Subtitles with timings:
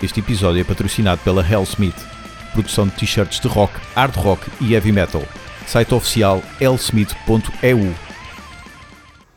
[0.00, 1.96] Este episódio é patrocinado pela Hellsmith,
[2.52, 5.22] produção de t-shirts de rock, hard rock e heavy metal.
[5.66, 7.78] Site oficial hellsmith.eu.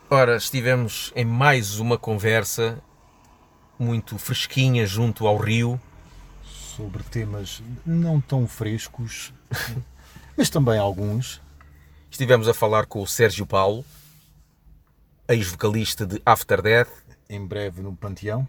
[0.07, 2.79] Ora, estivemos em mais uma conversa
[3.79, 5.81] muito fresquinha junto ao rio.
[6.45, 9.33] sobre temas não tão frescos,
[10.37, 11.41] mas também alguns.
[12.11, 13.83] Estivemos a falar com o Sérgio Paulo,
[15.27, 16.91] ex-vocalista de After Death,
[17.27, 18.47] Em breve no Panteão,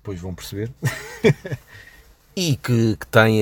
[0.00, 0.70] depois vão perceber.
[2.34, 3.40] e que, que tem,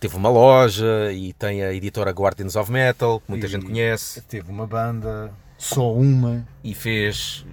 [0.00, 4.22] teve uma loja e tem a editora Guardians of Metal, que muita E gente conhece,
[4.22, 6.46] Teve uma banda, só uma.
[6.64, 7.44] e fez,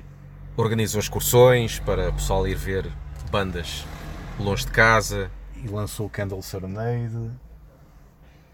[0.56, 2.90] organizou excursões para o pessoal ir ver
[3.30, 3.84] bandas
[4.40, 5.30] longe de casa.
[5.62, 7.32] E lançou Candle Serenade.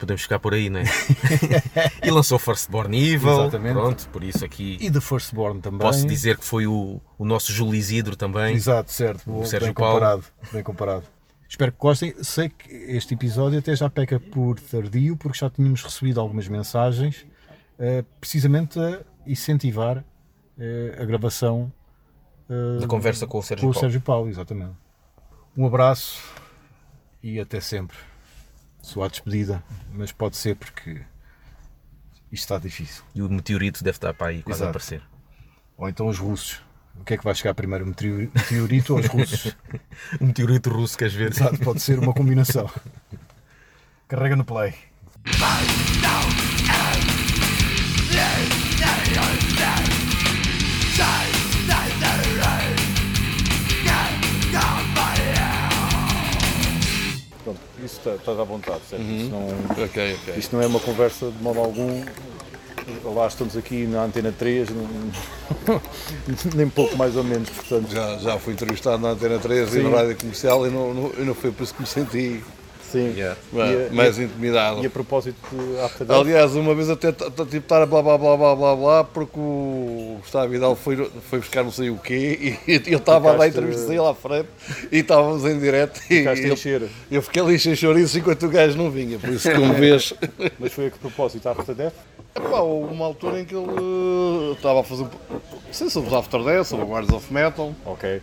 [0.02, 0.84] Podemos ficar por aí, não é?
[2.04, 3.73] e lançou Firstborn Evil, Exatamente.
[3.73, 5.80] pronto, por isso aqui E The Firstborn também.
[5.80, 8.56] posso dizer que foi o, o nosso Júlio Isidro também.
[8.56, 9.30] Exato, certo.
[9.30, 9.94] Boa, Sérgio bem Paulo.
[9.94, 10.23] comparado.
[10.52, 11.04] Bem comparado.
[11.48, 12.16] Espero que gostem.
[12.23, 17.23] Sei que este episódio até já peca por tardio, porque já tínhamos recebido algumas mensagens,
[17.78, 20.03] eh, precisamente a incentivar
[20.58, 21.72] eh, a gravação
[22.50, 23.80] eh, Da conversa com o Sérgio com o Paulo.
[23.86, 24.73] Sérgio Paulo, exatamente.
[25.56, 26.20] Um abraço
[27.22, 27.97] e até sempre.
[28.82, 31.02] Sua despedida, mas pode ser porque
[32.32, 33.04] isto está difícil.
[33.14, 34.70] E o meteorito deve estar para aí quase a Exato.
[34.72, 35.02] aparecer.
[35.78, 36.60] Ou então os russos.
[37.00, 39.56] O que é que vai chegar primeiro, o meteori- meteorito ou os russos?
[40.20, 41.32] O meteorito russo, queres ver?
[41.32, 42.70] Exato, pode ser uma combinação.
[44.09, 44.74] Carrega no play.
[45.24, 47.20] Pronto,
[57.84, 59.04] isso está, estás à vontade, certo?
[59.04, 59.48] Isso, não,
[59.84, 60.34] Ok, ok.
[60.38, 62.04] isto não é uma conversa de modo algum.
[63.16, 65.82] Lá estamos aqui na Antena 3, não-
[66.56, 67.92] nem pouco mais ou menos, portanto.
[67.92, 69.84] Já, já fui entrevistado na Antena 3 e Sim.
[69.90, 72.44] na rádio comercial e não, não, e não foi por isso que me senti
[72.92, 73.14] Sim.
[73.16, 73.38] Yeah.
[73.53, 74.89] mais, mais E a intimidado.
[74.89, 78.56] propósito de After Death, Aliás, uma vez até tipo estar a blá blá blá blá
[78.56, 82.97] blá blá porque o Gustavo Vidal foi, foi buscar não sei o quê e eu
[82.97, 84.50] estava lá saí lá à frente
[84.91, 88.91] e estávamos em direto e eu, eu fiquei ali sem chouriço enquanto o gajo não
[88.91, 90.13] vinha, por isso que uma vez
[90.59, 91.94] Mas foi a que propósito After Death?
[92.35, 95.41] Epá, houve uma altura em que ele eh, estava a fazer não
[95.72, 98.22] sei sobre os After Death, sobre o Guards of Metal, Ok,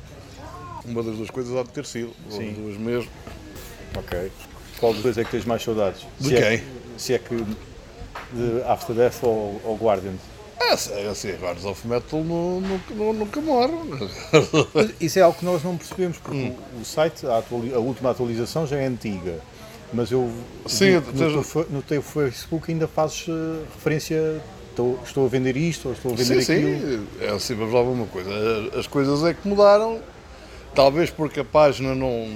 [0.85, 2.50] uma das duas coisas há de ter sido, ou Sim.
[2.50, 3.11] as duas mesmo.
[3.97, 4.31] ok.
[4.78, 6.03] Qual dos dois é que tens mais saudades?
[6.21, 6.62] De se É, quem?
[6.97, 7.34] se é que
[8.33, 10.21] de After Death ou, ou Guardians?
[10.61, 13.72] É, assim, assim, Guards of Metal nu- nu- nu- nunca morre.
[14.75, 17.43] Mas Isso é algo que nós não percebemos, porque o, o site, a,
[17.75, 19.38] a última atualização já é antiga.
[19.93, 20.31] Mas eu
[20.67, 25.56] Sim, vi no, teu, no teu Facebook ainda fazes eh, referência, estou, estou a vender
[25.56, 26.78] isto ou estou a vender Sim, aquilo.
[26.78, 28.31] sim, é assim, vamos lá ver uma coisa.
[28.78, 30.00] As coisas é que mudaram,
[30.78, 32.28] talvez porque a página não,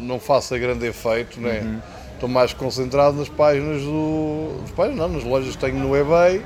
[0.00, 1.58] não faça grande efeito, né?
[1.64, 1.80] Uhum.
[2.14, 4.58] Estou mais concentrado nas páginas do.
[4.60, 6.40] Nas páginas não, nas lojas que tenho no eBay.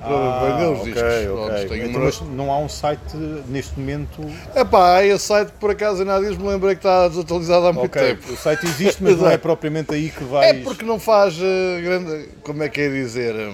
[0.00, 1.02] para vender os Ah, ok, discos.
[1.02, 1.26] ok.
[1.26, 3.16] Pronto, tenho Então, mas não há um site
[3.48, 4.24] neste momento.
[4.54, 7.86] Epá, há esse site por acaso ainda dias me lembrei que está desatualizado há muito
[7.86, 8.32] Ok, tempo.
[8.32, 10.48] o site existe, mas não é propriamente aí que vais.
[10.48, 12.28] É porque não faz eh, grande.
[12.44, 13.34] Como é que é dizer?
[13.34, 13.52] eh,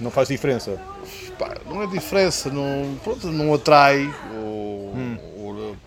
[0.00, 0.78] Não faz diferença.
[1.38, 4.65] pá, não é diferença, não, pronto, não atrai o, Hum.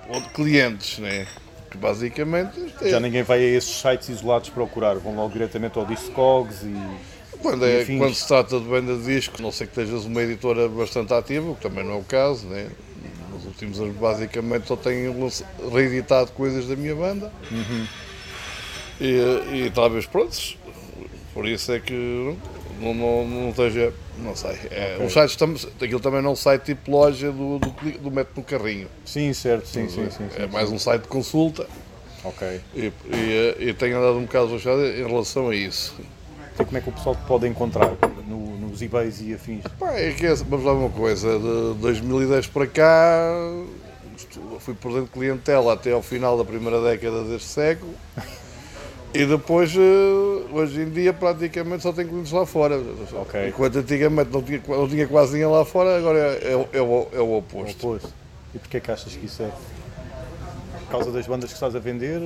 [0.09, 1.27] O- o- clientes, né?
[1.71, 5.85] Que basicamente é- Já ninguém vai a esses sites isolados procurar, vão logo diretamente ao
[5.85, 6.75] Discogs e.
[7.41, 7.97] quando, e é, afins.
[7.99, 11.51] quando se trata de venda de discos, não sei que estejas uma editora bastante ativa,
[11.51, 12.67] o que também não é o caso, né?
[13.31, 15.13] Nos últimos anos basicamente só tenho
[15.71, 17.85] reeditado coisas da minha banda Uhum.
[18.99, 20.57] e, e talvez prontos,
[21.33, 22.35] por isso é que
[22.79, 24.57] não, não, não esteja, não sei.
[24.71, 27.69] É, Os sites tam, aquilo também não é um site tipo loja do, do,
[27.99, 28.87] do método no carrinho.
[29.05, 30.27] Sim, certo, sim, sim, sim.
[30.37, 30.75] é sim, mais sim.
[30.75, 31.67] um site de consulta
[32.23, 32.61] Ok.
[32.75, 35.95] e, e, e tenho andado um bocado baixado em relação a isso.
[36.53, 37.93] Então, como é que o pessoal te pode encontrar
[38.27, 39.63] no- nos eBays e afins?
[39.79, 43.33] Pá, é que é- vamos lá uma coisa, de 2010 para cá
[44.59, 47.93] fui perdendo clientela até ao final da primeira década deste século
[49.13, 52.79] e depois eh, hoje em dia praticamente só tenho clientes lá fora.
[53.13, 53.47] Ok.
[53.49, 56.81] Enquanto antigamente não tinha, não tinha quase ninguém lá fora, agora é, é o- é
[56.81, 57.87] o, é o oposto.
[57.87, 58.13] Oposto.
[58.53, 59.49] E porquê que achas que isso é?
[60.85, 62.19] Por causa das bandas que estás a vender?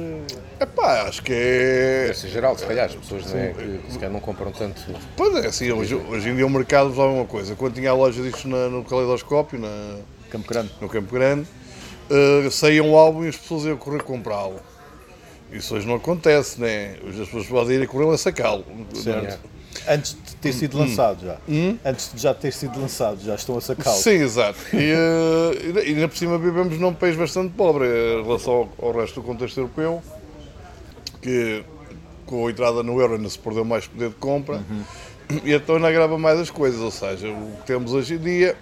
[0.59, 2.03] Epá, acho que é.
[2.07, 4.81] Deve ser geral, se calhar, as pessoas não é, que, se calhar não compram tanto.
[5.17, 7.55] Pois é, assim, hoje, hoje em dia o mercado vale uma coisa.
[7.55, 9.97] Quando tinha a loja disto na- no Caleidoscópio, na,
[10.29, 10.71] Campo Grande.
[10.79, 11.45] no Campo Grande,
[12.09, 14.55] eh, saía um álbum e as pessoas iam correr comprá-lo.
[15.53, 16.95] Isso hoje não acontece, né?
[17.05, 18.65] Hoje as pessoas podem ir a correr a sacá-lo.
[18.93, 19.39] Certo.
[19.87, 21.37] Antes de ter sido lançado já.
[21.85, 23.97] Antes de já ter sido lançado, já estão a sacá-lo.
[23.97, 24.59] Sim, exato.
[24.73, 28.99] E, eh, e ainda por cima vivemos num país bastante pobre em relação ao, ao
[28.99, 30.01] resto do contexto europeu,
[31.21, 31.63] que
[32.25, 34.61] com a entrada no euro ainda se perdeu mais poder de compra
[35.43, 36.79] e então ainda agrava mais as coisas.
[36.79, 38.55] Ou seja, o que temos hoje em dia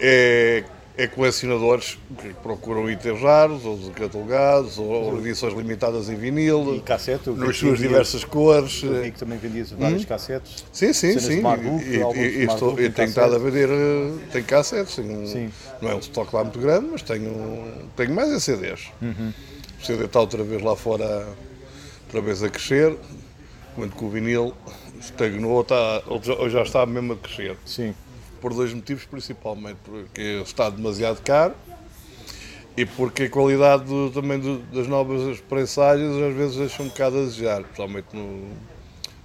[0.00, 0.64] é,
[1.02, 7.30] é colecionadores que procuram itens raros, ou catalogados, ou, edições limitadas em vinil, E cassete,
[7.30, 8.82] nas suas diversas cores.
[8.82, 10.64] Eu vi que também vendias vários cassetes.
[10.72, 11.40] Sim, sim, sim.
[11.40, 15.50] Marduk, E- estou- eu tenho estado a vender, eh, tenho cassetes, tenho, Sim.
[15.80, 18.88] não é um estoque lá muito grande, mas tenho, tenho mais em CDs.
[19.00, 19.32] Uhum.
[19.80, 21.26] O CD está outra vez lá fora,
[22.06, 22.94] outra vez a crescer,
[23.72, 24.52] enquanto que o vinil
[25.00, 27.56] estagnou, está, ou já- ou já está mesmo a crescer.
[27.64, 27.94] Sim.
[28.40, 31.54] Por dois motivos, principalmente porque está demasiado caro
[32.76, 37.18] e porque a qualidade do- também do- das novas prensagens às vezes deixa um bocado
[37.18, 38.70] a desejar, principalmente no-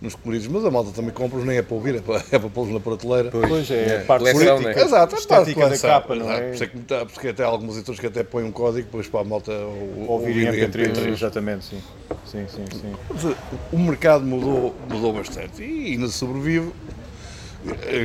[0.01, 2.49] nos coloridos, mas a malta também compra-os, nem é para ouvir, é para, é para
[2.49, 3.31] pô-los na prateleira.
[3.31, 4.85] Pois é, É, a parte coleção, política, né?
[4.85, 6.41] Exato, é estética parte da capa, não é?
[6.41, 9.21] Por isso é porque até há alguns editores que até põem um código depois para
[9.21, 11.13] a malta o- Ouvir em ouvir em MP3, MP3.
[11.13, 11.81] exatamente, sim.
[12.25, 12.93] Sim, sim, sim.
[13.09, 13.23] Mas,
[13.71, 16.94] O mercado mudou, mudou bastante e ainda sobrevive eh,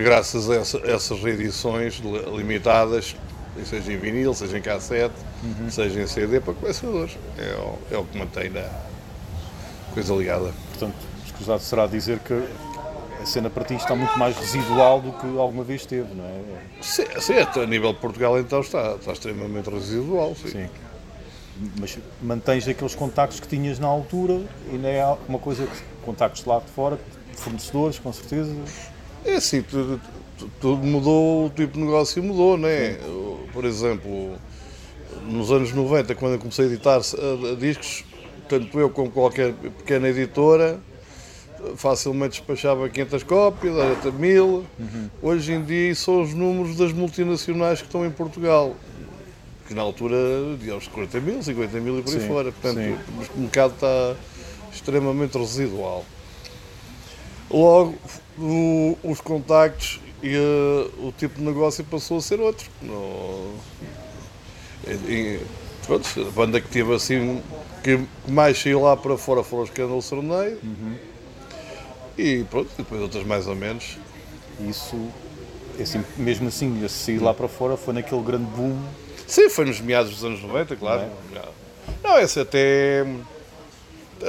[0.02, 3.14] graças a essa- essas reedições li- limitadas,
[3.64, 5.14] seja em vinil, seja em cassete,
[5.70, 7.16] seja em CD para colecionadores.
[7.38, 8.68] É o, é o que mantém a
[9.94, 10.52] coisa ligada.
[10.70, 10.94] Portanto,
[11.26, 12.32] escusado será dizer que
[13.20, 17.42] a cena para ti está muito mais residual do que alguma vez teve, não é?
[17.42, 20.34] Até a nível de Portugal então está, está extremamente residual.
[20.34, 20.48] Sim.
[20.48, 20.68] Sim.
[21.78, 24.40] Mas mantens aqueles contactos que tinhas na altura
[24.72, 26.98] e não é uma coisa que contactos lá de fora,
[27.36, 28.54] fornecedores, com certeza.
[29.24, 30.00] É assim, tudo,
[30.60, 32.98] tudo- mudou, o tipo de negócio mudou, né?
[33.52, 34.36] Por exemplo,
[35.26, 38.04] nos anos 90, quando eu comecei a editar eh, discos,
[38.48, 40.78] tanto eu como qualquer pequena editora,
[41.76, 44.64] facilmente despachava 500 cópias, era até 1000.
[45.22, 48.74] Hoje em dia são os números das multinacionais que estão em Portugal.
[49.68, 50.16] Que na altura
[50.58, 52.50] diziam os 40 mil, 50 mil e por aí Sim, fora.
[52.50, 52.96] Portanto, sim.
[53.36, 54.16] o mercado está
[54.72, 56.04] extremamente residual.
[57.48, 57.94] Logo,
[58.40, 62.68] o- os contactos e eh, o tipo de negócio passou a ser outro.
[62.82, 63.54] No,
[65.08, 65.40] e-
[65.86, 67.42] pronto, a banda que teve assim,
[67.82, 70.58] que que mais saiu lá para fora foram os Candle Sorneio.
[72.18, 73.96] E pronto, depois outras mais ou menos.
[74.68, 74.96] Isso,
[75.78, 78.78] é assim, mesmo assim, esse sair lá para fora foi naquele grande boom.
[79.26, 81.02] Sim, foi nos meados dos anos 90, claro.
[82.02, 83.06] Não, esse até,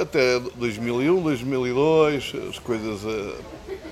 [0.00, 3.00] até 2001, 2002, as coisas.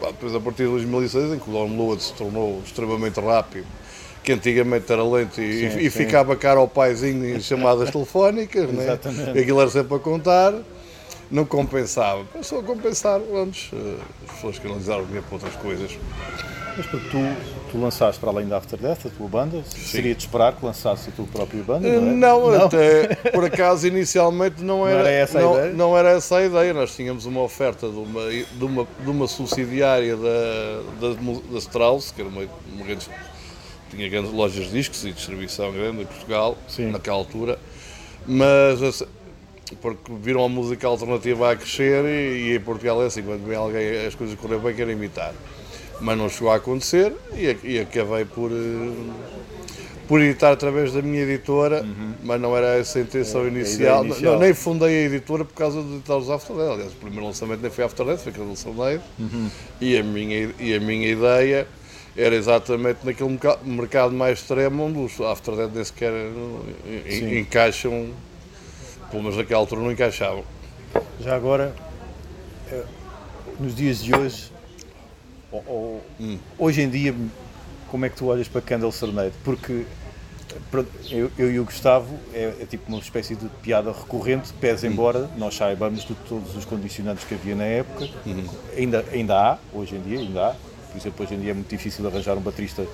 [0.08, 3.66] Depois a partir de 2006, em que o download se tornou extremamente rápido,
[4.22, 5.90] que antigamente era lento e, Sim, e sim.
[5.90, 8.84] ficava caro ao paizinho em chamadas telefónicas, né?
[8.84, 9.38] Exatamente.
[9.38, 10.54] aquilo era sempre a contar,
[11.30, 12.24] não compensava.
[12.32, 13.96] Passou a compensar antes, eh,
[14.28, 15.90] as pessoas que analisaram o dinheiro para outras coisas.
[16.76, 16.98] Mas tu,
[17.70, 21.08] tu lançaste para além da After Death a tua banda, seria de esperar que lançasses
[21.08, 22.14] a tua própria banda, não é?
[22.14, 25.72] Não, até por acaso inicialmente não era, era essa a não, ideia?
[25.72, 26.74] não era essa a ideia.
[26.74, 31.14] Nós tínhamos uma oferta de uma, de uma, de uma subsidiária da, da,
[31.52, 33.08] da Strauss, que era uma, uma grande,
[33.90, 36.90] tinha grandes lojas de discos e distribuição grande em Portugal, Sim.
[36.90, 37.58] naquela altura,
[38.26, 39.04] mas
[39.80, 43.56] porque viram a música alternativa a crescer e, e em Portugal é assim, quando vem
[43.56, 45.32] alguém as coisas correm bem, querem imitar.
[46.00, 49.10] Mas não chegou a acontecer e, e acabei por, eh,
[50.08, 51.84] por editar através da minha editora,
[52.24, 54.04] mas não era essa a intenção É, a ideia inicial.
[54.04, 54.32] inicial.
[54.34, 56.70] Não, nem fundei a editora por causa de editar os After Death.
[56.72, 59.00] Aliás, o primeiro lançamento nem foi After Death, foi aquele Soulmade.
[59.80, 61.66] E, a minha, e a minha ideia
[62.16, 67.38] era exatamente naquele merca- mercado mais extremo onde os After Death nem sequer eh, Sim.
[67.38, 68.08] encaixam,
[69.10, 70.44] pelo menos naquela altura não encaixavam.
[71.20, 71.74] Já agora,
[72.72, 72.82] eh,
[73.60, 74.50] nos dias de hoje,
[75.52, 76.38] ou- ou- Hum.
[76.58, 77.14] hoje em dia,
[77.88, 79.32] como é que tu olhas para Candle Serenade?
[79.44, 79.84] Porque
[81.10, 84.92] eu, eu e o Gustavo é, é tipo uma espécie de piada recorrente, pese Hum.
[84.92, 88.44] embora nós saibamos de todos os condicionantes que havia na época, Uhum.
[88.76, 90.54] ainda, ainda há, hoje em dia, ainda há.
[90.90, 92.84] Por exemplo, hoje em dia é muito difícil arranjar um baterista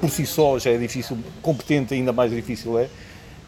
[0.00, 2.88] por si só já é difícil, competente ainda mais difícil é.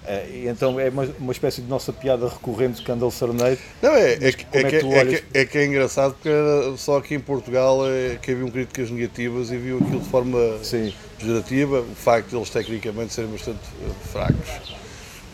[0.06, 3.58] Eh, então é uma, uma espécie de nossa piada recorrente Candle Serenade.
[3.80, 5.20] Não, é, é, que- é é que, que tu é, olhas?
[5.20, 9.50] que, é que é engraçado porque só aqui em Portugal é, que haviam críticas negativas
[9.50, 10.92] e viu aquilo de forma Sim.
[11.18, 14.74] pejorativa, o facto de eles tecnicamente serem bastante eh, fracos.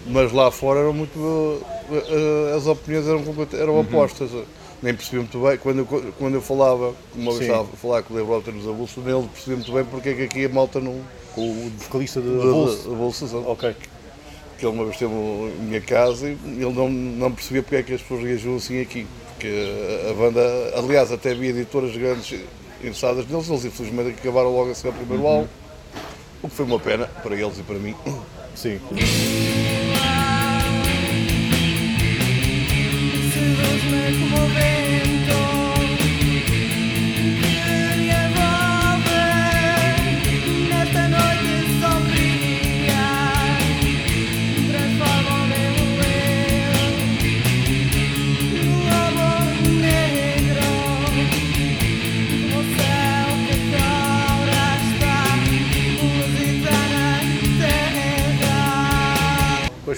[0.07, 1.63] Mas lá fora eram muito.
[2.57, 3.81] as opiniões eram, eram Uhum.
[3.81, 4.31] opostas.
[4.83, 5.59] Nem percebi muito bem.
[5.59, 9.05] Quando eu, quando eu falava, uma vez estava a falar com o Lebrota nos avulsos,
[9.05, 10.99] nem ele percebia muito bem porque é que aqui a malta não.
[11.35, 12.49] Com o vocalista de de- de-
[12.93, 13.77] avulsos, Ok.
[14.61, 17.83] Que ele uma vez esteve em minha casa e ele não, não percebia porque é
[17.83, 19.07] que as pessoas reagiam assim aqui.
[19.39, 19.49] que
[20.11, 20.41] a banda,
[20.77, 22.41] aliás, até havia editoras grandes
[22.79, 25.49] interessadas neles, eles infelizmente acabaram logo a ser o primeiro álbum,
[26.43, 27.95] o que foi uma pena para eles e para mim.
[28.55, 28.79] Sim.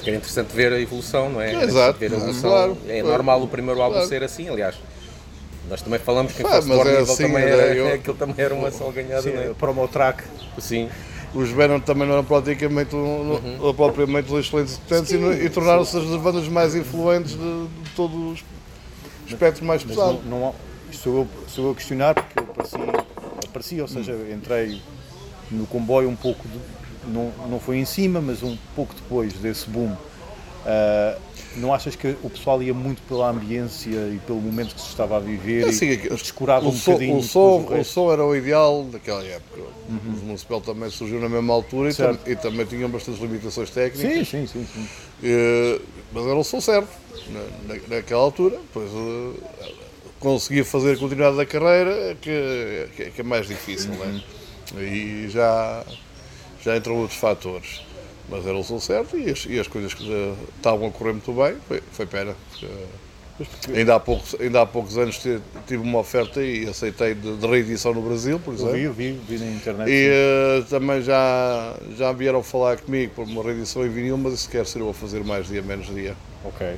[0.03, 1.65] Que era interessante ver a evolução, não é?
[1.65, 2.51] Exato, Ver a evolução.
[2.51, 3.09] claro, é claro.
[3.17, 4.09] normal o primeiro álbum Claro.
[4.09, 4.75] ser assim, aliás.
[5.69, 8.17] Nós também falamos que em Ah, mas Born é assim, também era era, eu- aquilo
[8.17, 9.55] também era uma salganhada, Sim, não é?
[9.55, 10.25] promo track.
[10.59, 10.89] Sim.
[11.35, 13.75] Os Venom também não eram praticamente, um, Uhum.
[13.75, 18.33] propriamente os excelentes intérpretes e, e tornaram-se as bandas mais influentes de, de todo o
[18.35, 18.45] es-
[19.27, 20.21] espectro mais Mas pesado.
[20.27, 20.55] não, não
[20.91, 22.77] isto sou eu, sou eu a questionar porque eu apareci,
[23.49, 24.83] apareci ou seja, entrei
[25.51, 29.69] no comboio um pouco, de- não, não foi em cima, mas um pouco depois desse
[29.69, 29.95] boom.
[30.65, 31.17] Ah,
[31.57, 35.17] não achas que o pessoal ia muito pela ambiência e pelo momento que se estava
[35.17, 38.85] a viver Assim, e, descurava um som, bocadinho o, som, o som era o ideal
[38.85, 39.61] daquela época.
[39.89, 39.93] O
[40.25, 44.29] Municipal também surgiu na mesma altura e, tam- e também tinham bastantes limitações técnicas.
[44.29, 44.89] Sim, sim, sim, sim.
[45.23, 45.81] Eh,
[46.13, 46.89] mas era o som certo
[47.29, 48.59] na, na- naquela altura.
[48.73, 49.73] Pois eh,
[50.21, 54.23] conseguir fazer a continuidade da carreira que, que, que é mais difícil, né?
[54.79, 55.85] E já,
[56.63, 57.83] já entram outros fatores.
[58.29, 61.13] Mas era o som certo e as, e as coisas que já estavam a correr
[61.13, 62.35] muito bem, foi, foi pena.
[62.51, 62.67] porque
[63.77, 67.47] Ainda há, poucos, ainda há poucos anos ti- tive uma oferta e aceitei de, de
[67.47, 68.75] reedição no Brasil, por Eu exemplo.
[68.75, 69.91] vi, eu vi, vi na internet.
[69.91, 74.49] E eh, também já, já vieram falar comigo por uma reedição em vinil, mas isso
[74.49, 76.15] quer ser eu a fazer mais dia, menos dia.
[76.45, 76.77] Ok.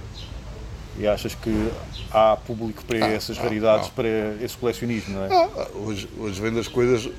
[0.98, 1.70] E achas que
[2.10, 4.08] há público para essas raridades, para
[4.40, 5.28] esse colecionismo, não é?
[5.30, 7.10] Ah, hoje, hoje vende as coisas,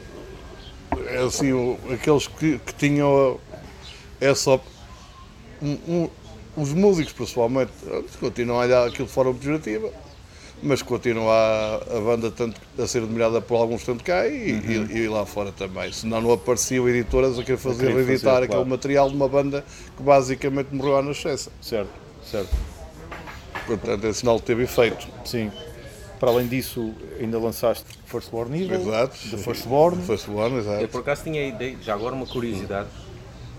[1.26, 3.40] assim, o- aqueles que, que tinham
[4.20, 4.60] essa.
[5.62, 6.10] Um, um-
[6.58, 7.72] os músicos, pessoalmente,
[8.20, 9.90] continuam a olhar aquilo de forma pejorativa,
[10.64, 14.98] mas continua a, a banda tanto a ser admirada por alguns tanto cá e, e-
[15.00, 15.92] e lá fora também.
[15.92, 18.66] Senão não apareciam editoras a querer fazer, reeditar aquele claro.
[18.70, 19.66] material de uma banda
[19.98, 21.52] que basicamente morreu à nascença.
[21.62, 21.90] Certo,
[22.24, 22.56] certo.
[23.68, 25.08] Portanto, é sinal que teve efeito.
[25.26, 25.52] Sim.
[26.20, 29.18] Para além disso, ainda lançaste First Born Evil, Exato.
[29.32, 30.02] The First Born.
[30.04, 30.82] First One, exato.
[30.82, 32.88] Eu por acaso tinha a ideia, já agora uma curiosidade.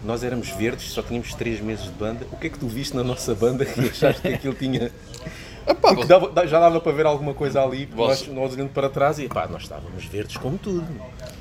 [0.05, 2.27] Nós éramos verdes, só tínhamos 3 meses de banda.
[2.33, 4.91] O que é que tu viste na nossa banda que achaste que aquilo tinha.
[5.67, 8.89] Epá, Porque dava- já dava para ver alguma coisa ali, Você- nós, nós olhando para
[8.89, 10.87] trás e pá, nós estávamos verdes como tudo.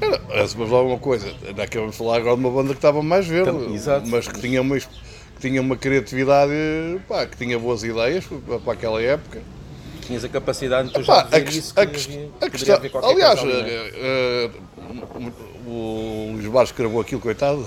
[0.01, 1.31] Era, mas lá uma coisa,
[1.61, 4.07] acabamos de falar agora de uma banda que estava mais verde, Então, exato.
[4.07, 4.87] mas que tinha uma, que
[5.39, 6.51] tinha uma criatividade,
[7.07, 8.25] pá, que tinha boas ideias
[8.63, 9.41] para aquela época.
[10.05, 11.99] Tinhas a capacidade de tu Pá, já a, isso que a, que
[12.41, 13.91] a poderia questão, aliás, ali, não é?
[13.95, 14.49] eh,
[15.65, 17.65] o Luís Barros gravou aquilo, coitado.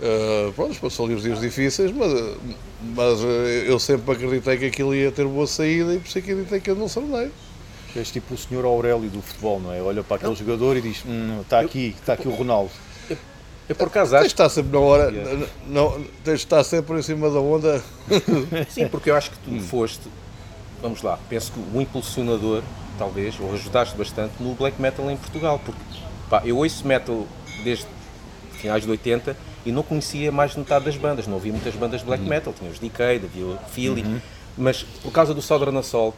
[0.00, 2.12] eh, pronto, passou ali os dias difíceis, mas,
[2.94, 3.18] mas
[3.66, 6.76] eu sempre acreditei que aquilo ia ter boa saída e por isso acreditei que eu
[6.76, 7.32] não sorneio.
[7.94, 9.82] És tipo o senhor Aurélio do futebol, não é?
[9.82, 12.70] Olha para aquele jogador e diz: hum, está aqui, está aqui o Ronaldo.
[13.68, 15.30] Eu por acaso Tens de estar sempre na hora, Yeah.
[15.32, 15.92] n- não,
[16.24, 17.82] tens de estar sempre em cima da onda.
[18.70, 19.58] Sim, porque eu acho que Hum.
[19.58, 20.00] tu foste,
[20.82, 22.62] vamos lá, penso que o impulsionador,
[22.98, 25.80] talvez, ou ajudaste bastante no black metal em Portugal, porque
[26.28, 27.26] pá, eu ouço metal
[27.64, 27.86] desde
[28.54, 32.00] finais de 80 e não conhecia mais de metade das bandas, não havia muitas bandas
[32.00, 32.08] de Uhum.
[32.16, 34.20] black metal, tinha os Decade, havia o Feeling,
[34.58, 36.16] mas por causa do Southern Assault,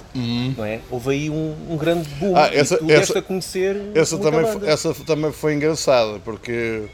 [0.56, 0.80] não é?
[0.90, 2.36] houve aí um, um grande boom Uhum.
[2.36, 6.84] Ah, essa- e tu essa- a conhecer Essa também, foi- essa também foi engraçada, porque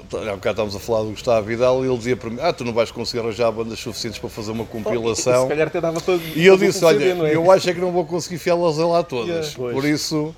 [0.00, 2.64] há bocado estávamos a falar do Gustavo Vidal e ele dizia para mim: Ah, tu
[2.64, 5.48] não vais conseguir arranjar bandas suficientes para fazer uma Se compilação.
[5.48, 7.34] calhar até dava para E eu disse: CD, Olha, é?
[7.36, 9.52] eu acho é que não vou conseguir fiá-las lá todas.
[9.54, 9.72] Yeah.
[9.74, 10.34] Por isso,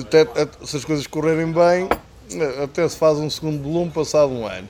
[0.00, 1.88] até- até- se as coisas correrem bem,
[2.40, 4.68] eh, até se faz um segundo volume passado um ano.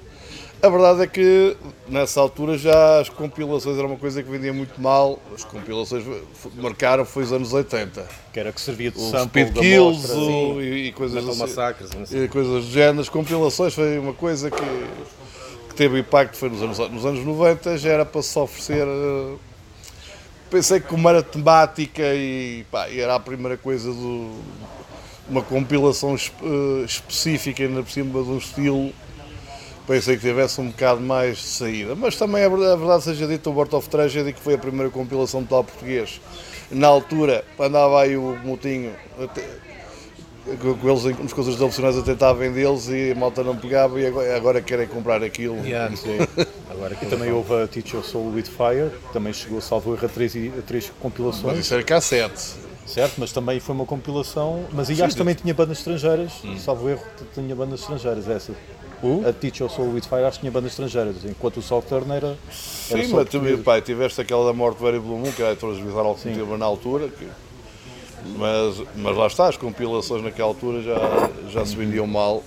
[0.66, 1.56] A verdade é que
[1.88, 5.18] nessa altura já as compilações era uma coisa que vendia muito mal.
[5.34, 6.04] As compilações
[6.56, 8.06] marcaram foi os anos 80.
[8.32, 11.38] Que era que servia de O sample Speed Kills o- e, e coisas assim.
[11.38, 12.24] Massacres, sei.
[12.24, 13.00] E coisas do género.
[13.00, 14.56] As compilações foi uma coisa que,
[15.68, 18.86] que teve impacto foi nos anos, nos anos 90, já era para se oferecer.
[18.86, 19.34] eh,
[20.50, 24.30] Pensei que como era temática e, pá, era a primeira coisa do.
[25.28, 28.92] uma compilação eh, específica ainda por cima de um estilo.
[29.86, 33.26] Pensei que tivesse um bocado mais de saída, mas também a verdade, a verdade seja
[33.26, 36.20] dita, o Birth of Tragedy, que foi a primeira compilação de tal português,
[36.72, 39.44] na altura andava aí o Motinho, até-
[40.60, 44.36] com, eles nos coisas opcionais a tentar vendê-los e a malta não pegava e agora,
[44.36, 45.56] agora querem comprar aquilo.
[45.96, 46.18] Sim.
[46.70, 50.08] Agora E também houve a Teach Your Soul with Fire, também chegou, salvo erro, a
[50.08, 52.54] três, a três Mas compilações, isso era cassete.
[52.86, 53.14] certo?
[53.18, 56.56] Mas também foi uma compilação, mas e acho que também tinha bandas estrangeiras, Hum.
[56.58, 57.02] salvo erro,
[57.34, 58.52] tinha bandas estrangeiras, essa.
[59.02, 59.28] Uh?
[59.28, 62.28] A Teach Your Soul with Fire acho que tinha bandas estrangeiras, enquanto o Southern era,
[62.28, 65.42] era Sim, só mas tu, pai, tiveste aquela da morte do Very Blue Moon, que
[65.42, 67.08] era transvisar ao tema na altura.
[67.08, 67.28] que-
[68.38, 72.42] mas, mas lá está, as compilações naquela altura já, já se vendiam mal.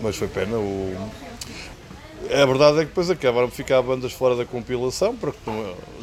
[0.00, 0.56] Mas foi pena.
[0.56, 0.96] O...
[2.30, 5.38] A verdade é que depois acabaram de ficar bandas fora da compilação, porque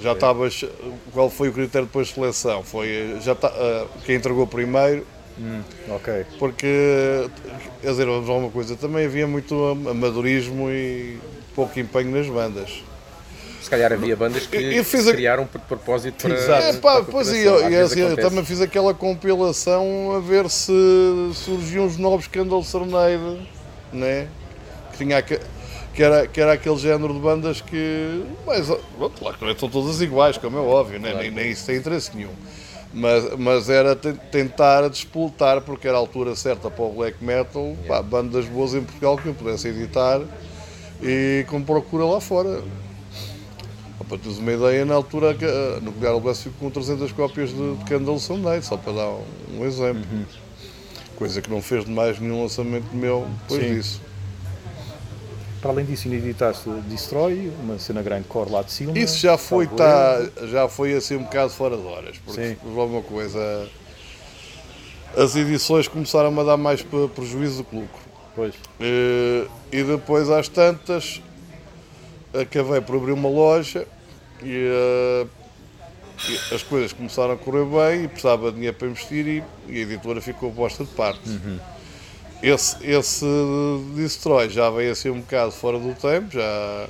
[0.01, 0.63] já estavas.
[1.11, 2.63] Qual foi o critério depois de seleção?
[2.63, 5.05] Foi já tá, ah, quem entregou primeiro,
[5.89, 6.25] Ok.
[6.39, 7.27] porque,
[7.81, 9.55] quer dizer, vamos a uma coisa, também havia muito
[9.89, 11.17] amadorismo e
[11.55, 12.83] pouco empenho nas bandas.
[13.61, 16.33] Se calhar havia bandas que Eu- eu se a- criaram de propósito para.
[16.35, 18.29] É, para pá, a pois e eu, assim, eu acontece.
[18.29, 20.71] também fiz aquela compilação a ver se
[21.33, 23.47] surgiam os novos Candle Serenade,
[23.93, 24.27] né?
[24.91, 25.39] Que, tinha, que,
[26.03, 28.23] era, que era aquele género de bandas que.
[28.45, 31.13] Mas, pronto, claro que não são todas iguais, como é óbvio, né?
[31.13, 32.33] nem, nem isso tem interesse nenhum.
[32.93, 37.75] Mas, mas era te- tentar despoltar, porque era a altura certa para o black metal,
[37.87, 40.21] pá, bandas boas em Portugal que eu pudesse editar
[41.01, 42.61] e com procura lá fora.
[43.97, 47.49] Só Para teres uma ideia, na altura que, a Nuclear Blast ficou com 300 cópias
[47.49, 49.23] de, de Candle Sunday, só para dar um,
[49.59, 50.05] um exemplo.
[51.15, 53.73] Coisa que não fez de mais nenhum lançamento meu depois Sim.
[53.75, 54.01] disso.
[55.63, 58.99] Para além disso, ainda editaste Destroy, uma cena grande core lá de cima.
[58.99, 63.65] Isso já foi, tá, já foi assim um bocado fora de horas, porque uma coisa.
[65.15, 68.01] As edições começaram a dar mais pre- prejuízo do que lucro.
[68.35, 68.53] Pois.
[68.81, 71.21] Eh, E depois, às tantas,
[72.33, 73.87] acabei por abrir uma loja
[74.43, 75.27] e, eh,
[76.27, 79.77] e as coisas começaram a correr bem e precisava de dinheiro para investir e, e
[79.77, 81.21] a editora ficou posta de parte.
[82.43, 83.25] Esse, esse
[83.95, 86.87] Destroy já veio assim um bocado fora do tempo, já,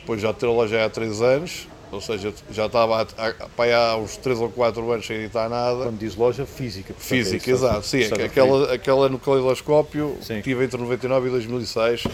[0.00, 4.40] depois já a loja há 3 anos, ou seja, já estava há, há, uns 3
[4.40, 5.84] ou 4 anos sem editar nada.
[5.84, 6.94] Quando diz loja física.
[6.98, 7.84] é Física, que exato.
[7.84, 10.40] Sim, aquela, aquela no caleidoscópio Sim.
[10.40, 12.04] tive entre 99 e 2006.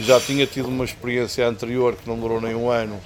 [0.00, 2.98] Já tinha tido uma experiência anterior que não durou nem um ano,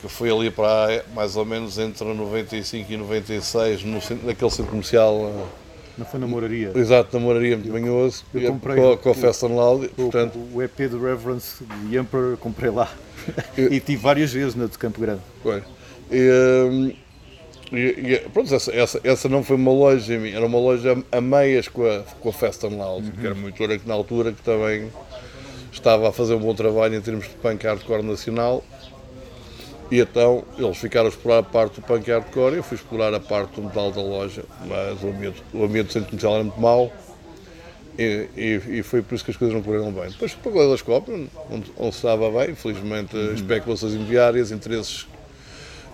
[0.00, 5.30] que foi ali para mais ou menos entre 95 e 96, no, naquele centro comercial,
[5.30, 5.63] eh.
[5.96, 6.72] Não foi na moraria.
[6.74, 9.86] exato, na Moraria muito banhoso, eu comprei com, com a Fast and Loud.
[9.86, 12.90] O, Portanto, o EP de Reverence de Emperor comprei lá.
[13.56, 15.20] Eu- e tive várias vezes na de Campo Grande.
[16.10, 16.30] E,
[16.70, 16.92] hum,
[17.72, 21.68] e- e, pronto, essa, essa, essa não foi uma loja era uma loja a meias
[21.68, 24.42] com a, com a Fast and Loud, que era uma editora que na altura que
[24.42, 24.90] também
[25.72, 28.64] estava a fazer um bom trabalho em termos de punk hardcore nacional.
[29.90, 33.20] E então eles ficaram a explorar a parte do punk hardcore eu fui explorar a
[33.20, 36.60] parte do metal da loja, mas o ambiente, o ambiente do centro comercial era muito
[36.60, 36.92] mau
[37.98, 40.08] e, e, e foi por isso que as coisas não correram bem.
[40.10, 45.06] Depois pagou a Telescópio, onde, onde se estava bem, infelizmente especulações imobiliárias, interesses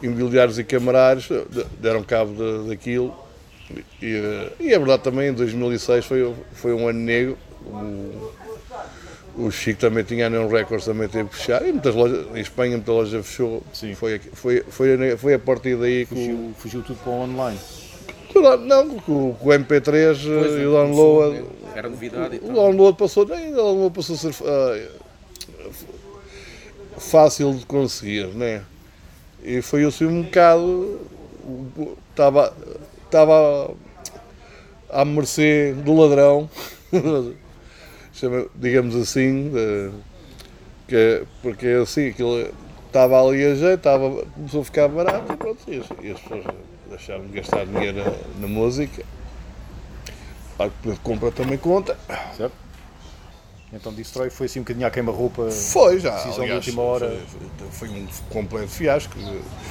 [0.02, 3.14] imobiliários e camarários de- deram cabo de- daquilo.
[4.00, 7.36] E, e é verdade também, em 2006 foi, foi um ano negro.
[7.66, 8.32] O,
[9.46, 11.66] o Chico também tinha a Neon Records, também teve que fechar.
[11.66, 13.62] E muitas lojas, em Espanha, muita loja fechou.
[13.72, 13.94] Sim.
[13.94, 17.20] Foi, foi, foi, a- foi a partir daí que o, Fugiu, fugiu tudo para o
[17.22, 17.58] online.
[18.66, 21.36] não, que o, que o MP3 Pois, eh, e o download.
[21.38, 21.44] né?
[21.74, 22.52] Era novidade O tal.
[22.54, 24.88] download passou, nem o download passou a ser ah,
[26.98, 28.62] fácil de conseguir, né?
[29.42, 31.00] E foi assim um bocado.
[32.10, 32.54] Estava,
[33.06, 33.70] estava
[34.90, 36.48] à mercê do ladrão,
[38.20, 39.90] chama- digamos assim, de-
[40.88, 42.48] que, porque assim, aquilo
[42.86, 46.20] estava ali a jeito, estava, começou a ficar barato e pronto, e as, e as
[46.20, 46.44] pessoas
[46.88, 49.02] deixaram de gastar dinheiro na, na música.
[50.56, 51.96] Claro que o de compra também conta.
[52.36, 52.52] Certo?
[53.72, 55.48] Então Destroy foi assim um bocadinho à queima-roupa.
[55.50, 57.20] Foi já, Decisão de aliás, última hora.
[57.70, 59.14] Foi, foi um completo fiasco.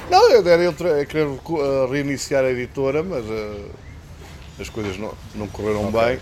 [0.10, 3.66] Não, eu era eu tra- querer eh, reiniciar a editora, mas eh,
[4.58, 6.00] as coisas não, não correram Ok.
[6.02, 6.20] bem.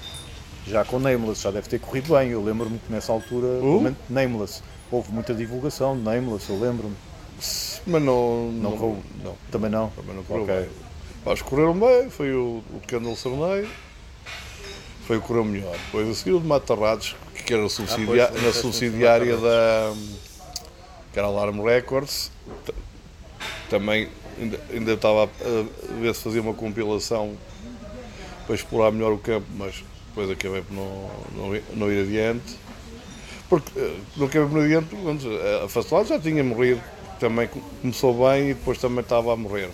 [0.70, 2.30] Já com Nameless, já deve ter corrido bem.
[2.30, 6.96] Eu lembro-me que nessa altura, menos, Nameless, houve muita divulgação de Nameless, eu lembro-me.
[7.86, 8.52] Mas não.
[8.52, 9.04] Não correu?
[9.24, 9.90] não, Também não?
[9.92, 10.56] também não correu Ok.
[10.56, 10.70] bem.
[11.26, 13.68] Mas correram bem, foi o, o Candle Sorneio,
[15.06, 15.76] foi o que correu melhor.
[15.86, 19.94] Depois a seguir o de Matarrados, que era subsidia- Ah, pois, na subsidiária da.
[21.14, 22.32] que era a Alarm Records.
[23.70, 24.08] Também
[24.40, 27.36] ainda, ainda estava a a ver se fazia uma compilação
[28.46, 29.84] para explorar melhor o campo, mas
[30.18, 32.58] depois acabei por não, não, não ir adiante.
[33.48, 36.82] Porque eh, não acabei por não ir adiante, porque eh, a Fastelado já tinha morrido,
[37.20, 39.70] também co- começou bem e depois também estava a morrer.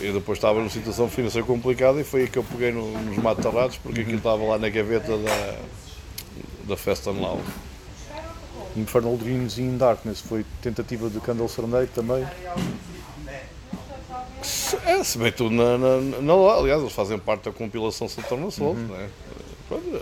[0.00, 3.16] E depois estava numa situação financeira complicada e foi aí que eu peguei no- nos
[3.16, 5.56] matarrados porque aquilo estava lá na gaveta da,
[6.68, 7.42] da Festa Lounge.
[8.76, 12.24] Infernal Dreams in Darkness foi tentativa de Candle Serenade também.
[14.86, 16.32] É, se bem tudo na, na, na.
[16.58, 19.08] Aliás, eles fazem parte da compilação Saturno Solto, não é?
[19.68, 20.00] Pronto, é,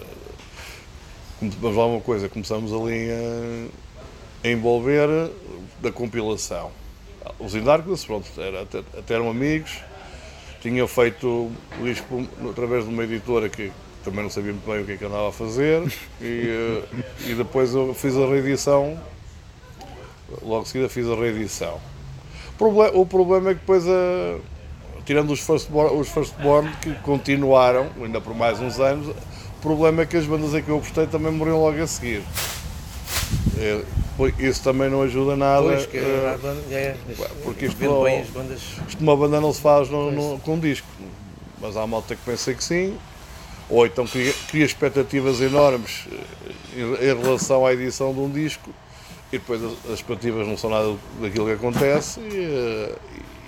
[1.41, 5.09] come- Vamos lá uma coisa, começamos ali a, a envolver
[5.81, 6.71] da compilação.
[7.39, 9.73] Os Indarkness, pronto, era, até, até eram amigos,
[10.63, 11.53] tinha feito o
[11.85, 13.71] disco através de uma editora que
[14.05, 15.83] também não sabia muito bem o que é que andava a fazer
[16.21, 16.83] e, eh,
[17.31, 18.99] e depois eu fiz a reedição,
[20.43, 21.81] logo de seguida fiz a reedição.
[22.59, 24.39] O problema é que depois, a-
[25.05, 30.07] tirando os Firstborn, os Firstborn que continuaram, ainda por mais uns anos, o problema é
[30.07, 32.23] que as bandas a que eu gostei também morreram logo a seguir.
[33.59, 33.83] É,
[34.39, 35.63] isso também não ajuda nada.
[35.63, 36.97] Pois, que eh, a banda- é,
[37.45, 38.61] porque isto não- bandas.
[38.89, 40.87] isto uma banda não se faz no, no- com um disco.
[41.61, 42.97] Mas há malta que pensa que sim.
[43.69, 48.71] Ou então cria, cria expectativas enormes eh, em, em relação à edição de um disco
[49.37, 52.95] e depois as, as expectativas não são nada daquilo que acontece e,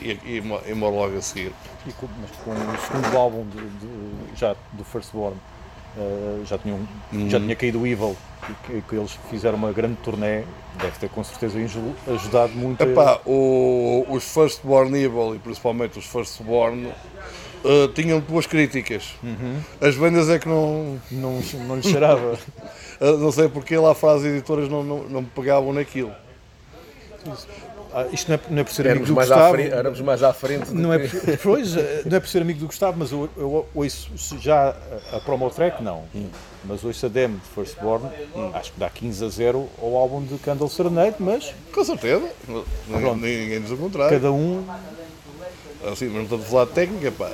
[0.02, 1.52] eh, e, e, mo- e morre logo a seguir.
[1.86, 5.36] E com, mas com o segundo álbum de, de- já do Firstborn
[5.96, 6.78] eh, já, tinham,
[7.28, 8.16] já tinha caído o Evil
[8.48, 10.42] e que, que eles fizeram uma grande turnê,
[10.80, 12.82] deve ter com certeza aju- ajudado muito.
[12.82, 16.88] a- Epá, o- os Firstborn Evil e principalmente os Firstborn
[17.64, 19.14] eh, tinham boas críticas.
[19.80, 21.00] As bandas é que não.
[21.10, 22.38] não, não lhe cheirava.
[23.00, 26.12] não sei porque lá fora as editoras não, não, não pegavam naquilo.
[27.92, 29.54] Ah, isto não é, não é por ser amigo Éramos do mais, à Gustavo.
[29.54, 30.70] frente, éramos mais à frente.
[30.74, 33.30] Não é, que- por, pois, eh, não é por ser amigo do Gustavo, mas eu,
[33.36, 34.76] eu ouço já
[35.12, 36.04] a, a promo track, não.
[36.64, 38.06] Mas ouço a demo de Firstborn,
[38.52, 42.28] acho que dá 15 a 0 ao álbum de Candle Serenade, mas Com certeza.
[42.88, 44.18] Ninguém, ninguém diz o contrário.
[44.18, 44.64] cada um.
[45.90, 47.30] Assim, mas não estou a falar de técnica, pá.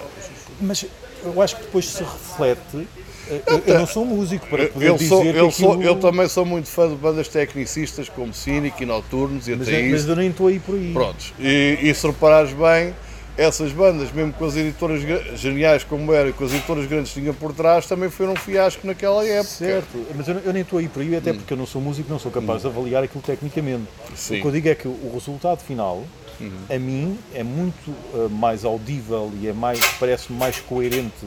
[0.61, 0.87] Mas
[1.25, 2.87] eu acho que depois se reflete.
[3.29, 6.29] Eu, eu não sou músico para poder Eu, dizer sou, que eu, sou, eu também
[6.29, 10.07] sou muito fã de bandas tecnicistas como Cynic e Noturnos e Mas, até é- mas
[10.07, 10.93] eu nem estou aí por aí.
[10.93, 11.33] Prontos.
[11.39, 12.95] E, e se reparares bem,
[13.37, 15.03] essas bandas, mesmo com as editoras
[15.37, 18.37] geniais como eram e com as editoras grandes que tinham por trás, também foram um
[18.37, 19.45] fiasco naquela época.
[19.51, 22.09] Certo, mas eu, eu nem estou aí por aí, até porque eu não sou músico,
[22.11, 23.85] não sou capaz de avaliar aquilo tecnicamente.
[24.15, 24.39] Sim.
[24.39, 26.05] O que eu digo é que o resultado final,
[26.71, 31.25] a mim, é muito eh, mais audível e é mais, parece mais coerente,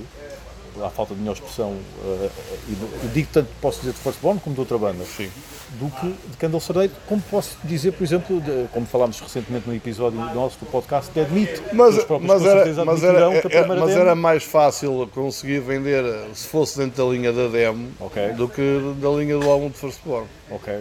[0.83, 2.29] à falta de melhor expressão, eh,
[2.69, 5.29] e do- digo tanto, posso dizer de Firstborn como de outra banda, Sim.
[5.79, 6.61] do que de Candle
[7.07, 11.21] como posso dizer, por exemplo, de- como falámos recentemente no episódio nosso do podcast, de
[11.21, 11.61] Admit.
[11.73, 16.77] Mas, mas, era, mas, era, primeira mas demo- era mais fácil conseguir vender se fosse
[16.77, 18.29] dentro da linha da demo Ok.
[18.33, 20.27] do que da linha do álbum de Firstborn.
[20.51, 20.79] Ok.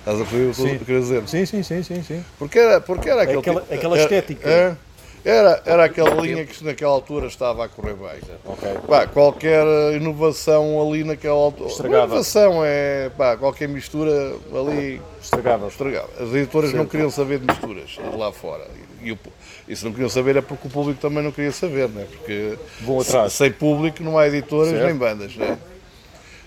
[0.00, 1.22] Estás a perceber o que eu queria dizer?
[1.28, 2.24] Sim, sim, sim, sim, sim.
[2.38, 4.46] Porque era, porque era aquele aquela- tipo- aquela era- estética.
[4.48, 4.76] é,
[5.24, 8.20] Era, era aquela linha que naquela altura estava a correr bem.
[8.44, 8.68] Ok.
[8.86, 11.70] Pá, qualquer inovação ali naquela altura.
[11.70, 12.04] Estragava.
[12.06, 15.68] Inovação é pá, qualquer mistura ali Estragava.
[15.68, 16.08] estragava.
[16.20, 18.66] As editoras não queriam saber de misturas lá fora.
[19.02, 19.18] E, o,
[19.66, 22.06] e se não queriam saber é porque o público também não queria saber, né?
[22.10, 23.32] porque Vão atrás.
[23.32, 24.84] se- sem público não há editoras Certo.
[24.84, 25.34] nem bandas.
[25.36, 25.56] Né?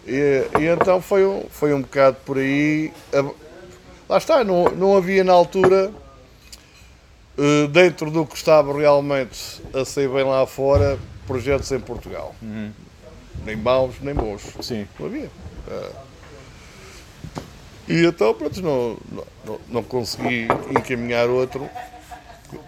[0.05, 2.91] E, e então foi um, foi um bocado por aí.
[4.07, 5.91] Lá está, não, não havia na altura,
[7.71, 12.35] dentro do que estava realmente a sair bem lá fora, projetos em Portugal.
[13.45, 14.41] Nem maus, nem bons.
[14.61, 14.87] Sim.
[14.99, 15.29] Não havia.
[15.69, 15.91] Ah.
[17.87, 18.97] E então, pronto, não,
[19.45, 20.47] não, não- consegui
[20.77, 21.69] encaminhar outro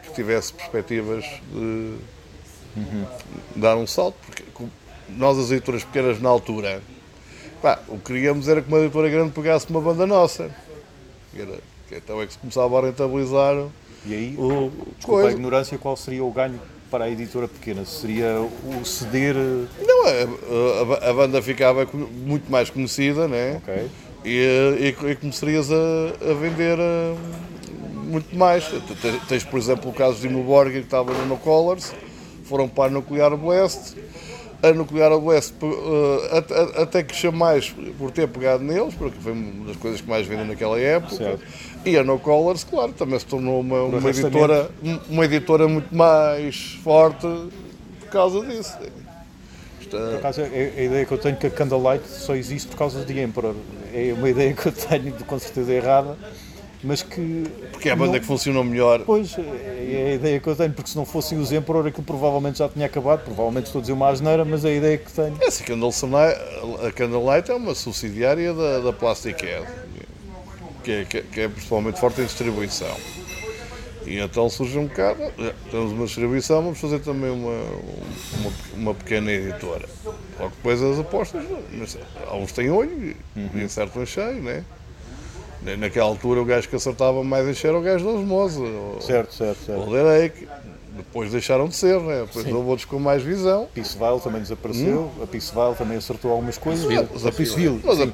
[0.04, 1.96] que tivesse perspectivas de
[3.56, 4.44] dar um salto, porque
[5.10, 6.82] nós, as editoras pequenas na altura,
[7.62, 10.50] pá, o que queríamos era que uma editora grande pegasse uma banda nossa.
[11.36, 13.56] Era, que então é que se começava a rentabilizar
[14.06, 15.32] E aí, o desculpa a coisa.
[15.32, 16.60] ignorância, qual seria o ganho
[16.90, 17.86] para a editora pequena?
[17.86, 19.36] Seria o ceder.
[19.36, 23.62] eh, Não, a, a- a banda ficava muito mais conhecida, né?
[23.64, 23.88] Ok.
[24.26, 27.16] e, e, e começarias a, a vender eh,
[28.06, 28.66] muito mais.
[29.02, 31.94] Tens, tens, por exemplo, o caso de Immoborg que estava no No Colors,
[32.46, 33.96] foram para a Nuclear Blast.
[34.62, 39.32] A Nuclear Blast eh, até, até que chama mais por ter pegado neles, porque foi
[39.32, 41.16] uma das coisas que mais vendem naquela época.
[41.16, 41.44] Certo.
[41.86, 44.70] E a No Colors, claro, também se tornou uma, uma editora,
[45.10, 47.26] uma editora muito mais forte
[48.02, 48.78] por causa disso.
[49.80, 52.68] Isto é- Por acaso, é a ideia que eu tenho que a Candlelight só existe
[52.68, 53.56] por causa de Emperor.
[53.94, 56.18] É uma ideia que eu tenho, de- com certeza errada,
[56.84, 57.46] mas que.
[57.72, 59.02] porque é a banda não- que funcionou melhor.
[59.06, 62.60] Pois, é a ideia que eu tenho, porque se não fossem os Emperor, aquilo provavelmente
[62.60, 63.24] já tinha acabado.
[63.24, 65.38] Provavelmente estou a dizer uma asneira, mas é a ideia que tenho.
[65.42, 66.39] Essa Candlelight,
[66.86, 69.65] a Candlelight é uma subsidiária da, da Plastic Head,
[70.89, 72.95] que é, que, é- é principalmente forte em distribuição.
[74.06, 78.93] E então surge um bocado, eh, temos uma distribuição, vamos fazer também uma, uma, uma
[78.95, 79.86] pequena editora.
[80.39, 81.97] Logo depois as apostas, mas
[82.28, 83.15] alguns têm olho
[83.54, 84.63] e acertam em cheio, né?
[85.62, 88.60] Na- Naquela altura o gajo que acertava mais em cheio era o gajo da osmose,
[88.62, 90.47] o- Certo, certo, o certo.
[91.00, 92.22] Depois deixaram de ser, né?
[92.26, 92.54] Depois Sim.
[92.54, 93.68] houve outros com mais visão.
[93.74, 96.86] Peaceville também desapareceu, a Peaceville também acertou algumas coisas.
[97.14, 98.08] Mas a Peaceville, Mas a a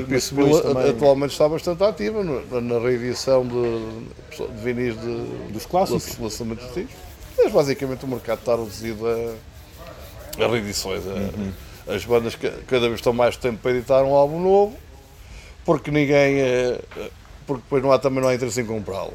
[0.00, 5.66] Peaceville a também atualmente está bastante ativa no- na reedição de, de vinis de, Dos
[5.66, 6.16] clássicos.
[6.16, 6.92] de lançamentos antigos.
[7.36, 11.02] Mas basicamente o mercado está reduzido a, a reedições.
[11.06, 11.52] a- Uhum.
[11.88, 14.76] As bandas ca- cada vez estão mais tempo para editar um álbum novo,
[15.64, 16.40] porque ninguém.
[16.40, 16.80] eh,
[17.46, 19.14] Porque depois não há, também não há interesse em comprá-lo.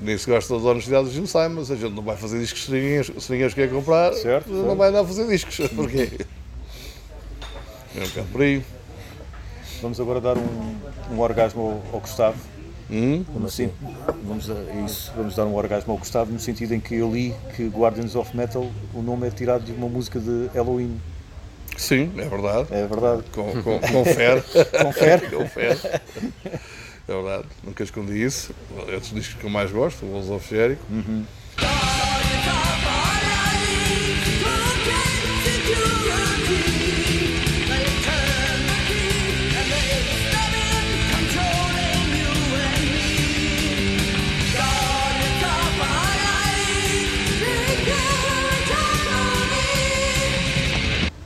[0.00, 2.70] Nem- se gosta das honestidades do Jim Simons, a gente não vai fazer discos se
[2.72, 4.76] ninguém, se ninguém os quer comprar, Certo, não certo.
[4.76, 5.56] vai andar a fazer discos.
[5.74, 6.10] Porquê?
[7.96, 8.62] É um bocado por aí.
[9.80, 10.76] Vamos agora dar um,
[11.12, 12.36] um orgasmo ao, ao Gustavo.
[12.90, 13.24] Hum?
[13.34, 13.70] No sen-
[14.24, 17.34] vamos, dar, isso, vamos dar um orgasmo ao Gustavo no sentido em que eu li
[17.54, 21.00] que Guardians of Metal, o nome é tirado de uma música de Halloween.
[21.76, 22.68] Sim, é verdade.
[22.72, 23.22] É verdade.
[23.32, 24.42] Com, com, confere.
[24.82, 25.26] Confere.
[25.30, 25.78] confere.
[27.08, 28.54] É verdade, nunca escondi isso.
[28.86, 30.82] É dos discos que eu mais gosto, o Wolves of Jericho.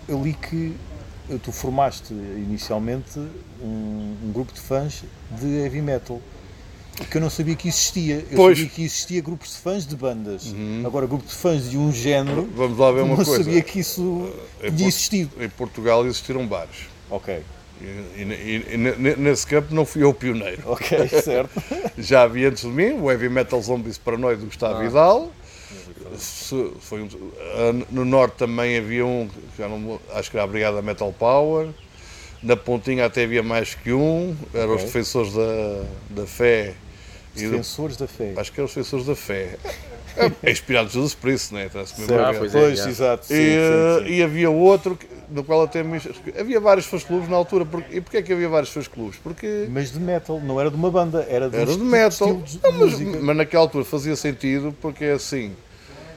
[0.08, 0.76] Eu li que
[1.38, 3.18] tu formaste inicialmente
[3.62, 6.20] um, um grupo de fãs de heavy metal.
[7.10, 8.24] Que eu não sabia que existia.
[8.30, 8.58] Eu Pois.
[8.58, 10.54] sabia que existia grupos de fãs de bandas.
[10.84, 13.42] Agora, grupo de fãs de um género, Vamos lá ver uma não coisa.
[13.42, 14.30] sabia que isso
[14.62, 15.42] Em tinha existido.
[15.42, 16.86] Em Portugal existiram vários.
[17.10, 17.42] Ok,
[17.80, 17.84] E,
[18.22, 20.62] e- e- ne- nesse campo não fui eu o pioneiro.
[20.66, 21.60] ok, certo.
[21.98, 25.32] Já havia antes de mim o Heavy Metal Zombies Paranoid do Gustavo Vidal.
[26.18, 27.08] Se- foi um-
[27.40, 31.68] ah, no Norte também havia um, já não, acho que era a Brigada Metal Power.
[32.42, 34.86] Na Pontinha até havia mais que um, eram os Ok.
[34.86, 36.74] defensores da, da fé.
[37.36, 38.32] E do- Defensores da fé.
[38.36, 39.56] acho que eram os defensores da fé.
[40.14, 41.66] É, é inspirado em Jesus Cristo, né?
[41.66, 42.32] Está-se mesmo a Certo.
[42.32, 42.38] ver.
[42.40, 43.26] pois é, pois, exato.
[43.26, 44.12] Sim, E, sim, eh, sim.
[44.12, 45.98] e havia outro que- no qual até me...
[46.38, 47.64] havia vários fãs clubes na altura.
[47.64, 49.18] Porque, e porquê é que havia vários fãs clubes?
[49.22, 52.34] Porque Mas de metal, não era de uma banda, era de, um era de metal.
[52.42, 55.52] de Não, mas, mas naquela altura fazia sentido porque é assim,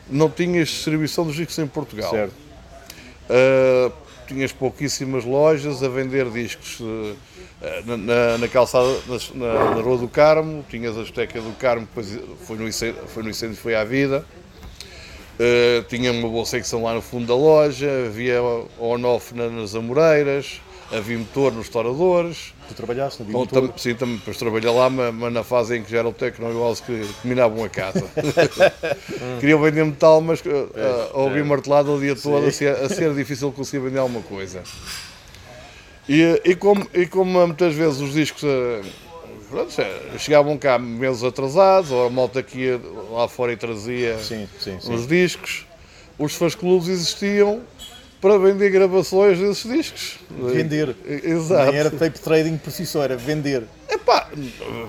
[0.10, 2.10] não tinhas distribuição dos discos em Portugal.
[2.12, 2.34] Certo.
[3.30, 3.92] Uh,
[4.28, 7.16] tinhas pouquíssimas lojas a vender discos uh,
[7.86, 8.88] na, na, na calçada,
[9.34, 13.24] na, na- Rua do Carmo, tinhas a Esteca do Carmo, depois foi no incêndio, foi,
[13.24, 14.26] no incêndio, foi à vida.
[15.40, 18.42] Uh, tinha uma boa secção lá no fundo da loja, havia
[18.80, 22.54] on-off na- nas Amoreiras, havia motor nos Estouradores.
[22.68, 25.84] Tu trabalhaste na Bom, tam, sim, também depois trabalhei lá, mas, mas na fase em
[25.84, 28.04] que já era o Tecno House que dominavam a casa.
[29.40, 30.70] Queriam vender metal, mas uh, uh,
[31.14, 34.64] a ouvir martelado o dia todo, a ser, a ser difícil conseguir vender alguma coisa.
[36.08, 38.82] E, e, como, e como muitas vezes os discos uh,
[39.50, 44.18] pronto, eh, chegavam cá meses atrasados, ou a malta que ia lá fora e trazia
[44.20, 44.94] Sim, sim, sim.
[44.94, 45.66] os discos,
[46.18, 47.62] os fãs clubes existiam
[48.26, 50.18] para vender gravações desses discos.
[50.52, 50.96] Vender.
[51.06, 51.70] Exato.
[51.72, 53.62] Nem era tape trading por si só, era vender.
[53.88, 54.28] Epá,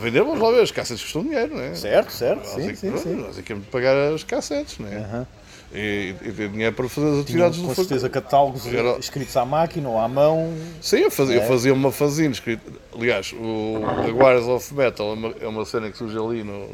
[0.00, 1.74] vender, vamos lá ver, as cassetes custam dinheiro, não é?
[1.74, 3.14] Certo, certo, Nós sim, é que- sim, pronto, sim.
[3.16, 5.26] Nós é que temos de pagar as cassetes, não é?
[5.74, 9.44] E, e ter dinheiro para fazer as atividades com do certeza catálogos Era- escritos à
[9.44, 10.54] máquina ou à mão.
[10.80, 11.46] Sim, eu fazia, eu É.
[11.46, 12.62] fazia uma fanzine escrita.
[12.98, 16.70] Aliás, o a Guardians of Metal é uma, é uma cena que surge ali no-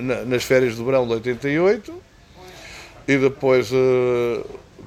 [0.00, 1.92] na- nas férias do verão de 88
[3.08, 4.44] e depois eh,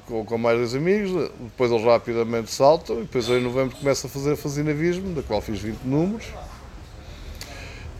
[0.08, 4.06] com, com mais dois amigos, depois eles rapidamente saltam e depois eu em novembro começo
[4.06, 6.26] a fazer a fanzinavismo, da qual fiz 20 números.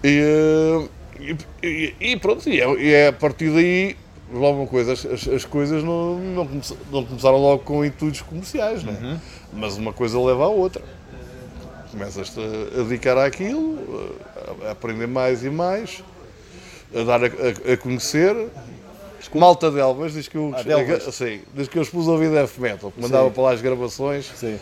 [0.03, 0.88] E,
[1.21, 3.97] eh, e, e- e pronto, e é, e é a partir daí,
[4.33, 8.23] logo uma coisa, as, as- as coisas não, não, come- não começaram logo com intuitos
[8.23, 9.21] comerciais, né?
[9.53, 10.83] mas uma coisa leva à outra.
[11.90, 13.79] Começas-te a dedicar àquilo,
[14.64, 16.03] a, a aprender mais e mais,
[16.94, 17.77] a dar a, a- a
[19.26, 19.38] conhecer.
[19.38, 22.31] Malta de Elvas, diz que eu, Ah, de sim, diz que eu expus a ouvir
[22.31, 23.35] death metal, que mandava Sim.
[23.35, 24.59] para lá as gravações Sim.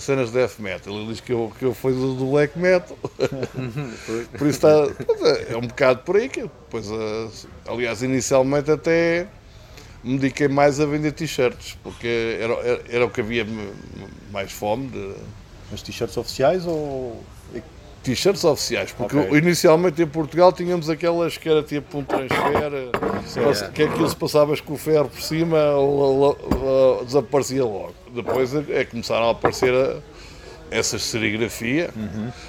[0.00, 0.92] cenas de death metal.
[0.94, 2.96] Ele diz que eu, que eu fui do, do black metal.
[4.36, 4.86] por isso está.
[5.04, 7.28] pronto, É um bocado por aí que eu depois, eh,
[7.66, 9.26] aliás, inicialmente até
[10.02, 13.46] me dediquei mais a vender t-shirts, porque era, era, era o que havia
[14.32, 15.14] mais fome de
[15.70, 17.22] Mas t-shirts oficiais ou.
[18.02, 19.38] T-shirts oficiais, porque Ok.
[19.38, 22.90] inicialmente em Portugal tínhamos aquelas que era tipo um transfer,
[23.44, 27.94] pass- que aquilo se passavas com o ferro por cima ou, ou- ou- desaparecia logo.
[28.14, 29.98] Depois é que começaram a aparecer a-
[30.70, 31.90] essas serigrafia.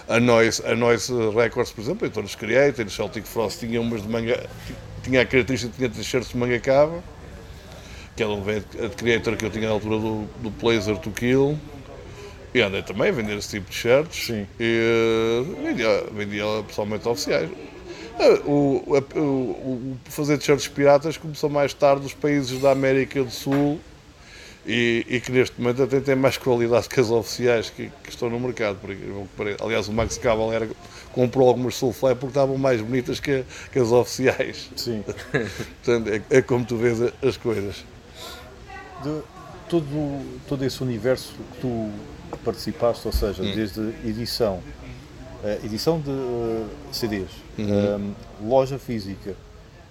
[0.08, 4.08] A, Noise, a Noise Records, por exemplo, a Todos Creator, Celtic Frost tinha umas de
[4.08, 4.48] manga,
[5.04, 7.04] tinha a característica de tinha t-shirts de manga cava,
[8.16, 8.64] que era um velho
[8.96, 11.58] Creator que eu tinha na altura do, do Blazer to Kill.
[12.54, 14.26] E andei também a vender esse tipo de shirts.
[14.26, 14.46] Sim.
[14.60, 17.50] E eh, vendia, vendia pessoalmente oficiais.
[18.20, 18.84] Eh, O,
[19.16, 23.80] o- o fazer t-shirts piratas começou mais tarde nos países da América do Sul
[24.68, 28.30] e, e que neste momento até têm mais qualidade que as oficiais que, que estão
[28.30, 28.78] no mercado.
[29.64, 30.68] Aliás, o Max Cavalera
[31.14, 34.70] comprou algumas Soulfly porque estavam mais bonitas que, que as oficiais.
[34.76, 35.04] Sim.
[35.84, 37.84] Portanto, é, é como tu vês as coisas.
[39.04, 39.22] de
[39.70, 41.90] todo, todo esse universo que tu
[42.38, 44.60] participaste, ou seja, desde edição,
[45.44, 47.98] eh, edição de eh, CDs, eh,
[48.44, 49.36] loja física,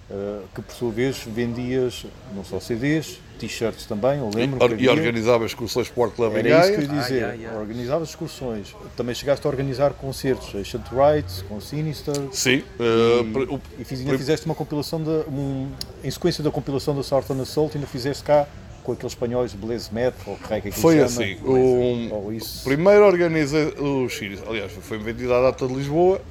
[0.09, 4.91] eh, que por sua vez vendias não só CDs, t-shirts também, eu lembro e havia.
[4.91, 7.59] organizava excursões Sport Club em Era isso que eu ia dizer, Ah, yeah, yeah.
[7.59, 12.61] organizavas excursões, também chegaste a organizar concertos, Ancient Rights, com Sinister, Sim.
[12.79, 15.67] e, pre- o- e fiz- ainda fizeste uma compilação, de, um,
[16.03, 18.47] em sequência da compilação da Southern Assault, ainda fizeste cá
[18.83, 21.35] com aqueles espanhóis Blaze Metal, ou que é que Foi chama, assim.
[21.43, 22.63] O, ou isso.
[22.63, 26.21] Primeiro organizei o Chile, aliás, foi vendido à data de Lisboa.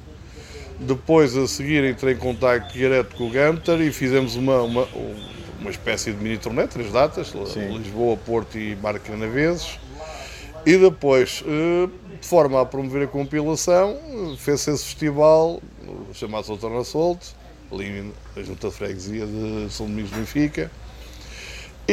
[0.79, 4.87] Depois, a seguir, entrei em contato direto com o Gunter e fizemos uma, uma,
[5.59, 7.77] uma espécie de mini turnê, três datas: Sim.
[7.77, 9.79] Lisboa, Porto e Marca Canaveses.
[10.65, 13.97] E depois, eh, de forma a promover a compilação,
[14.37, 15.61] fez-se esse festival
[16.13, 17.33] chamado Southern Assault,
[17.71, 20.71] ali na Junta de Freguesia de São Domingos de Benfica.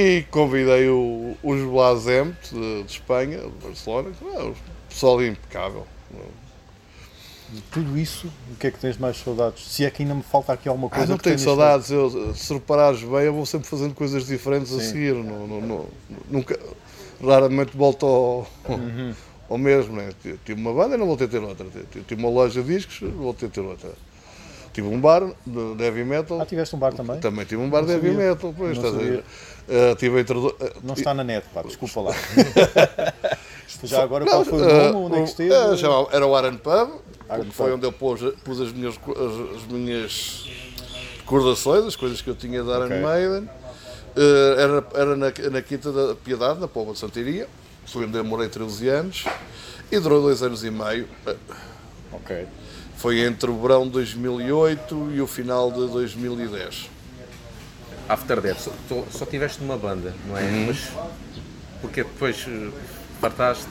[0.01, 4.55] E convidei o, os Blasem de, de Espanha, de Barcelona, que é um
[4.89, 5.85] pessoal impecável.
[7.49, 9.65] De tudo isso, o que é que tens mais saudades?
[9.67, 12.33] Se é que ainda me falta aqui alguma Ah, coisa não que tenho saudades, eu,
[12.33, 14.87] se reparares bem, eu vou sempre fazendo coisas diferentes a Sim.
[14.87, 15.15] seguir.
[15.15, 15.87] Não, não- não-
[16.31, 16.57] nunca,
[17.21, 19.13] raramente volto ao, Uhum.
[19.51, 19.97] ao mesmo.
[19.97, 20.11] Né?
[20.45, 21.67] Tive- uma banda e não voltei a ter outra.
[21.91, 23.91] Tive- Tive uma loja de discos, voltei a ter outra.
[24.73, 26.41] Tive um bar de de heavy metal.
[26.41, 27.19] Ah, tiveste um bar também?
[27.21, 28.29] Também tive um bar Não de heavy sabia.
[28.29, 28.55] metal.
[28.57, 29.25] Pois, Não estás a ver?
[29.69, 29.91] sabia.
[29.93, 32.15] Ah, tive introdu- ah, Não está na net, pá, desculpa lá.
[33.85, 35.07] Já agora, Não, qual foi o eh, nome?
[35.07, 35.53] Onde é que esteve?
[35.55, 36.91] eh, era o Iron Pub,
[37.31, 37.75] Iron foi Pub.
[37.75, 40.47] onde eu pus, pus as, minhas, as, as minhas
[41.21, 42.99] recordações, as coisas que eu tinha de Iron Ok.
[43.01, 43.49] Maiden.
[44.17, 47.47] Eh, era era na, na Quinta da Piedade, na Póvoa de Santiria,
[47.87, 49.25] foi onde eu morei 13 anos
[49.93, 51.07] e durou dois anos e meio.
[51.27, 51.37] Eh,
[52.13, 52.47] Ok.
[52.99, 56.91] Foi entre o verão de 2008 e o final de 2010.
[58.09, 58.59] After Death,
[58.89, 60.43] só, só- tiveste uma banda, não é?
[60.67, 60.89] Mas
[61.81, 62.71] porque depois eh,
[63.21, 63.67] fartaste,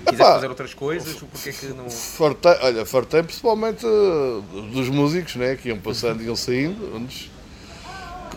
[0.00, 0.34] quiseste Epá.
[0.34, 1.88] fazer outras coisas, porque é que não.
[1.88, 6.96] Fartei, olha, fartei principalmente eh, dos músicos né, que iam passando e iam saindo.
[6.96, 7.30] Antes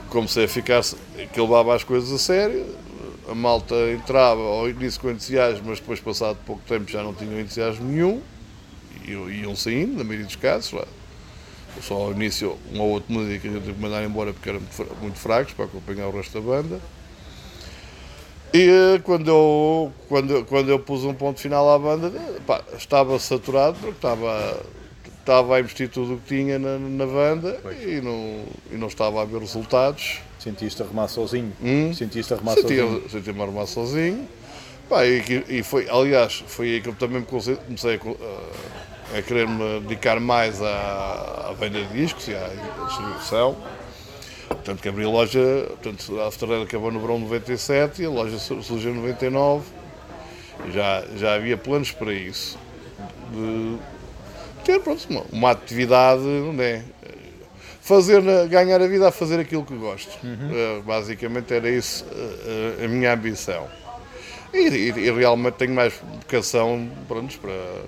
[0.09, 0.83] comecei a ficar
[1.33, 2.63] que eu levava as coisas a sério.
[3.27, 7.39] A malta entrava ao início com entusiasmo, mas depois, passado pouco tempo, já não tinham
[7.39, 8.21] entusiasmo nenhum
[9.05, 10.71] e iam saindo, na maioria dos casos.
[10.73, 10.85] lá.
[11.81, 14.49] Só ao início, um ou outro músico que a gente teve que mandar embora porque
[14.49, 16.79] eram muito fra- muito fracos para acompanhar o resto da banda.
[18.53, 22.11] E quando eu, quando, quando eu pus um ponto final à banda,
[22.47, 24.63] pá, estava saturado porque estava,
[25.19, 29.21] estava a investir tudo o que tinha na, na banda e não, e não estava
[29.21, 30.19] a ver resultados.
[30.39, 31.51] Sentiste a remar sozinho?
[31.61, 31.93] Hum.
[31.93, 33.01] Sentiste a remar sozinho?
[33.01, 34.27] Senti- Senti-me a armar sozinho.
[34.89, 39.47] Pá, e, e foi, aliás, foi aí que eu também me comecei a, a, querer
[39.47, 42.49] me dedicar mais à, à venda de discos e à
[42.87, 43.57] distribuição.
[44.63, 45.39] Tanto que abri a loja,
[45.81, 48.95] portanto, a After Dead acabou no verão de 97 e a loja sur- surgiu em
[48.95, 49.65] 99.
[50.67, 52.57] E Já, já havia planos para isso.
[53.33, 53.77] De
[54.63, 56.81] ter pronto, uma, uma atividade, não é?
[57.81, 60.17] Fazer, na- ganhar a vida a fazer aquilo que gosto.
[60.23, 63.67] Eh, basicamente era isso eh, a minha ambição.
[64.53, 67.81] E, e- e realmente tenho mais vocação pronto, para,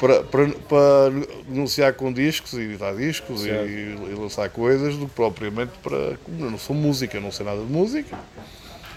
[0.00, 1.10] para, para, para
[1.48, 6.16] negociar com discos e editar discos e, e lançar coisas do que propriamente para.
[6.24, 8.18] Como eu não sou música, eu não sei nada de música.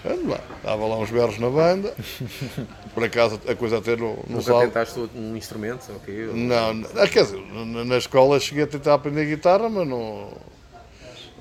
[0.06, 1.94] Ando lá, dava lá uns berros na banda.
[2.92, 4.66] Por acaso a coisa até não, não Nunca sabe.
[4.66, 5.90] tentaste um instrumento?
[5.96, 6.26] ok?
[6.34, 10.28] Não, não, ah, quer dizer, na, na escola cheguei a tentar aprender guitarra, mas não.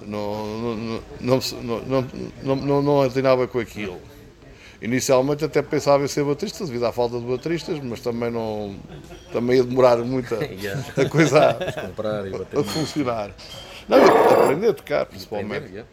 [0.05, 2.07] Não, não, não, não, não,
[2.43, 3.99] não, não, não atinava com aquilo.
[4.83, 8.75] Inicialmente até pensava em ser baterista devido à falta de bateristas, mas também não.
[9.31, 10.83] Também ia demorar muito a, Yeah.
[10.97, 13.31] a coisa a, e a funcionar.
[13.87, 13.97] Não,
[14.43, 15.55] aprender a tocar, principalmente.
[15.55, 15.89] Aprender, yeah.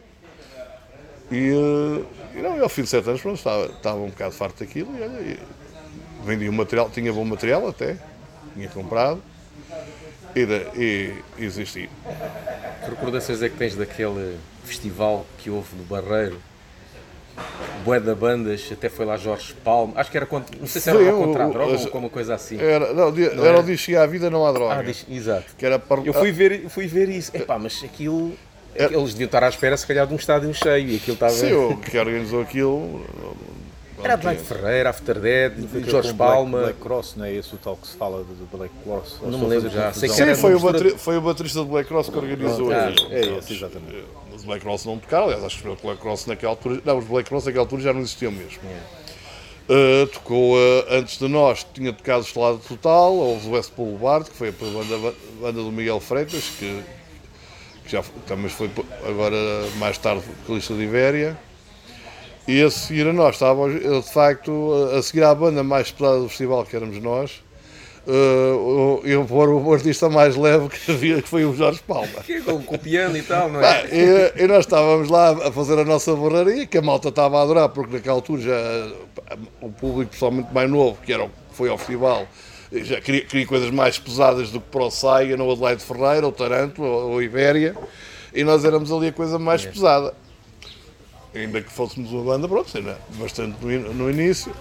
[1.31, 2.03] E,
[2.35, 4.59] eh, e não, e ao fim de sete anos pronto, estava, estava um bocado farto
[4.59, 5.39] daquilo e, olha, e
[6.25, 7.95] vendi o material, tinha bom material até,
[8.53, 9.23] tinha comprado
[10.35, 10.41] e,
[10.75, 11.89] e, e existi.
[12.83, 16.37] Que recordações é que tens daquele festival que houve no Barreiro
[17.85, 20.89] bué da bandas, até foi lá Jorge Palma, acho que era contra, não sei se
[20.89, 22.59] era contra a droga as- ou uma coisa assim.
[22.59, 23.59] Era, não, Não era era?
[23.59, 24.75] o disco à vida, não há droga.
[24.75, 25.45] Ah, diz- exato.
[25.57, 28.33] Que era para, Eu fui ver, fui ver isso, epá, mas aquilo,
[28.75, 31.33] É- eles deviam estar à espera se calhar de um estádio cheio e aquilo estava...
[31.33, 33.01] Sim, o que organizou aquilo.
[34.03, 35.53] Era Black Ferreira, After Dead,
[35.87, 38.33] Jorge com Black- Palma, Black Cross, não é esse o tal que se fala de
[38.33, 39.17] de Black Cross?
[39.21, 40.55] Não me lembro já, sei que Sim, era foi,
[41.17, 42.71] o baterista do Black Cross que organizou.
[42.71, 44.03] Ah, os- é esse, exatamente.
[44.41, 46.81] Os Black Cross não tocaram, aliás, acho que os Black Cross naquela altura.
[46.83, 48.59] Não, os Black Cross naquela altura já não existiam mesmo.
[49.69, 54.35] Uh, tocou uh, antes de nós, tinha tocado Estelado Total, houve o West Boulevard, que
[54.35, 56.81] foi a banda, banda do Miguel Freitas, que,
[57.85, 58.71] que já também foi
[59.07, 59.37] agora
[59.77, 61.39] mais tarde vocalista de Ibéria.
[62.47, 66.27] E a seguir a nós, estava de facto a seguir à banda mais pesada do
[66.27, 67.43] festival, que éramos nós,
[68.07, 72.21] uh, eu pôr o artista mais leve que havia, que foi o Jorge Palma.
[72.25, 73.87] Que com, o piano e tal, não é?
[73.91, 77.43] e, e nós estávamos lá a fazer a nossa borraria, que a malta estava a
[77.43, 78.91] adorar, porque naquela altura já
[79.61, 82.27] o público, pessoalmente mais novo, que era, foi ao festival,
[82.71, 86.31] já queria, queria coisas mais pesadas do que para o Saia, no Adelaide Ferreira, ou
[86.31, 87.75] Taranto, ou, ou Ibéria,
[88.33, 90.13] e nós éramos ali a coisa mais pesada.
[91.33, 94.53] Ainda que fôssemos uma banda, pronto, ainda bastante no, no início.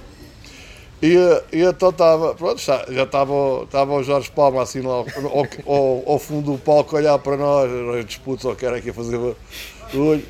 [1.03, 1.15] E,
[1.51, 5.07] e então estava, pronto, já estava, estava o Jorge Palma assim lá ao,
[5.67, 9.19] ao- ao fundo do palco a olhar para nós, nós disputos, ou quero aqui fazer
[9.19, 10.23] barulho.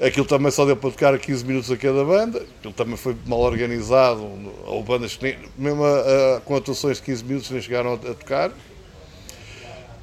[0.00, 3.40] Aquilo também só deu para tocar 15 minutos a cada banda, aquilo também foi mal
[3.40, 4.24] organizado,
[4.64, 7.94] ou bandas que nem, mesmo a, a- com atuações de 15 minutos nem chegaram a,
[7.94, 8.52] a tocar.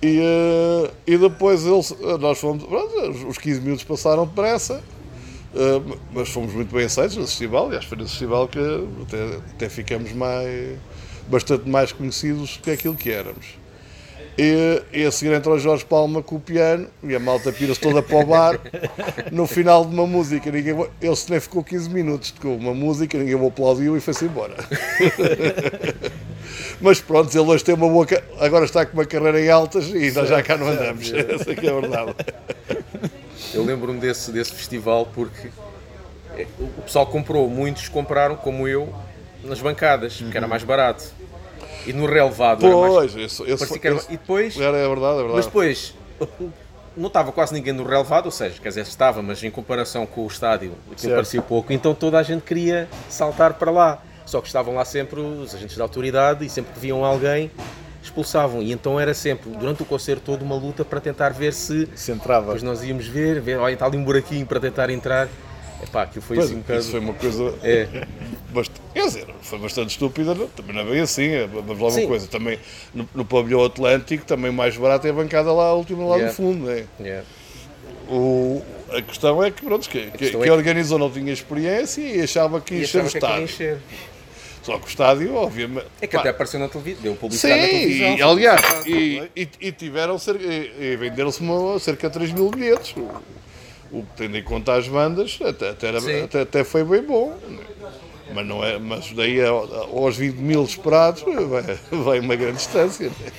[0.03, 2.93] E, eh, e depois eles, nós fomos, pronto,
[3.29, 4.83] os 15 minutos passaram depressa,
[5.55, 8.59] Uh, mas fomos muito bem aceitos nesse festival, e acho que foi nesse festival que
[9.03, 10.77] até, até ficamos mais,
[11.29, 13.55] bastante mais conhecidos do que aquilo que éramos.
[14.37, 17.79] E, e a seguir entra o Jorge Palma com o piano e a malta pira-se
[17.79, 18.59] toda para o bar.
[19.31, 23.17] No final de uma música, ninguém, ele se nem ficou 15 minutos, tocou uma música,
[23.17, 24.55] ninguém o aplaudiu e foi-se embora.
[26.81, 28.05] Mas pronto, ele hoje tem uma boa.
[28.39, 31.09] Agora está com uma carreira em altas e nós já cá não andamos.
[31.13, 32.13] Essa que é a verdade.
[33.53, 35.49] Eu lembro-me desse, desse festival porque
[36.37, 38.93] eh, o pessoal comprou, muitos compraram, como eu,
[39.43, 41.05] nas bancadas, porque era mais barato.
[41.85, 42.93] E no relevado era mais.
[42.93, 45.35] Pois, esse, esse, parecia que era- E depois, era, é verdade, é verdade.
[45.35, 45.93] mas depois,
[46.97, 50.23] não estava quase ninguém no relevado, ou seja, quer dizer, estava, mas em comparação com
[50.23, 54.01] o estádio, aquilo parecia pouco, então toda a gente queria saltar para lá.
[54.25, 57.51] Só que estavam lá sempre os agentes da autoridade e sempre que viam alguém
[58.05, 58.61] expulsavam.
[58.61, 62.11] E então era sempre, durante o concerto todo, uma luta para tentar ver se Se
[62.11, 62.45] entrava.
[62.47, 65.27] depois nós íamos ver, ver, olha, está ali um buraquinho para tentar entrar.
[65.83, 66.79] Epá, aquilo foi Pois, assim um bocado.
[66.79, 67.53] isso foi uma coisa.
[67.61, 67.87] É.
[68.53, 68.71] Bast...
[68.93, 70.47] Quer dizer, foi bastante estúpida, não?
[70.47, 71.27] também não é bem assim.
[71.27, 72.57] é- Vamos lá uma coisa, também
[72.93, 76.27] no, no pavilhão Atlântico, também mais barato é a bancada lá, a última lá Yeah.
[76.27, 76.65] no fundo.
[76.65, 76.85] Né?
[76.99, 77.25] Yeah.
[78.09, 82.01] O, a questão é que, pronto, que, que, quem é que- organizou não tinha experiência
[82.01, 82.83] e achava que ia E
[83.43, 83.77] encher
[84.65, 85.85] Só que o estádio, obviamente.
[86.01, 88.17] É que pá, até apareceu na televisão, deu Sim, publicidade na televisão.
[88.17, 91.39] e, aliás, e, e, e tiveram cerca, e, e venderam-se
[91.79, 92.95] cerca de 3 mil bilhetes.
[92.97, 96.23] O, o, tendo em conta as bandas, até, até, era- Sim.
[96.23, 97.37] até, até foi bem bom.
[98.33, 103.07] Mas, não é, mas daí aos 20 mil esperados vai, vai uma grande distância.
[103.07, 103.31] né?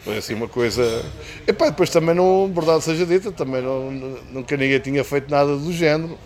[0.00, 1.04] Foi assim uma coisa.
[1.46, 3.90] Epá, depois também não, verdade seja dita, também não,
[4.32, 6.18] nunca ninguém tinha feito nada do género.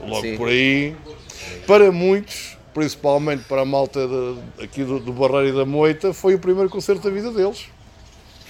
[0.00, 0.36] Logo Sim.
[0.38, 0.96] por aí,
[1.66, 6.34] para muitos, principalmente para a malta de- aqui do, do Barreiro e da Moita, foi
[6.34, 7.68] o primeiro concerto da vida deles.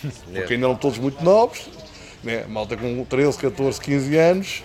[0.02, 1.68] Porque ainda eram todos muito novos,
[2.24, 2.44] né?
[2.48, 4.64] malta com 13, 14, 15 anos,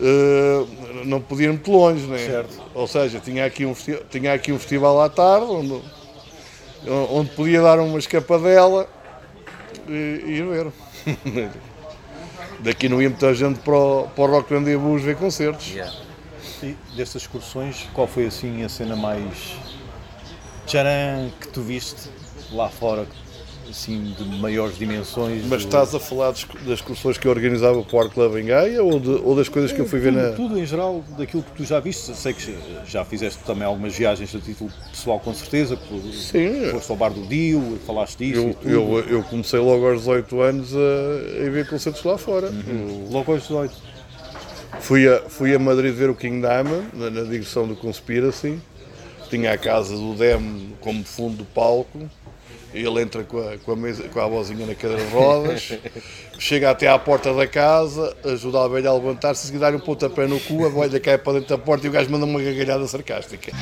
[0.00, 0.64] eh,
[1.06, 2.06] não podia ir muito longe.
[2.06, 2.18] Né?
[2.18, 2.62] Certo.
[2.72, 3.74] Ou seja, tinha aqui, um,
[4.08, 5.82] tinha aqui um festival à tarde, onde,
[7.10, 8.88] onde podia dar uma escapadela
[9.88, 11.50] e, e ir ver.
[12.60, 15.72] Daqui não ia muita gente para o, para o Rock Rendezvous ver concertos.
[15.72, 16.03] Yeah.
[16.64, 19.56] E dessas excursões, qual foi assim a cena mais
[20.66, 22.08] tcharam que tu viste
[22.52, 23.06] lá fora,
[23.68, 25.44] assim, de maiores dimensões?
[25.46, 28.82] Mas estás a falar das, excursões que eu organizava para o Art Club em Gaia
[28.82, 30.32] ou, de- ou das coisas que eu fui ver tudo, na.
[30.32, 32.14] tudo em geral, daquilo que tu já viste.
[32.14, 32.56] Sei que
[32.86, 35.76] já fizeste também algumas viagens a título pessoal, com certeza.
[35.76, 36.70] Por, Sim.
[36.70, 38.70] Foste ao bar do Dio, falaste disso e Eu, tudo.
[38.70, 42.48] eu, eu comecei logo aos 18 anos a, a ver concertos lá fora.
[42.50, 43.08] Uhum.
[43.10, 43.93] Logo aos 18.
[44.80, 48.58] Fui, a, fui a Madrid ver o King Diamond, na, na digressão do Conspiracy.
[49.30, 52.08] Tinha a casa do Dem como fundo do palco.
[52.72, 55.72] Ele entra com a, com a, mesa, com a vozinha na cadeira de rodas,
[56.40, 60.26] chega até à porta da casa, ajuda a velha a levantar-se, seguir dar um pontapé
[60.26, 62.84] no cu, a velha cai para dentro da porta e o gajo manda uma gargalhada
[62.88, 63.52] sarcástica.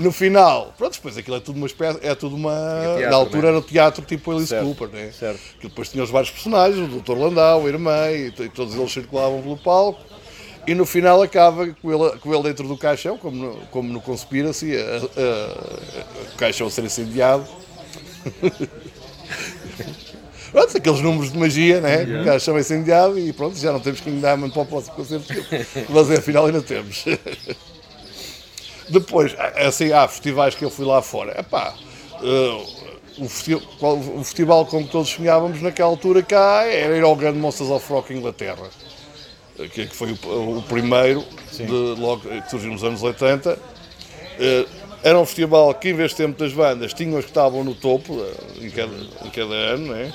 [0.00, 2.50] No final, pronto, depois aquilo é tudo uma espécie, é tudo uma.
[2.96, 3.48] teatro, na altura né?
[3.48, 5.10] era o teatro tipo Alice Certo, Cooper, né?
[5.12, 5.38] certo.
[5.60, 7.12] Que depois tinha os vários personagens, o Dr.
[7.18, 10.00] Landau, a irmã, e, e todos eles circulavam pelo palco.
[10.66, 14.00] E no final acaba com ele, com ele dentro do caixão, como no, como no
[14.00, 17.44] Conspiracy, a- a- a- o caixão a ser incendiado.
[20.52, 22.02] Pronto, aqueles números de magia, né?
[22.20, 24.96] O caixão é incendiado e pronto, já não temos que dar muito para o próximo
[24.96, 25.26] concerto,
[25.88, 27.04] mas afinal ainda temos.
[28.90, 29.34] Depois,
[29.66, 31.38] assim, há festivais que eu fui lá fora.
[31.40, 31.74] Epá,
[32.22, 32.64] eh,
[33.18, 37.38] o, festi- o festival com que todos sonhávamos naquela altura cá era ir ao grande
[37.38, 38.68] Monsters of Rock Inglaterra,
[39.58, 41.64] eh, que, que foi o, o primeiro, de,
[42.00, 43.58] logo, eh, que surgiu nos anos 80.
[44.38, 44.66] Eh,
[45.02, 47.74] era um festival que, em vez de ter muitas bandas, tinha os que estavam no
[47.74, 48.22] topo
[48.60, 48.92] em cada,
[49.24, 50.12] em cada ano, né?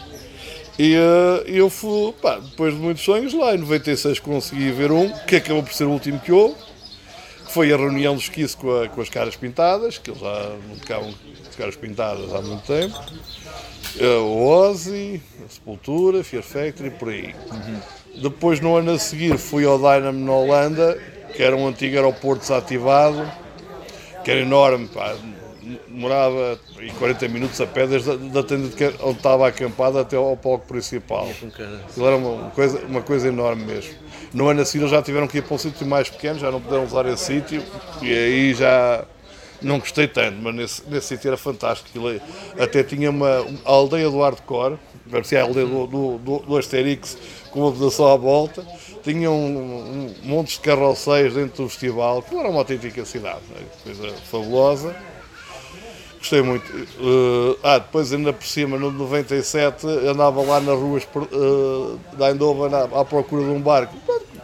[0.78, 5.10] E eh, eu fui, pá, depois de muitos sonhos, lá em 96 consegui ver um,
[5.26, 6.56] que acabou por ser o último que houve,
[7.56, 10.76] foi a reunião dos Kiss com, a- com as caras pintadas, que eles já não
[10.78, 11.14] tocavam
[11.49, 12.99] as caras pintadas há muito tempo.
[13.97, 17.34] Eh, O Ozzy, a Sepultura, Fear Factory, por aí.
[18.22, 20.99] Depois, no ano a seguir, fui ao Dynamo na Holanda,
[21.34, 23.26] que era um antigo aeroporto desativado,
[24.26, 25.16] que era enorme, pá,
[25.88, 28.68] demorava aí 40 minutos a pé desde da tenda
[29.01, 31.30] onde estava acampada até ao palco principal.
[31.89, 33.93] Aquilo era uma coisa, uma coisa enorme mesmo.
[34.36, 36.52] No ano a seguir eles já tiveram que ir para um sítio mais pequeno, já
[36.52, 37.64] não puderam usar esse sítio
[38.02, 39.06] e aí já
[39.62, 42.06] não gostei tanto, mas nesse, nesse sítio era fantástico.
[42.06, 42.22] Aí-
[42.60, 43.30] até tinha uma,
[43.64, 44.78] a aldeia do hardcore,
[45.10, 47.18] parecia a aldeia do, do, do, do Asterix,
[47.50, 48.62] com uma vedação à volta.
[49.04, 53.66] Tinha um, um monte de carroceiros dentro do festival, que era uma autêntica cidade, né?
[53.86, 54.94] coisa fabulosa.
[56.18, 56.66] Gostei muito.
[56.76, 62.74] Eh, ah, depois ainda por cima, no 97, andava lá nas ruas uh, da Eindhoven
[62.74, 63.96] à, à procura de um barco.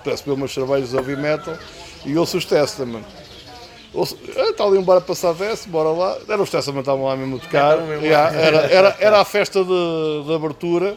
[0.03, 1.57] Peço beber umas cervejas de heavy metal
[2.05, 3.03] e ouço os Testament.
[3.93, 6.17] Ouço, ah, está ali um bar a passar Test, bora lá.
[6.27, 7.77] Era os Testament, estavam lá mesmo a tocar.
[8.01, 10.95] Yeah, era, era, era a festa de, de abertura.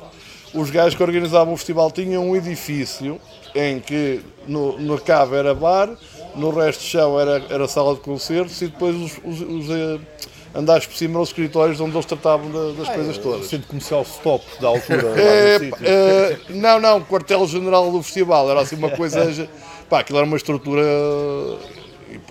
[0.55, 3.21] Os gajos que organizavam o festival tinham um edifício
[3.55, 5.91] em que no, no cave era bar,
[6.35, 10.01] no resto do chão era, era sala de concertos e depois os, os, os eh,
[10.55, 13.47] andares por cima eram os escritórios onde eles tratavam da- das coisas todas.
[13.47, 15.15] Centro comercial stop da altura.
[15.21, 19.49] É, é, não, não, quartel-general do festival, era assim uma coisa.
[19.89, 20.83] pá, aquilo era uma estrutura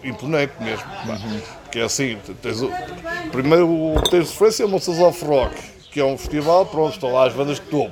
[0.03, 0.83] imponente mesmo.
[1.05, 1.19] pá.
[1.63, 2.69] Porque é assim, tens o,
[3.31, 3.67] primeiro
[4.09, 5.55] tens referência ao Monsters of Rock,
[5.91, 7.91] que é um festival, pronto, estão lá as bandas de topo.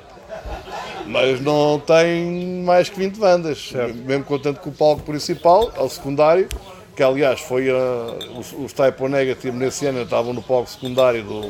[1.06, 3.72] Mas não tem mais que 20 bandas,
[4.06, 6.48] mesmo contando com o palco principal, ao secundário,
[6.94, 11.22] que aliás foi a, os, os Type O Negative nesse ano estavam no palco secundário
[11.24, 11.40] do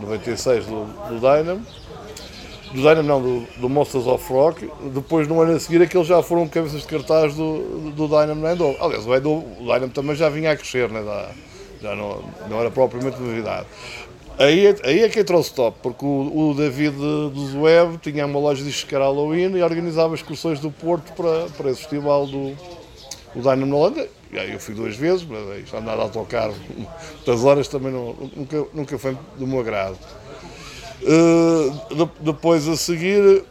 [0.00, 1.64] 96 do, do Dynamo
[2.72, 6.22] do Dynamo não, do, do Monsters of Rock, depois no ano a seguir aqueles já
[6.22, 8.76] foram cabeças de cartaz do, do Dynamo na Eindhoven.
[8.80, 11.02] Aliás, o, Eindhoven- o Dynamo também já vinha a crescer, né?
[11.80, 13.66] já, não, não era propriamente novidade.
[14.38, 18.26] Aí, é- aí é que entrou o stop, porque o, o David do Zuev tinha
[18.26, 22.50] uma loja de era Halloween e organizava excursões do Porto para, para esse festival do,
[23.34, 24.08] o Dynamo na Holanda.
[24.30, 28.66] E aí eu fui duas vezes, mas andar de autocarro muitas horas também não, nunca,
[28.74, 29.98] nunca foi do meu agrado.
[31.02, 33.44] Uh, de- depois a seguir,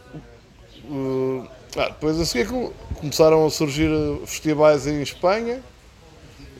[0.84, 3.88] uh, ah, depois a seguir com- começaram a surgir
[4.26, 5.60] festivais em Espanha.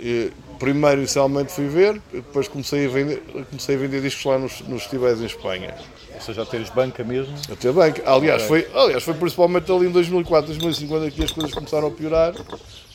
[0.00, 4.60] E, primeiro inicialmente fui ver, depois comecei a vender, comecei a vender discos lá nos,
[4.62, 5.74] nos festivais em Espanha.
[6.14, 7.34] Ou seja, a teres banca mesmo.
[7.52, 11.30] Até bem, que- aliás, foi, aliás, foi principalmente ali em 2004, 2005, quando aqui as
[11.32, 12.32] coisas começaram a piorar,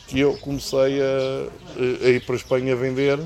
[0.05, 3.19] que eu comecei a, a ir para a Espanha a vender.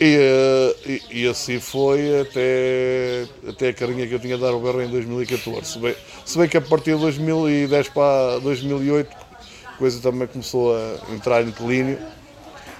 [0.00, 4.54] E, eh, e, e assim foi até, até a carinha que eu tinha de dar
[4.54, 5.72] o berro em 2014.
[5.72, 5.94] Se bem,
[6.24, 9.16] se bem que a partir de 2010 para 2008
[9.74, 12.02] a coisa também começou a entrar em declínio,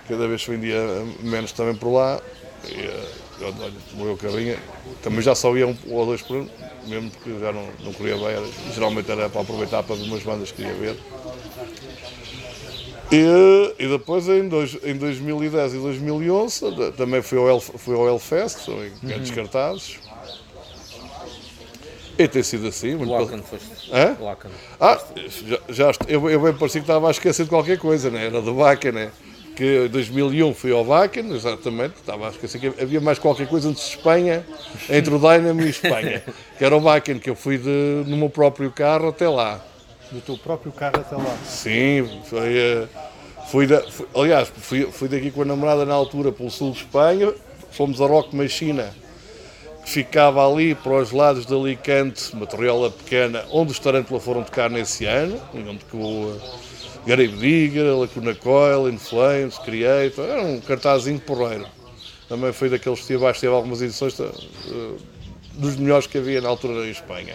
[0.08, 0.78] cada vez vendia
[1.20, 2.22] menos também por lá.
[2.64, 4.58] E, eh, eu, olha, morreu a carrinha,
[5.02, 6.50] também já só ia um ou dois por ano,
[6.82, 10.50] mesmo porque já não, não bem, era- geralmente era para aproveitar para ver umas bandas
[10.52, 10.98] que queria ver.
[13.12, 17.94] E, e depois em, dois, em 2010 e 2011 da- também fui ao, El, fui
[17.96, 19.98] ao Hellfest, são em grandes cartazes.
[22.18, 22.94] E tem sido assim.
[22.94, 23.66] Muito Lacan foste.
[23.92, 24.16] Hã?
[24.20, 24.50] Lacan.
[24.78, 24.98] ah,
[25.48, 28.26] já, já eu, eu bem parecia que estava a esquecer de qualquer coisa, né?
[28.26, 29.10] era do Vaca, né?
[29.56, 33.68] que em 2001 fui ao Vaca, exatamente, estava a esquecer que havia mais qualquer coisa
[33.68, 34.46] antes de Espanha,
[34.88, 36.22] entre o Dynamo e Espanha,
[36.56, 39.62] que era o Vaca, que eu fui de, no meu próprio carro até lá.
[40.12, 41.36] Do teu próprio carro até lá.
[41.44, 42.88] Sim, foi, eh,
[43.48, 46.78] fui da, fui- aliás, fui, fui daqui com a namorada na altura pelo sul de
[46.78, 47.32] Espanha,
[47.70, 48.92] fomos a Rock Machina,
[49.84, 54.42] que ficava ali para os lados de Alicante, uma torreola pequena, onde os Tarântula foram
[54.42, 56.38] tocar nesse ano, onde tocou eh,
[57.06, 61.66] Grave Digger, Lacuna Coil, In Flames, Creator, era um cartazinho porreiro.
[62.28, 64.28] Também foi daqueles que teve algumas edições eh,
[65.54, 67.34] dos melhores que havia na altura em Espanha.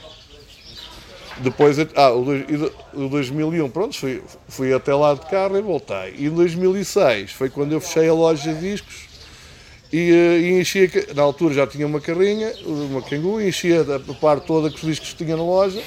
[1.40, 5.58] Depois, ah, o, dois- e do- o 2001, pronto, fui, fui até lá de carro
[5.58, 6.16] e voltei.
[6.18, 8.96] E em 2006 foi quando eu fechei a loja de discos
[9.92, 13.02] e, eh, e enchia, ca- na altura já tinha uma carrinha, uma
[13.42, 15.82] e enchia a parte toda com os discos que tinha na loja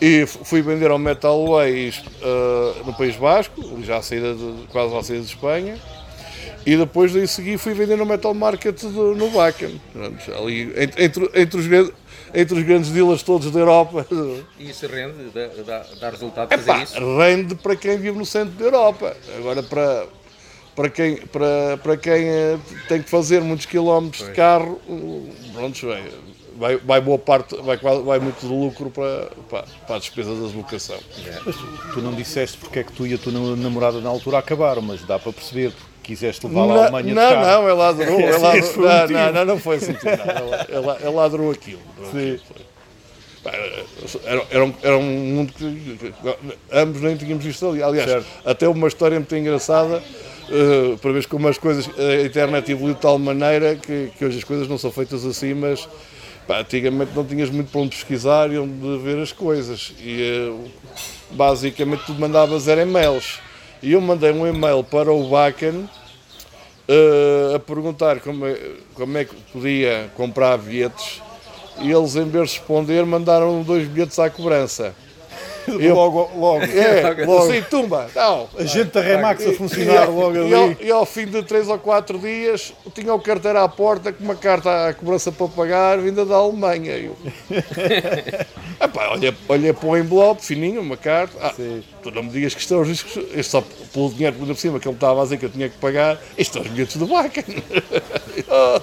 [0.00, 4.96] e fui vender ao Metal Ways eh, no País Basco, já à saída de, quase
[4.96, 5.76] à saída de Espanha.
[6.64, 8.86] E depois daí segui fui vender no Metal Market de-
[9.30, 9.70] no.
[9.92, 11.24] Pronto, Ali, entre, entre,
[11.60, 11.68] os,
[12.34, 14.06] entre os grandes dealers todos da Europa.
[14.58, 15.30] E isso rende,
[15.64, 16.94] dá, dá, resultado fazer Pá, isso?
[17.18, 19.16] rende para quem vive no centro da Europa.
[19.36, 20.06] Agora, para,
[20.74, 22.58] para quem, para, para quem eh,
[22.88, 24.80] tem que fazer muitos quilómetros de carro,
[25.52, 26.04] pronto, vai,
[26.56, 30.42] vai, vai boa parte, vai, vai muito do lucro para, para, para a despesa da
[30.42, 30.98] deslocação.
[31.44, 34.38] Mas tu, tu não disseste porque é que tu e a tua namorada na altura
[34.38, 38.20] acabaram, mas dá para perceber, porque quiseste levá-la à Alemanha não, não, ela adorou.
[38.20, 39.94] Ela Esse foi adorou o não, não, não, não foi assim.
[41.02, 41.80] ela adorou aquilo.
[42.12, 42.38] Sim.
[44.24, 46.12] Era, era, um, era um mundo que,
[46.70, 47.82] ambos nem tínhamos visto ali.
[47.82, 48.26] Aliás, Certo.
[48.44, 50.02] até uma história muito engraçada
[50.50, 54.38] eh, para ver como as coisas, a internet evoluiu de tal maneira que, que hoje
[54.38, 55.88] as coisas não são feitas assim, mas
[56.46, 59.94] pá, antigamente não tinhas muito para onde pesquisar e onde ver as coisas.
[60.00, 60.68] E eh,
[61.30, 63.38] basicamente tu mandavas era e-mails.
[63.82, 65.88] E eu mandei um e-mail para o Bacan
[66.86, 68.58] eh, a perguntar como é,
[68.94, 71.22] como é que podia comprar bilhetes
[71.80, 74.94] e eles, em vez de responder, mandaram dois bilhetes à cobrança.
[75.78, 76.64] Eu- Logo, logo.
[76.64, 77.52] É, logo.
[77.52, 78.48] Sim, tumba, não.
[78.58, 80.76] A gente da Remax a E- funcionar e, logo e ali.
[80.80, 84.34] e ao fim de três ou quatro dias tinha o carteiro à porta com uma
[84.34, 86.92] carta à cobrança para pagar vinda da Alemanha.
[86.92, 87.16] Eu,
[88.80, 91.36] Epá, olha, olha para o envelope fininho, uma carta.
[91.40, 91.54] Ah,
[92.02, 94.80] tu não me digas que isto é os discos, isto só pelo dinheiro por cima
[94.80, 97.06] que ele estava a dizer que eu tinha que pagar, isto é os bilhetes do
[97.06, 97.42] Bacan.
[98.48, 98.80] oh,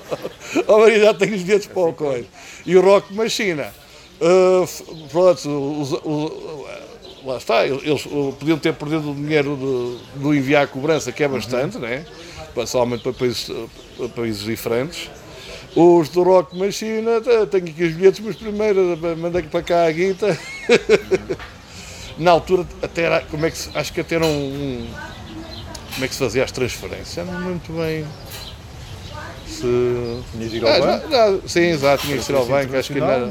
[0.68, 2.26] oh, Maria, já tenho os bilhetes para o coisa.
[2.66, 3.74] E o Rock Machina.
[4.20, 5.48] Uh, f- pronto,
[5.82, 10.68] os- os- lá está, eles uh, podiam ter perdido o dinheiro do, do enviar a
[10.68, 12.06] cobrança, que é bastante, né?
[12.56, 13.52] Pessoalmente para países,
[13.96, 15.10] para países diferentes.
[15.76, 19.86] Os do Rock Machina, te- tenho aqui os bilhetes, mas primeiro uh, mandei para cá
[19.86, 20.38] a guita.
[22.18, 24.88] Na altura, até era, como é que acho que até era um, um-
[25.94, 27.24] Como é que se fazia as transferências?
[27.28, 28.04] Não muito bem.
[29.60, 30.22] Se.
[30.32, 31.10] Tinhas de ir ao Ah, banco.
[31.12, 33.30] já- já- sim, exato, tinha que ser ao banco, acho que era,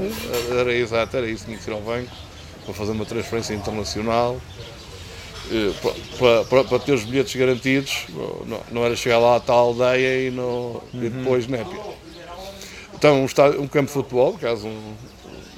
[0.59, 2.11] era exato, era isso, tinha que ir ao banco
[2.65, 4.41] para fazer uma transferência internacional,
[5.53, 8.07] eh, pa- pa- para, para ter os bilhetes garantidos,
[8.47, 11.81] não, não era chegar lá à tal aldeia e, no, e depois népia.
[12.95, 14.95] Então, um, estádio- um campo de futebol, por acaso, um,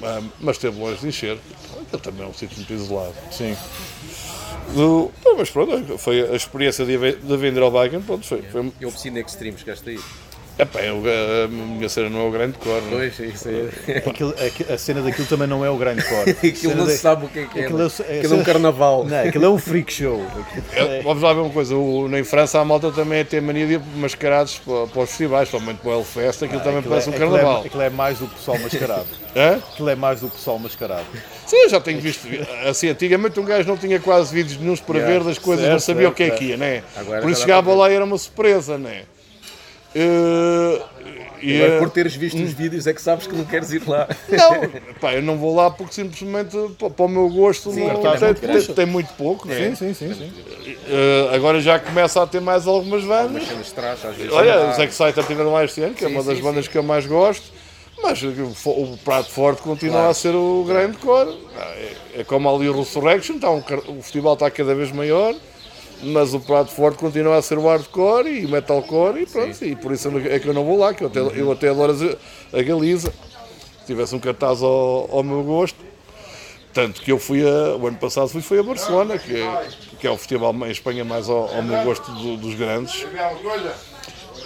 [0.02, 1.38] ah, mas esteve longe de encher,
[2.02, 3.14] também é um sítio muito isolado.
[3.30, 3.56] Sim.
[4.74, 8.84] Do- mas pronto, foi a experiência de, de vender ao Wagen, pronto, foi, foi E
[8.84, 9.98] o Piscina Extreme, chegaste aí?
[10.58, 11.02] Epá, eu,
[11.44, 13.08] a minha cena não é o grande cor, não é?
[13.16, 13.98] Pois, isso é.
[13.98, 16.30] Aquilo- aqui- a cena daquilo também não é o grande core.
[16.48, 17.62] Aquilo não se sabe o que é que é.
[17.64, 17.86] Aquilo não.
[17.86, 19.04] é- Aquilo é um carnaval.
[19.04, 20.24] Não, aquilo é um freak show.
[20.72, 23.72] É, Vamos lá ver uma coisa, o, em França a malta também tem mania de
[23.74, 27.12] ir mascarados para, para os festivais, somente para o Hellfest, aquilo também Aquilo parece é-
[27.12, 27.64] um aquilo é- carnaval.
[27.66, 29.06] Aquilo é mais do pessoal mascarado.
[29.36, 29.56] Hã?
[29.72, 31.06] Aquilo é mais do pessoal mascarado.
[31.46, 32.26] Sim, eu já tenho visto,
[32.68, 35.72] assim, antigamente um gajo não tinha quase vídeos nenhums para Yeah, ver das coisas, certo,
[35.72, 36.38] não sabia certo, o que é certo.
[36.38, 36.82] que ia, né?
[36.96, 39.02] Agora Por isso chegava lá e era uma surpresa, né?
[40.00, 40.82] Eh,
[41.40, 43.82] e, Agora, eh, por teres visto os vídeos é que sabes que não queres ir
[43.88, 44.08] lá.
[44.28, 48.20] Não, pá, eu não vou lá porque simplesmente pa- para o meu gosto não, cartaz
[48.20, 49.74] tem, muito tem- tem muito pouco, né?
[49.74, 50.32] sim, sim, sim.
[50.88, 53.42] Eh, agora já começa a ter mais algumas bandas.
[53.42, 54.32] Mas cenas de trás, às vezes.
[54.32, 54.78] Olha, não os.
[54.78, 57.06] Exciter tiveram lá este ano, que é Sim, uma das sim, bandas que eu mais
[57.06, 57.44] gosto,
[58.02, 61.36] mas o Prato Forte continua a ser o grande core.
[61.56, 65.34] É, é como ali o Resurrection, um car- o festival está cada vez maior,
[66.02, 69.74] mas o Prato Forte continua a ser o hardcore e o metalcore e pronto, e
[69.76, 71.92] por isso é que eu não vou lá, que eu até, eu até adoro
[72.52, 73.10] a- Galiza.
[73.80, 75.78] Se tivesse um cartaz ao, ao meu gosto,
[76.74, 79.68] tanto que eu fui a, o ano passado fui, fui a Barcelona, que é,
[79.98, 83.04] que é o festival em Espanha mais ao, ao meu gosto do- dos grandes.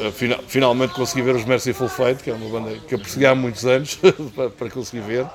[0.01, 3.27] Uh, fina- finalmente consegui ver os Merciful Fate, que é uma banda que eu persegui
[3.27, 3.99] há muitos anos
[4.35, 5.27] para, para conseguir ver.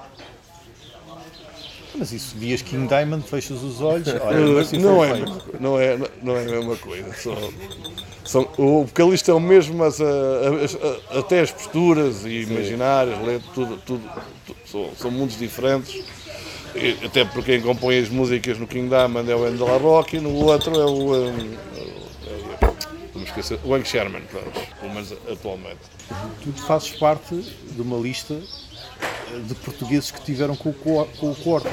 [1.97, 4.07] Mas isso, vias King Diamond, fechas os olhos.
[4.07, 4.37] Olha,
[4.79, 7.11] não, é, a não, é, não é a mesma coisa.
[7.13, 7.35] São,
[8.23, 12.45] são- o vocalista é o mesmo, mas uh, a- a- até as posturas e
[13.19, 14.09] letras, tudo, tudo,
[14.45, 16.03] tudo- são, são mundos diferentes.
[16.75, 20.19] E até porque quem compõe as músicas no King Diamond é o Angela Rock e
[20.19, 21.13] no outro é o.
[21.15, 24.21] Um, é, esquecer, o Hank Sherman,
[24.79, 25.79] pelo menos atualmente.
[26.43, 28.39] Tu fazes parte de uma lista eh,
[29.47, 30.73] de portugueses que tiveram com o,
[31.19, 31.71] com o Corten.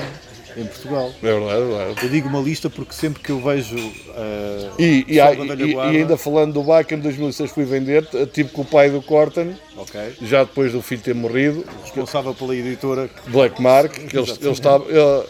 [0.57, 1.11] em Portugal.
[1.21, 2.05] É verdade, é verdade.
[2.05, 5.19] Eu digo uma lista porque sempre que eu vejo eh, E, e,
[5.65, 8.89] e- e ainda falando do Baca, em 2006 fui vender, t- tive com o pai
[8.89, 14.17] do Corten, ok, já depois do filho ter morrido, responsável pela editora, Black Mark, que
[14.17, 14.87] eles, eles estavam.
[14.89, 15.25] Ele,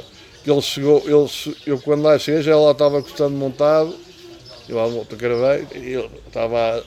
[0.47, 3.95] ele chegou, eles, eu quando lá cheguei já lá estava gostando montado,
[4.69, 6.85] eu lá no autocaravaggio, e ele estava,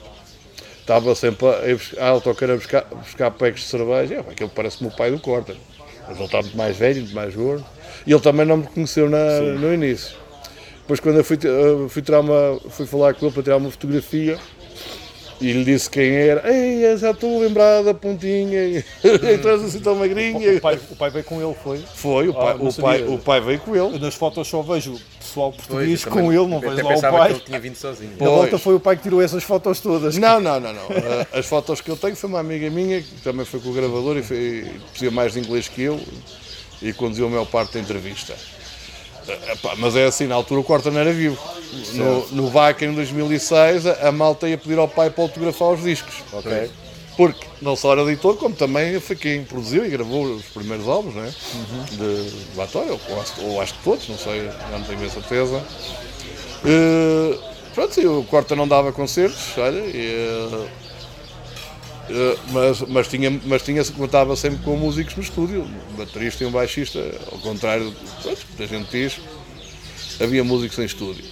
[0.88, 4.88] estava sempre a, buscar- a autocar a buscar, buscar packs de cerveja, é, aquele parece-me
[4.88, 5.56] o pai do Corten,
[6.06, 7.64] mas ele está muito mais velho, muito mais gordo,
[8.06, 10.16] e ele também não me reconheceu na, no início.
[10.80, 11.38] Depois quando eu fui,
[11.90, 14.38] fui, tirar uma, fui falar com ele para tirar uma fotografia,
[15.40, 18.64] e lhe disse quem era, ei, eu já estou lembrado da pontinha,
[19.04, 20.56] e traz assim tão magrinha.
[20.56, 21.78] o pai, o pai veio com ele, foi.
[21.94, 23.98] Foi, o pai, Ah, o, pai, o pai veio com ele.
[23.98, 27.28] Nas fotos só vejo pessoal Pois, português eu com ele, não vejo lá o pai.
[27.28, 28.10] que ele tinha vindo sozinho.
[28.18, 28.62] Na volta Pois.
[28.62, 30.16] foi o pai que tirou essas fotos todas.
[30.16, 30.82] Não, não, não, não.
[31.32, 34.16] As fotos que eu tenho foi uma amiga minha que também foi com o gravador
[34.16, 36.00] e percebia mais de inglês que eu
[36.80, 38.34] e conduziu a maior parte da entrevista.
[39.52, 41.38] Epá, Mas é assim, na altura o Corta não era vivo.
[41.92, 45.82] No, no VAC em 2006 a, a malta ia pedir ao pai para autografar os
[45.82, 46.14] discos.
[46.32, 46.70] Ok.
[47.18, 51.16] Porque não só era editor, como também foi quem produziu e gravou os primeiros álbuns
[51.16, 51.34] né?
[51.90, 53.00] de Batória, ou,
[53.42, 55.64] ou acho- que todos, não sei, não tenho a certeza.
[56.64, 57.38] Eh,
[57.74, 60.68] pronto, e o Corta não dava concertos, olha, e, eh,
[62.10, 66.46] eh, mas, mas, tinha, mas tinha, contava sempre com músicos no estúdio, um baterista e
[66.46, 67.00] um baixista,
[67.32, 67.92] ao contrário,
[68.22, 69.20] pronto, muita gente diz,
[70.20, 71.24] havia músicos em estúdio,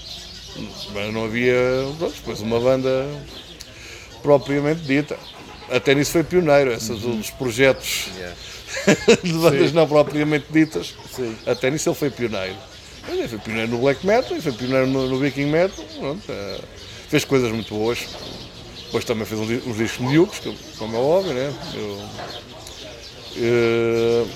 [0.93, 1.55] mas não havia,
[1.97, 3.07] pronto, depois uma banda
[4.21, 5.17] propriamente dita.
[5.71, 8.37] Até nisso foi pioneiro, esses dos projetos Yeah.
[9.23, 10.95] de bandas não propriamente ditas.
[11.15, 11.35] Sim.
[11.47, 12.57] Até nisso ele foi pioneiro.
[13.09, 15.85] Ele foi pioneiro no black metal, foi pioneiro no, no viking metal.
[15.99, 16.61] pronto, eh,
[17.09, 17.99] fez coisas muito boas.
[18.87, 21.53] Depois também fez uns, di- uns discos que- como é óbvio, né?
[23.37, 24.29] Eu,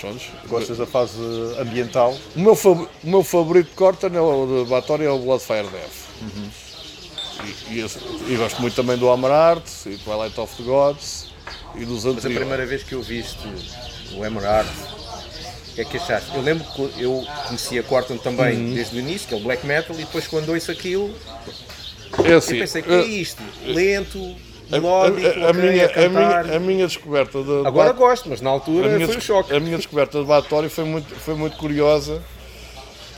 [0.00, 1.18] pronto, Gostas da fase
[1.58, 2.16] ambiental?
[2.36, 6.67] o meu, o meu favorito de Corten é o de Batória é o Bloodfire Death.
[7.44, 11.26] E, e e gosto muito também do Hammer Heart e Twilight of the Gods
[11.76, 12.38] e dos Mas a anteriores.
[12.38, 13.38] primeira vez que eu viste
[14.16, 14.68] o Emerald,
[15.70, 16.34] o que é que achaste?
[16.34, 18.74] Eu lembro que eu conhecia Corton também Uhum.
[18.74, 21.14] desde o início, que é o black metal, e depois quando ouço aquilo,
[22.24, 23.40] É eu assim, pensei que é isto?
[23.64, 24.34] Lento,
[24.72, 28.40] a, a- a- a minha, a, minha, a minha descoberta de, Agora de, gosto, mas
[28.40, 29.54] na altura foi um choque.
[29.54, 32.20] a minha descoberta de Batória foi muito, foi muito curiosa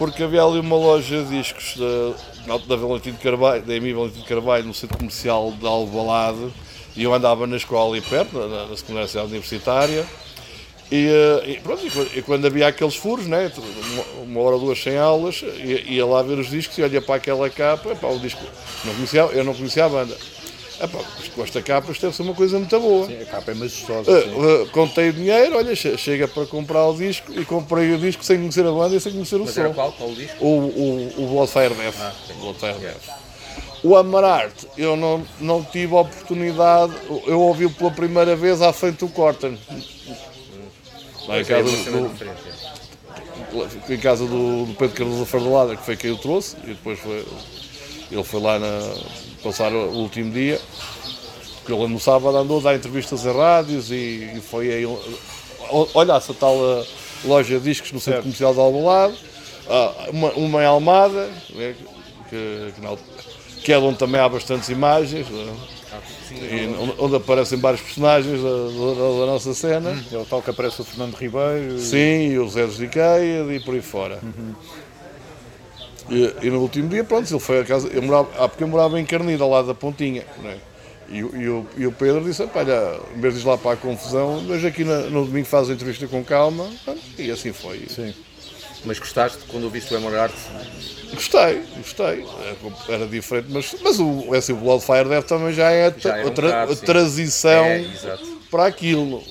[0.00, 4.22] porque havia ali uma loja de discos da, da Valentim de Carvalho, da Emi de
[4.22, 6.48] Carvalho, no centro comercial de Alvalade,
[6.96, 10.06] e eu andava na escola ali perto, na, na secundária universitária,
[10.90, 11.82] e, eh, e pronto,
[12.16, 13.52] e quando, havia aqueles furos, né,
[14.22, 17.16] uma, hora ou duas sem aulas, ia, ia lá ver os discos e olha para
[17.16, 18.42] aquela capa, epá, o disco,
[18.86, 20.16] não conhecia, eu não conhecia a banda.
[20.82, 20.98] Epá,
[21.34, 23.06] com esta capa isto deve ser uma coisa muito boa.
[23.06, 24.10] A capa é majestosa.
[24.10, 24.30] Uh, sim.
[24.62, 28.24] uh, contei o dinheiro, olha, che- chega para comprar o disco e comprei o disco
[28.24, 29.60] sem conhecer a banda e sem conhecer o Mas som.
[29.60, 29.92] era qual?
[29.92, 30.36] Qual o disco?
[30.42, 31.96] O, o, o Bloodfire Death.
[32.00, 33.20] Ah, O Bloodfire Death.
[33.82, 36.92] O Amarart, eu não, não tive a oportunidade,
[37.26, 39.58] eu ouvi pela primeira vez à frente do Corten.
[41.26, 41.70] Lá em é, casa, do,
[42.08, 42.24] diferente.
[43.90, 47.24] em casa do, do Pedro Cardoso Fardelada, que foi quem o trouxe, e depois foi,
[48.10, 48.80] ele foi lá na,
[49.42, 50.60] passar o último dia,
[51.66, 54.84] que ele no sábado andou a dar entrevistas a rádios e, e foi aí,
[55.94, 56.86] olha essa tal uh,
[57.24, 59.14] loja de discos no centro comercial de Alvalade,
[59.68, 61.74] ah, uma, uma em Almada, né,
[62.28, 63.08] que, que, na altura-
[63.62, 65.52] que é onde também há bastantes imagens, né,
[66.32, 70.02] e onde, aparecem vários personagens da, da- da nossa cena.
[70.12, 71.76] É o tal que aparece o Fernando Ribeiro.
[71.76, 74.20] e- Sim, e o Zé Ikea e por aí fora.
[76.10, 77.88] E, e no último dia, pronto, ele foi a casa.
[77.88, 80.24] Eu morava, ah, porque eu morava em Carnida, lado da Pontinha.
[80.42, 80.56] Né?
[81.08, 83.56] E, o- e, o, e o Pedro disse: "Epá, olha, em vez de ir lá
[83.56, 86.68] para a confusão, mas aqui na- no domingo faz a entrevista com calma.
[86.84, 87.84] Pronto, E assim foi.
[87.88, 88.12] Sim.
[88.84, 90.32] Mas gostaste quando ouviste o Emerald?
[91.12, 92.24] Gostei, gostei.
[92.88, 96.24] Era, era diferente, mas, mas o, esse Bloodfire Death também já é a, Já é
[96.24, 97.84] um tra- bocado, transição É,
[98.50, 99.22] para aquilo.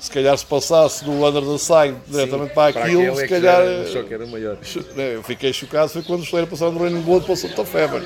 [0.00, 3.28] Se calhar se passasse do Under the Sign diretamente para Para aquilo, aquele se é
[3.28, 3.60] calhar.
[3.60, 4.56] era- o choque era maior.
[4.96, 7.64] né, Eu fiquei chocado foi quando o Slayer passaram do Raining Blood para o Santa
[7.66, 8.02] Fever.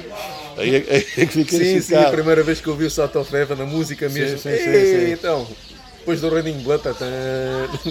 [0.56, 2.16] Aí é, aí é que fiquei Sim, sim, a chocado.
[2.16, 4.38] primeira vez que eu vi o Salt of Heaven, na música mesmo.
[4.38, 5.12] sim, sim, Ei, sim.
[5.12, 5.46] Então,
[5.98, 7.06] depois do Raining Blood, tá, tá,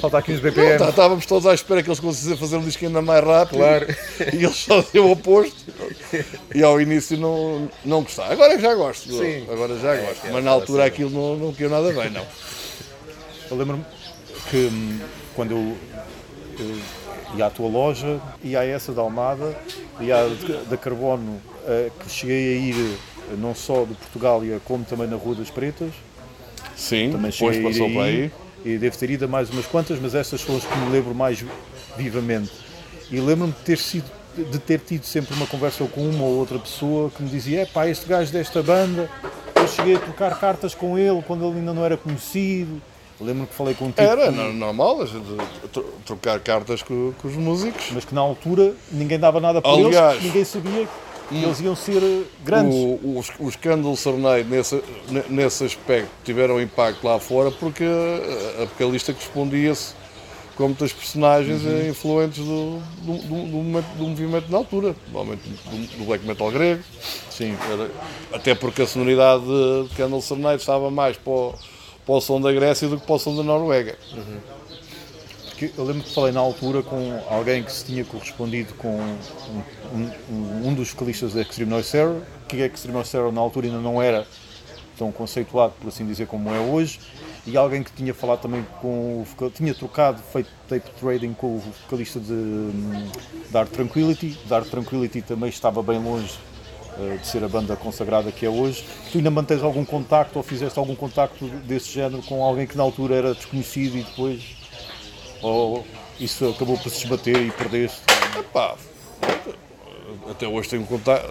[0.01, 0.77] Falta aqui uns Não, BPM.
[0.77, 3.87] tá- Estávamos todos à espera que eles conseguissem fazer um disco ainda mais rápido Claro.
[4.33, 5.55] e eles só deu o oposto.
[6.53, 8.33] E ao início não, não gostava.
[8.33, 9.09] Agora já gosto.
[9.13, 9.45] Sim.
[9.49, 10.27] Agora já gosto.
[10.27, 12.25] é, Mas na é, altura é, aquilo não, não caiu nada bem, não.
[13.53, 13.85] Eu lembro-me
[14.49, 14.99] que hum,
[15.35, 15.77] quando eu,
[16.59, 19.55] eu ia à tua loja, ia a essa da Almada,
[20.01, 20.27] ia à
[20.67, 25.15] da Carbono, eh, que cheguei a ir eh, não só de Portugália, como também na
[25.17, 25.91] Rua das Pretas.
[26.75, 28.31] Sim, Também depois passou para aí.
[28.65, 31.13] E devo ter ido a mais umas quantas, mas estas são as que me lembro
[31.13, 31.45] mais
[31.95, 32.51] vivamente.
[33.11, 36.57] E lembro-me de ter sido de ter tido sempre uma conversa com uma ou outra
[36.57, 39.07] pessoa que me dizia, é pá, este gajo desta banda,
[39.55, 42.81] eu cheguei a trocar cartas com ele quando ele ainda não era conhecido.
[43.23, 44.99] Lembro-me que falei com tipo, Era no- normal
[46.05, 47.85] trocar cartas com, com os músicos.
[47.91, 50.87] mas que na altura ninguém dava nada por Aliás, eles, ninguém sabia
[51.29, 52.75] que eles iam ser eh, grandes.
[52.75, 58.63] O, os, os Candle Serenade nesse, ne- nesse aspecto tiveram impacto lá fora porque a,
[58.63, 59.93] a vocalista correspondia-se
[60.55, 61.71] com muitas personagens Uhum.
[61.79, 65.41] eh, influentes do, do, do, do movimento na altura, normalmente
[65.97, 66.83] do, black metal grego.
[67.31, 67.55] Sim.
[67.71, 67.89] Era-
[68.31, 71.55] até porque a sonoridade de Candle Serenade estava mais para o,
[72.05, 73.97] para o som da Grécia do que para o som da Noruega.
[75.49, 80.09] Porque eu lembro que falei na altura com alguém que se tinha correspondido com um,
[80.31, 83.67] um- um- dos vocalistas da Extreme Noise Terror, que a Extreme Noise Terror na altura
[83.67, 84.25] ainda não era
[84.97, 86.99] tão conceituado, por assim dizer, como é hoje,
[87.45, 91.59] e alguém que tinha falado também com o tinha trocado, feito tape trading com o
[91.59, 93.07] vocalista de hum,
[93.51, 94.37] Dark Tranquility.
[94.47, 96.33] Dark Tranquility também estava bem longe
[97.21, 98.83] de ser a banda consagrada que é hoje.
[99.11, 102.83] Tu ainda mantens algum contacto ou fizeste algum contacto desse género com alguém que na
[102.83, 104.41] altura era desconhecido e depois
[105.41, 105.85] ou
[106.19, 108.01] isso acabou por se esbater e perdeste?
[108.39, 108.75] Epá,
[110.29, 111.27] até hoje tenho contato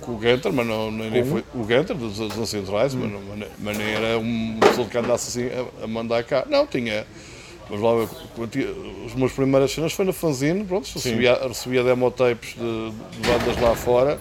[0.00, 3.76] com o Gunter, mas não, nem foi o Gunter dos, dos Ancient Rise, mas, mas
[3.78, 5.50] nem- era uma pessoa que andasse assim
[5.80, 6.44] a, a mandar cá.
[6.48, 7.06] Não, tinha.
[7.70, 7.90] Mas lá,
[9.06, 13.74] as minhas primeiras cenas foi na fanzine, pronto, recebia, recebia demotapes de, de bandas lá
[13.74, 14.18] fora,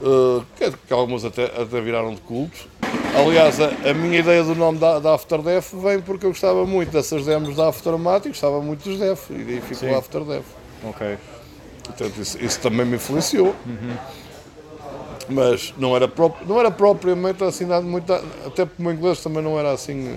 [0.00, 2.68] eh, que, que algumas até, até viraram de culto.
[3.14, 6.64] Aliás, a, a minha ideia do nome da, da After Death vem porque eu gostava
[6.64, 9.94] muito dessas demos da Aftermatic, gostava muito dos Death, e daí ficou Sim.
[9.94, 10.46] After Death.
[10.84, 11.18] Ok.
[11.84, 13.54] Portanto, isso, isso também me influenciou.
[15.28, 16.10] Mas não era,
[16.46, 18.12] não era propriamente assim nada muito.
[18.12, 20.08] Até porque o meu inglês também não era assim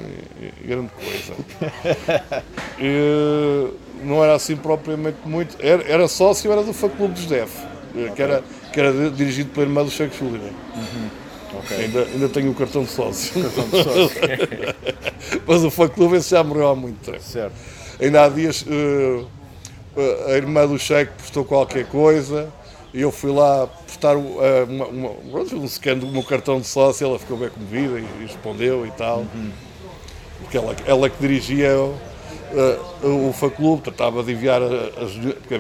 [0.42, 2.44] eh, grande coisa.
[2.84, 3.68] E,
[4.04, 5.56] não era assim propriamente muito.
[5.60, 7.52] Era, era sócio, era do Fã Clube dos Def,
[7.96, 8.44] eh, que era,
[8.74, 10.50] que era di- dirigido pela irmã do Sheikh Sullivan.
[11.78, 13.34] Ainda, ainda tenho o cartão de sócio.
[15.46, 17.22] Mas o Fã Clube esse já morreu há muito tempo.
[17.22, 17.54] Certo.
[18.00, 19.24] Ainda há dias eh,
[20.28, 22.52] a irmã do Sheik postou qualquer coisa
[22.94, 25.10] eu fui lá postar o- eh, uma, uma,
[25.56, 29.26] um scan do meu cartão de sócio, ela ficou bem comovida e, respondeu e tal.
[30.40, 31.96] Porque ela, ela que dirigia o,
[32.54, 35.12] eh, o fã clube, tratava de enviar as,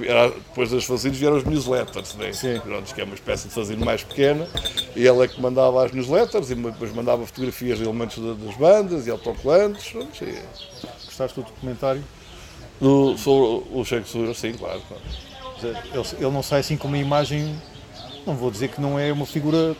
[0.05, 2.32] era- depois das fanzines vieram os newsletters, né?
[2.59, 4.47] Pronto, que é uma espécie de fanzine mais pequena,
[4.95, 8.55] e ela é que mandava as newsletters e depois mandava fotografias de elementos da- das
[8.57, 9.93] bandas e autocolantes.
[11.05, 12.03] Gostaste do documentário?
[12.82, 14.82] do, sobre o Sullivan, sim, claro.
[14.88, 15.03] claro.
[15.68, 17.55] Ele, ele não sai assim com uma imagem,
[18.26, 19.76] não vou dizer que não é uma figura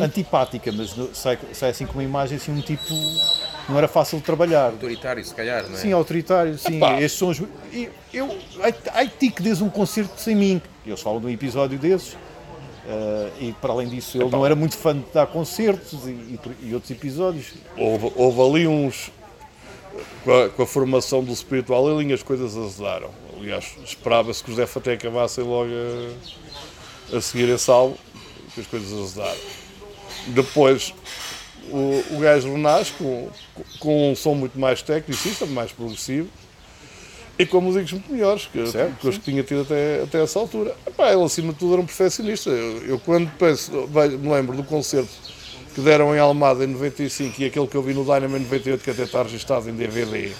[0.00, 2.86] antipática, mas sai, sai assim com uma imagem assim um tipo
[3.68, 4.66] não era fácil de trabalhar.
[4.70, 5.76] Autoritário, se calhar, não é?
[5.78, 6.76] Sim, autoritário, sim.
[6.76, 7.00] Epá.
[7.00, 7.42] Estes sons.
[7.72, 8.36] e Eu,
[8.92, 10.60] ai, ti que des um concerto sem mim.
[10.84, 12.16] Eles falam de um episódio desses.
[12.88, 16.38] eh, e para além disso, ele não era muito fã de dar concertos e, e-
[16.62, 17.52] e outros episódios.
[17.76, 19.12] Houve, houve ali uns.
[20.24, 23.10] Com a, com a formação do Spiritual Healing, as coisas azedaram.
[23.42, 25.68] Aliás, esperava-se que os Def até acabassem logo
[27.12, 27.96] a, a seguir esse álbum,
[28.54, 29.40] que as coisas azedaram.
[30.28, 30.94] Depois,
[31.68, 33.28] o, o gajo renasce com,
[33.80, 36.28] com um som muito mais tecnicista, mais progressivo.
[37.36, 40.38] E com músicos muito melhores que, Certo, que os que tinha tido até, até essa
[40.38, 40.76] altura.
[40.86, 42.48] Epá, ele, acima de tudo, era um perfeccionista.
[42.50, 45.10] Eu, eu quando penso, me lembro do concerto
[45.74, 48.84] que deram em Almada em 95 e aquele que eu vi no Dynamo em 98,
[48.84, 50.30] que até está registado em DVD,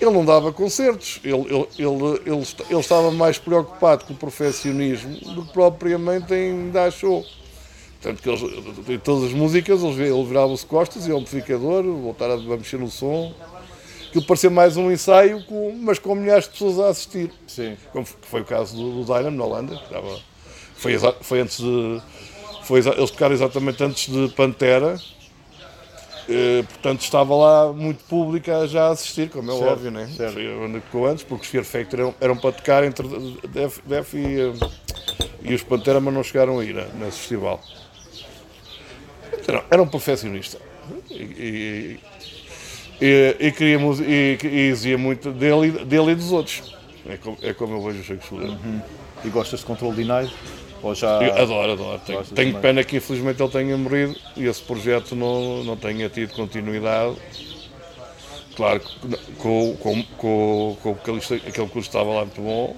[0.00, 1.20] ele não dava concertos.
[1.24, 6.70] Ele, ele, ele, ele, ele estava mais preocupado com o perfeccionismo do que propriamente em
[6.70, 7.24] dar show.
[8.00, 8.42] Portanto, que eles,
[8.88, 12.78] em todas as músicas, eles, ele virava-se costas e ao amplificador, voltar a, a mexer
[12.78, 13.34] no som.
[14.08, 17.30] Aquilo parecia mais um ensaio, com, mas com milhares de pessoas a assistir.
[17.46, 17.76] Sim.
[17.92, 19.76] Como foi o caso do, do Dynamo na Holanda.
[19.76, 20.18] que estava-
[20.76, 22.00] foi, foi antes de.
[22.62, 24.98] Foi, eles tocaram exatamente antes de Pantera.
[26.28, 30.10] Eh, portanto, estava lá muito público a já assistir, como é Certo, óbvio, né?
[30.14, 30.34] certo.
[30.34, 33.08] Que ficou antes, porque os Fear Factor eram, eram para tocar entre
[33.48, 34.52] Def, Def e, eh,
[35.42, 37.60] e os Pantera, mas não chegaram a ir né, nesse festival.
[39.46, 40.60] Eram, eram perfeccionistas.
[41.10, 42.00] E, e,
[43.00, 46.74] e, e, queria, e, e exigia muito dele, e- dele e dos outros.
[47.08, 48.58] É como, é como eu vejo o Chico Soleiro.
[49.24, 50.30] E gostas de Control Denied?
[50.82, 51.22] Ou já.
[51.22, 52.00] Eu adoro, adoro.
[52.06, 56.32] Tenho, tenho pena que infelizmente ele tenha morrido e esse projeto não, não tenha tido
[56.34, 57.16] continuidade.
[58.56, 62.76] Claro, que com, com, com, com vocalista, aquele que estava lá muito bom.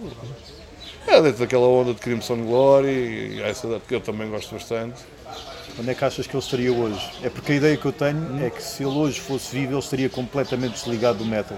[1.07, 2.89] É dentro daquela onda de Crimson Glory
[3.37, 5.01] e essa que eu também gosto bastante.
[5.79, 7.11] onde é que achas que ele estaria hoje?
[7.23, 9.79] É porque a ideia que eu tenho é que se ele hoje fosse vivo, ele
[9.79, 11.57] estaria completamente desligado do metal.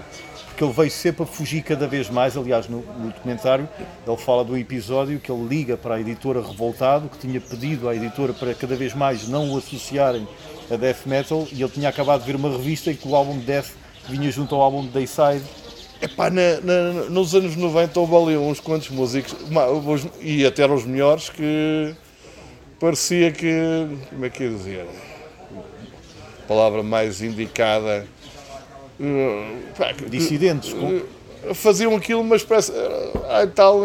[0.53, 2.37] Porque ele veio sempre a fugir cada vez mais.
[2.37, 3.67] Aliás, no, no documentário,
[4.07, 7.95] ele fala do episódio que ele liga para a editora Revoltado, que tinha pedido à
[7.95, 10.27] editora para cada vez mais não o associarem
[10.71, 13.39] a death metal, e ele tinha acabado de ver uma revista em que o álbum
[13.39, 13.71] de death
[14.07, 15.43] vinha junto ao álbum de Dayside.
[15.99, 19.35] Epá, na, na, nos anos 90 houve ali uns quantos músicos,
[20.21, 21.95] e até eram os melhores, que
[22.79, 23.87] parecia que.
[24.09, 24.85] Como é que ia dizer?
[26.43, 28.05] A palavra mais indicada.
[29.97, 31.01] Que- Dissidentes, com-
[31.45, 32.71] eh, faziam aquilo, mas parece.
[33.29, 33.81] Ah, tal,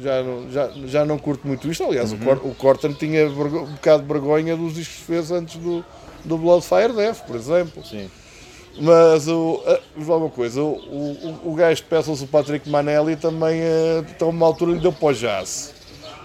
[0.00, 1.84] já, não, já, já não curto muito isto.
[1.84, 3.32] Aliás, o, Cor, o Corten tinha um
[3.66, 5.84] bocado de vergonha dos discos que fez antes do,
[6.24, 7.84] do Bloodfire Death, por exemplo.
[7.84, 8.08] Sim.
[8.80, 10.72] Mas o, a- falar uma coisa, o,
[11.44, 14.92] o, o gajo de peças, o Patrick Manelli, também eh, a uma altura lhe deu
[14.92, 15.74] para o jazz.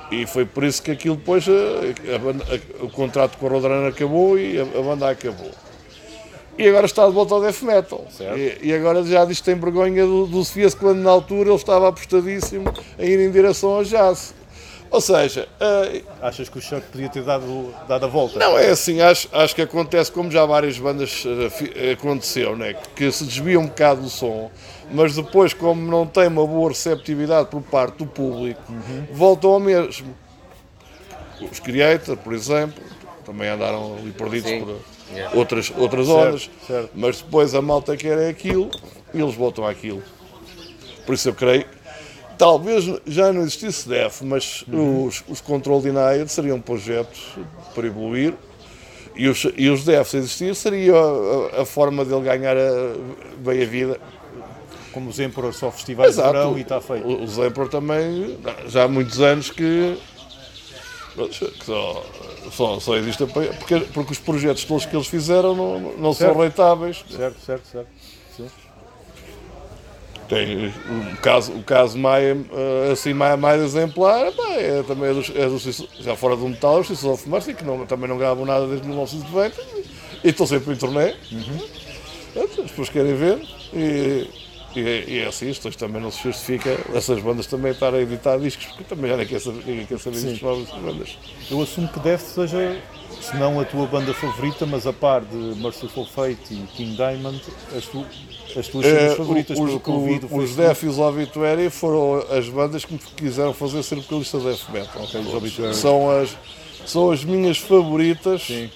[0.09, 3.89] E foi por isso que aquilo depois, a banda- a- o contrato com a Roadrunner
[3.91, 5.51] acabou e a, a banda acabou.
[6.57, 8.05] E agora está de volta ao death metal.
[8.35, 11.55] E, e agora já diz que tem vergonha do, do Sofia quando na altura ele
[11.55, 14.33] estava apostadíssimo a ir em direção ao jazz.
[14.89, 18.39] Ou seja, eh, Achas que o Chuck podia ter dado, dado a volta?
[18.39, 22.73] não, é assim, acho, acho que acontece como já várias bandas fi- eh, aconteceu, né?
[22.95, 24.49] que se desvia um bocado do som,
[24.89, 28.61] mas depois, como não tem uma boa receptividade por parte do público,
[29.11, 30.15] voltam ao mesmo.
[31.51, 32.81] Os Creator, por exemplo,
[33.25, 34.59] também andaram ali perdidos Sim.
[34.61, 34.77] por
[35.09, 35.37] Yeah.
[35.37, 36.89] outras, outras ondas, certo.
[36.93, 38.69] mas depois a malta quer é aquilo
[39.13, 40.03] e eles voltam àquilo.
[41.05, 41.65] Por isso eu creio
[42.37, 47.19] talvez já não existisse DEF, mas os, os Control Denied seriam projetos
[47.73, 48.33] para evoluir
[49.15, 52.95] e os, e os DEF, se existir, seria a, a forma dele ganhar a,
[53.39, 53.99] bem a vida.
[54.93, 57.07] Como os Emperor só festivais de verão e está feito.
[57.07, 58.37] O, o Zempor também,
[58.67, 60.16] já há muitos anos que, que
[61.63, 62.03] só,
[62.51, 67.03] só, só existe porque, porque os projetos todos que eles fizeram não, não são rentáveis.
[67.09, 67.87] Certo, certo, certo.
[70.27, 75.31] Tem o caso, o caso mais, eh, assim, mais, mais exemplar é também é dos,
[75.33, 78.45] é dos, já fora do metal, os Sisters of Mercy, que não, também não gravam
[78.45, 79.55] nada desde 1990
[80.23, 81.15] e estão sempre em turnê.
[82.33, 83.41] Pronto, As pessoas querem ver
[83.73, 84.29] e,
[84.79, 88.37] e, e é assim, isto também não se justifica essas bandas também estarem a editar
[88.37, 91.17] discos, porque também já nem quer saber, ninguém quer saber das novas bandas.
[91.49, 92.81] Eu assumo que deve seja,
[93.21, 97.41] se não a tua banda favorita, mas a par de Merciful Fate e King Diamond,
[97.75, 98.05] as, tu,
[98.57, 100.55] as tuas cenas favoritas, os, pelo que eu vi do os, os.
[100.55, 104.69] Death e os Obituary foram as bandas que me quiseram fazer ser vocalista de Death
[104.69, 105.03] Metal.
[105.03, 105.75] os Obituary.
[105.75, 106.37] São as,
[106.85, 108.43] são as minhas favoritas.
[108.43, 108.69] Sim.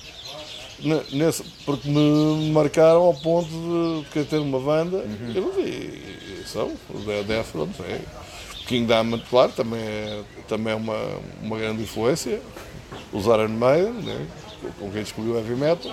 [1.11, 5.31] Nesse, porque me marcaram ao ponto de querer ter uma banda Uhum.
[5.35, 7.99] eu, e, e são, o De- Death, pronto, é.
[8.67, 10.97] King Diamond, claro, também é, também é uma,
[11.41, 12.41] uma grande influência.
[13.13, 14.25] Os Iron Maiden, né,
[14.79, 15.91] com quem descobriu o heavy metal.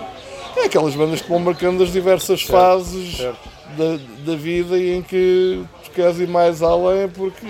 [0.55, 3.49] É aquelas bandas que vão marcando as diversas fases certo.
[3.77, 7.45] Da, da vida e em que tu queres ir mais além porque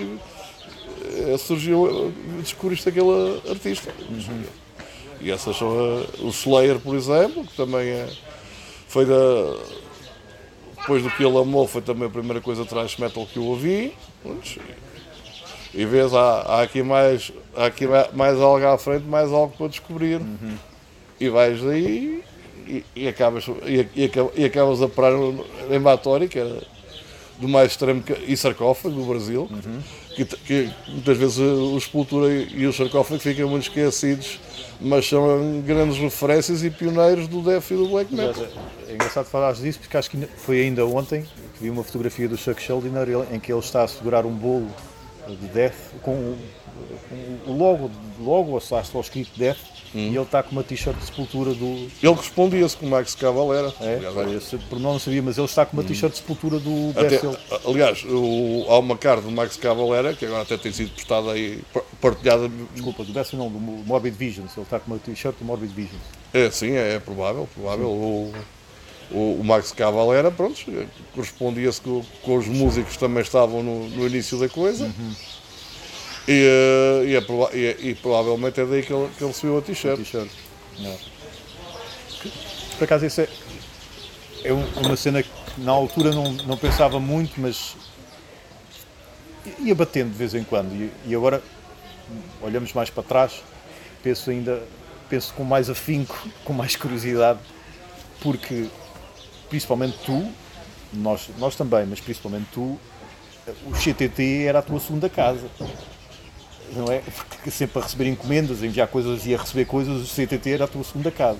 [1.04, 3.92] eh, surgiu, descobriste aquele artista.
[5.20, 8.08] E essas são a- o Slayer, por exemplo, que também é,
[8.88, 9.14] foi da.
[10.80, 13.92] Depois do que ele amou, foi também a primeira coisa thrash metal que eu ouvi.
[15.72, 19.54] E vês, há, há aqui, mais, há aqui ma- mais algo à frente, mais algo
[19.56, 20.20] para descobrir.
[21.20, 22.24] E vais daí
[22.66, 23.88] e, e acabas, e,
[24.34, 25.12] e acabas, a parar
[25.70, 26.62] em Batória, que era
[27.38, 29.48] do mais extremo, e sarcófago do Brasil,
[30.24, 34.38] que, que muitas vezes o Sepultura e o sarcófago ficam muito esquecidos,
[34.80, 38.46] mas são grandes referências e pioneiros do death e do black metal.
[38.88, 42.36] É engraçado falares disso porque acho que foi ainda ontem que vi uma fotografia do
[42.36, 44.68] Chuck Schuldiner em que ele está a segurar um bolo
[45.28, 46.36] de Death com
[47.46, 49.58] o, logo, logo ou escrito Death
[49.94, 51.64] e ele está com uma t-shirt de sepultura do.
[52.02, 53.72] Ele respondia-se com o Max Cavalera.
[53.80, 56.92] É, Aliás, pormenor não sabia, mas ele está com uma t-shirt de sepultura do.
[56.96, 61.32] Ele- aliás, o, há uma carta do Max Cavalera, que agora até tem sido postada
[61.32, 62.48] aí, par- partilhada.
[62.72, 64.52] Desculpa, do Death não, do Morbid Visions.
[64.56, 66.02] Ele está com uma t-shirt do Morbid Visions.
[66.32, 67.88] É, sim, é, provável, provável.
[67.88, 68.32] O,
[69.10, 70.56] o, o Max Cavalera, pronto,
[71.14, 74.88] correspondia-se com, com os músicos que também estavam no, no início da coisa.
[76.28, 79.58] E, eh, e, é e é- e provavelmente é daí que ele, que ele recebeu
[79.58, 80.00] a t-shirt.
[82.78, 83.28] Por acaso isso é,
[84.44, 87.76] é um- uma cena que na altura não, não pensava muito, mas
[89.58, 90.72] ia batendo de vez em quando.
[90.74, 91.42] E, e agora
[92.42, 93.42] olhamos mais para trás,
[94.02, 94.62] penso ainda,
[95.08, 97.40] penso com mais afinco, com mais curiosidade,
[98.20, 98.66] porque
[99.48, 100.30] principalmente tu,
[100.92, 102.78] nós, nós também, mas principalmente tu,
[103.66, 105.48] o CTT era a tua segunda casa.
[106.76, 107.00] Não é?
[107.28, 110.64] Porque sempre a receber encomendas, a enviar coisas e a receber coisas, o CTT era
[110.64, 111.38] a tua segunda casa.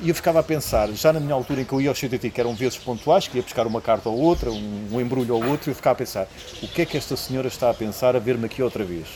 [0.00, 2.30] E eu ficava a pensar, já na minha altura em que eu ia ao CTT,
[2.30, 5.44] que eram vezes pontuais, que ia buscar uma carta ou outra, um, um embrulho ou
[5.44, 6.28] outro, eu ficava a pensar,
[6.62, 9.06] o que é que esta senhora está a pensar a ver-me aqui outra vez?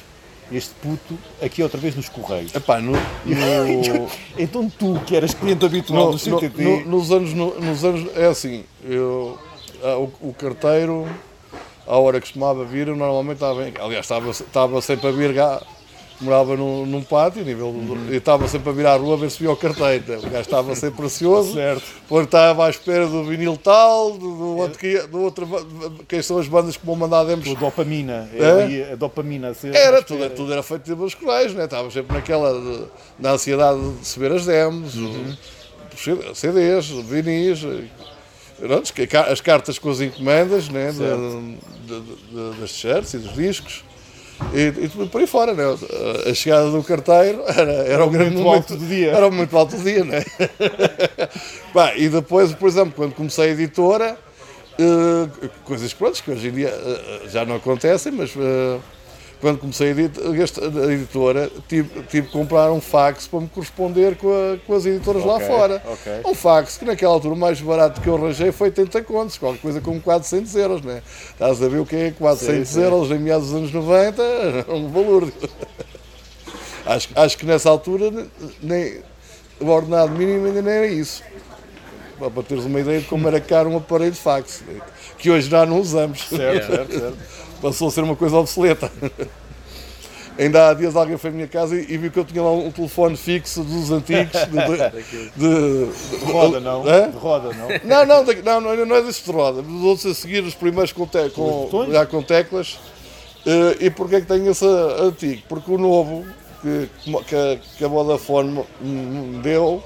[0.51, 2.53] Este puto aqui outra vez nos Correios.
[2.55, 2.99] Epá, no, no-
[4.37, 7.85] Então tu, que eras cliente habitual no- do CTT, no- no- nos, anos, no- nos
[7.85, 8.11] anos.
[8.17, 9.39] É assim, eu,
[9.85, 11.07] ah, o, o carteiro,
[11.87, 13.69] à hora que costumava vir, eu normalmente estava.
[13.69, 15.63] em- Aliás, estava, estava sempre a vir cá.
[16.21, 18.07] Morava num, num pátio, nível, Uhum.
[18.09, 20.19] e estava sempre a vir à rua a ver se via o carteiro.
[20.19, 21.55] O gajo estava sempre ansioso.
[21.55, 21.83] Certo.
[22.09, 25.49] Porque estava à espera do vinil tal, do, do outro, que, do outro,
[26.07, 28.93] quem são as bandas que vão mandar demos a dopamina, É?
[28.93, 31.65] a dopamina Era, tudo, tudo era feito pelos colégios, né?
[31.65, 32.85] estava sempre naquela, de-
[33.19, 37.65] na ansiedade de receber as demos, os CDs, vinis,
[38.67, 38.93] pronto,
[39.31, 40.93] as cartas com as encomendas né?
[40.93, 41.57] de-
[41.87, 43.85] de- de- das t-shirts e dos discos.
[44.53, 45.63] E, e tudo por aí fora, né?
[46.29, 49.13] a chegada do carteiro era, era o grande muito momento do dia.
[49.13, 50.25] Era o muito alto do dia, né?
[51.97, 54.19] E depois, por exemplo, quando comecei a editora,
[54.79, 58.79] eh, coisas prontas que hoje em dia eh, já não acontecem, mas eh,
[59.43, 64.17] quando comecei a, edit- a editora, tive, tive que comprar um fax para me corresponder
[64.17, 65.83] com, a- com as editoras lá Ok, fora.
[65.85, 66.13] ok.
[66.25, 69.61] Um fax que naquela altura o mais barato que eu arranjei foi 80 contos, qualquer
[69.61, 71.03] coisa como 400 euros, né?
[71.33, 72.83] Estás a ver o que é 400 Sim, sim.
[72.83, 75.31] euros em meados dos anos 90, era um valor.
[76.87, 78.27] acho, acho que nessa altura
[78.63, 79.01] nem,
[79.61, 81.23] o ordenado mínimo ainda nem era isso.
[82.19, 84.63] Para para teres uma ideia de como era caro um aparelho de fax,
[85.19, 86.29] que hoje já não usamos.
[86.29, 87.19] Certo, certo, certo.
[87.63, 88.91] Passou a ser uma coisa obsoleta.
[90.39, 92.51] Ainda há dias alguém foi à minha casa e, e viu que eu tinha lá
[92.51, 94.33] um telefone fixo dos antigos.
[94.33, 97.69] De, de- de- De roda não, de roda não.
[97.85, 99.61] Não, não, não, não, não é desse de roda.
[99.61, 102.79] Dos outros a seguir, os primeiros com, te, com, já com teclas.
[103.47, 105.43] Eh, e porquê é que tenho esse antigo?
[105.49, 106.25] Porque o novo
[106.63, 106.89] que,
[107.29, 109.83] que, a- que a Vodafone me deu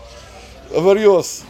[0.76, 1.42] avariou-se.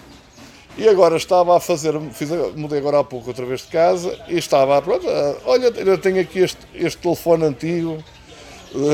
[0.79, 4.37] E agora estava a fazer, fiz, mudei agora há pouco outra vez de casa e
[4.37, 8.05] estava, pronto, ah, olha, eu tenho aqui este, este telefone antigo,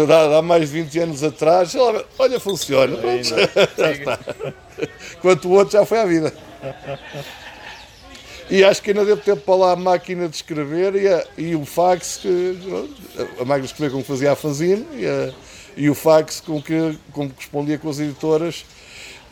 [0.09, 2.97] há, há mais de 20 anos atrás, lá, olha, funciona.
[2.97, 3.35] Pronto.
[5.19, 6.33] Enquanto o outro já foi à vida.
[8.49, 11.55] E acho que ainda deu tempo para lá a máquina de escrever e, a- e
[11.57, 12.59] o fax, que,
[13.41, 15.33] a máquina de escrever com que fazia a fanzine e, a-
[15.77, 18.65] e o fax com que, com que correspondia com as editoras.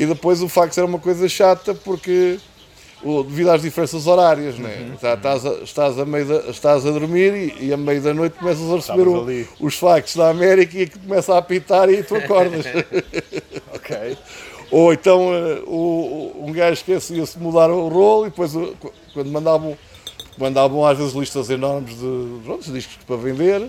[0.01, 2.38] E depois o fax era uma coisa chata porque,
[3.05, 4.92] o- devido às diferenças horárias, né?
[5.01, 8.14] Tá- estás, a, estás, a meio da- estás a dormir e, e a meio da
[8.14, 9.14] noite começas a receber o-
[9.61, 12.64] os fax da América e que começa a apitar e tu acordas.
[13.74, 14.16] Ok.
[14.70, 18.53] Ou então eh, o, um gajo esquecia-se de mudar o rolo e depois
[19.12, 19.76] quando mandavam,
[20.38, 23.68] mandavam às vezes listas enormes de, pronto, de discos para vender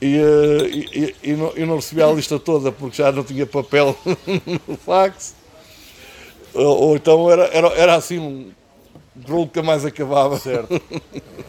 [0.00, 3.46] e, eh, e, e- e não, não recebia a lista toda porque já não tinha
[3.46, 3.94] papel
[4.66, 5.34] no fax.
[6.58, 8.50] Ou, ou então era, era, era assim um
[9.26, 10.38] rolo que mais acabava.
[10.38, 10.80] Certo.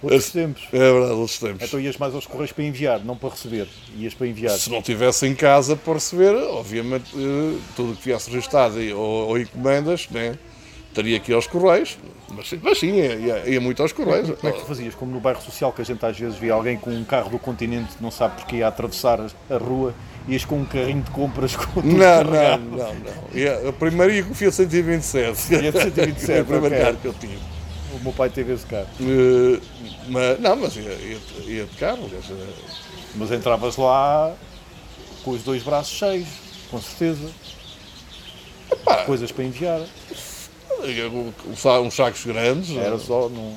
[0.00, 0.62] Outros tempos.
[0.72, 1.66] É verdade, outros tempos.
[1.66, 3.66] Então ias mais aos correios para enviar, não para receber.
[3.96, 4.56] Ias para enviar.
[4.56, 9.38] Se não tivesse em casa para receber, obviamente eh, tudo que viesse registado ou, ou
[9.38, 10.38] encomendas, né,
[11.20, 11.98] que ir aos correios.
[12.30, 13.14] Mas, sim- mas sim, ia,
[13.46, 14.30] ia- muito aos correios.
[14.38, 14.94] Como é que tu fazias?
[14.94, 17.38] Como no bairro social, que a gente às vezes vê alguém com um carro do
[17.38, 19.94] continente, não sabe porque ia atravessar a rua,
[20.28, 23.68] ias com um carrinho de compras com tudo Não, não, não, não.
[23.68, 25.54] A primeira ia com o Fiat 127.
[25.54, 26.84] Ia de 127, Foi o primeiro ok.
[26.84, 27.38] carro que eu tive.
[27.94, 28.86] O meu pai teve esse carro.
[29.00, 29.60] Eh,
[30.08, 32.08] mas, não, mas ia, ia, ia de carro.
[32.10, 32.36] quer dizer,
[33.14, 34.34] Mas entravas lá
[35.24, 36.28] com os dois braços cheios,
[36.70, 37.30] com certeza.
[39.06, 39.80] Coisas para enviar.
[41.82, 42.76] Uns sacos grandes.
[42.76, 43.28] Era só.
[43.28, 43.54] Não...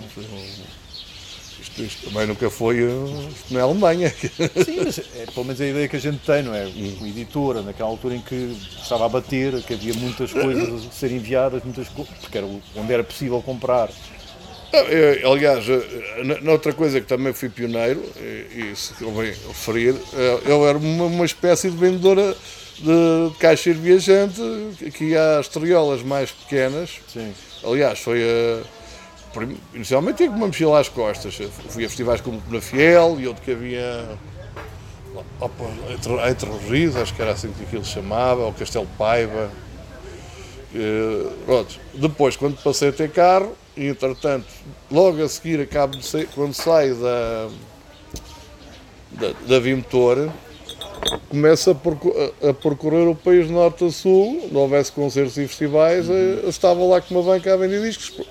[1.59, 4.09] Isto, isto também nunca foi eh, isto não é Alemanha.
[4.65, 6.65] Sim, mas é pelo menos a ideia que a gente tem, não é?
[6.65, 11.17] O editora, naquela altura em que estava a bater, que havia muitas coisas a serem
[11.17, 13.89] enviadas, muitas co- porque era onde era possível comprar.
[14.74, 19.95] Eu, aliás, eh, na- noutra coisa que também fui pioneiro, e, e se convém referir,
[20.13, 22.36] eh, eu era uma, uma espécie de vendedora
[22.82, 24.41] de, de caixeiro viajante
[24.95, 26.99] que ia às triolas mais pequenas.
[27.07, 27.34] Sim.
[27.64, 28.81] Aliás, foi a.
[29.73, 31.35] Inicialmente tinha uma mochila às costas.
[31.69, 34.10] Fui a festivais como na Fiel e outro que havia.
[35.39, 39.49] opa, Entre, entre os rios, acho que era assim que aquilo chamava, ou Castelo Paiva.
[40.76, 41.80] Eh, pronto.
[41.93, 44.47] Depois, quando passei a ter carro, e entretanto,
[44.89, 47.49] logo a seguir, acabo de sair, quando saio da,
[49.11, 50.30] da, da Vimotor,
[51.30, 56.40] começo a, percorrer o país de norte a sul, não houvesse concertos e festivais, eh,
[56.44, 58.26] eu estava lá com uma banca a vender discos.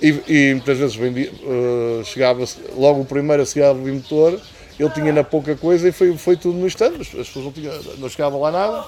[0.00, 2.44] E, e muitas vezes vendia, eh, chegava
[2.76, 4.38] logo o primeiro a seguir ao Vimotor,
[4.78, 7.00] e ele tinha na pouca coisa e foi, foi tudo no instante.
[7.00, 8.84] As as pessoas não, tinham, não chegava lá nada.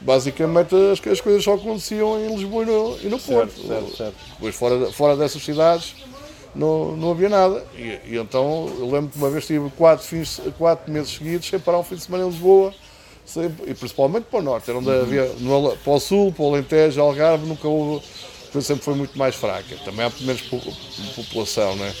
[0.00, 3.52] Basicamente as, as coisas só aconteciam em Lisboa e no, e no Porto.
[3.52, 4.14] Certo, certo, certo.
[4.32, 5.94] Depois fora, fora dessas cidades
[6.54, 7.64] não, não havia nada.
[7.76, 11.58] E, e então eu lembro que uma vez tive quatro, fins, quatro meses seguidos sem
[11.58, 12.72] parar um fim de semana em Lisboa.
[13.24, 16.48] Sempre, e principalmente para o norte, era onde havia no, para o sul, para o
[16.48, 18.04] Alentejo, Algarve, nunca houve,
[18.60, 19.76] sempre foi muito mais fraca.
[19.84, 20.60] Também há menos po-
[21.14, 21.94] população, né?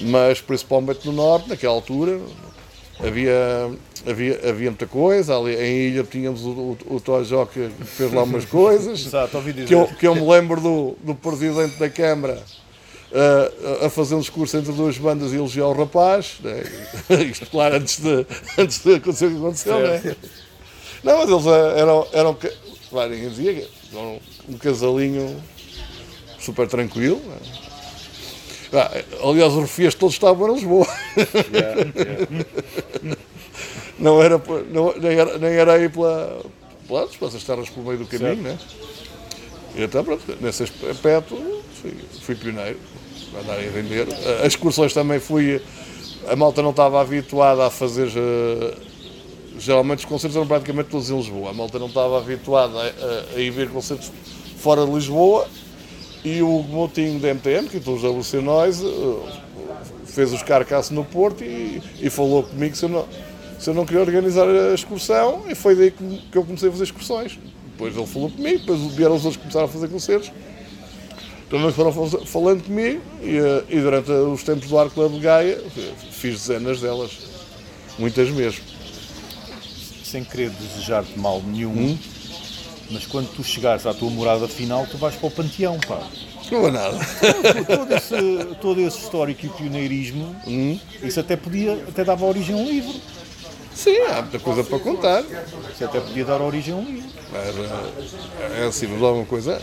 [0.00, 2.20] mas principalmente no norte, naquela altura,
[3.00, 3.70] havia,
[4.06, 5.36] havia, havia muita coisa.
[5.36, 9.06] Ali em Ilha tínhamos o, o, o Tojó que fez lá umas coisas.
[9.06, 12.42] Exato, que, eu, que eu me lembro do, do presidente da Câmara
[13.12, 16.36] a- a fazer um discurso entre duas bandas e elogiar o rapaz.
[16.42, 16.62] Né?
[17.30, 18.26] Isto, claro, antes de,
[18.58, 19.78] antes de acontecer o que aconteceu.
[19.78, 20.16] Né?
[21.04, 22.06] Não, mas eles ah, eram.
[22.12, 22.38] eram
[22.90, 25.42] claro, ninguém dizia eram um casalinho
[26.38, 27.20] super tranquilo.
[27.26, 27.36] né?
[28.72, 28.90] Ah,
[29.26, 30.86] aliás, os refias todos estavam em Lisboa.
[33.98, 34.40] Não era,
[34.70, 36.40] não, nem, era, nem era aí pela,
[36.86, 38.56] pela, pelas terras pelo meio do caminho, né?
[39.74, 42.78] E então, pronto, nesse aspecto fui, fui pioneiro,
[43.34, 44.06] a andar a vender.
[44.40, 45.60] As excursões também fui.
[46.28, 48.08] A malta não estava habituada a fazer.
[48.16, 48.74] eh,
[49.58, 51.50] geralmente os concertos eram praticamente todos em Lisboa.
[51.50, 54.10] A malta não estava habituada a, a, a ir ver concertos
[54.58, 55.46] fora de Lisboa.
[56.24, 59.40] E o Motinho da MTM, que todos estabeleceu nós, eh,
[60.04, 63.06] fez os carcaços no Porto e, e falou comigo se eu, não,
[63.58, 65.44] se eu não queria organizar a excursão.
[65.48, 67.38] E foi daí que, que eu comecei a fazer excursões.
[67.72, 70.32] Depois ele falou comigo, depois vieram os outros que começaram a fazer concertos.
[71.50, 75.20] Também foram fal- falando comigo e, eh, e durante os tempos do Arco Club de
[75.20, 75.58] Gaia
[76.10, 77.10] fiz dezenas delas,
[77.98, 78.62] muitas mesmo.
[80.04, 81.98] Sem querer desejar-te mal nenhum, Hum?
[82.90, 86.00] mas quando tu chegares à tua morada final, tu vais para o panteão, pá.
[86.50, 86.98] Não é nada.
[87.66, 90.78] todo esse, todo esse histórico e pioneirismo, Hum?
[91.02, 92.94] isso até podia, até dava origem a um livro.
[93.74, 95.22] Sim, há muita coisa para contar.
[95.72, 97.08] Isso até podia dar origem a um livro.
[97.30, 99.60] Mas, é assim, lá uma coisa.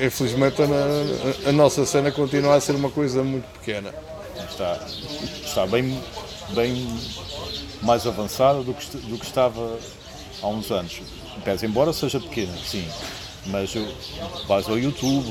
[0.00, 3.92] Infelizmente a, a- nossa cena continua a ser uma coisa muito pequena.
[4.50, 4.78] Está,
[5.44, 5.98] está bem,
[6.50, 6.86] bem
[7.82, 9.78] mais avançada do que, do que estava
[10.42, 11.00] há uns anos.
[11.44, 12.86] Pese embora seja pequena, sim.
[13.46, 13.74] Mas
[14.46, 15.26] vais ao YouTube,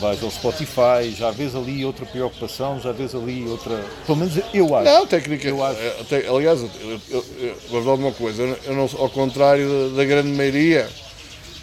[0.00, 3.82] vais ao Spotify, já vês ali outra preocupação, já vês ali outra.
[4.04, 4.84] Pelo menos eu acho.
[4.84, 5.48] Não, técnica.
[5.48, 5.78] Eu acho.
[6.08, 8.42] te- aliás, eu, eu, eu, eu vou dar uma coisa.
[8.42, 10.86] eu não- Eu não, ao contrário da, da grande maioria,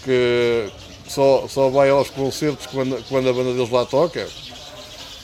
[0.04, 0.70] que
[1.14, 4.28] só, só vai aos concertos quando, quando a banda deles lá toca.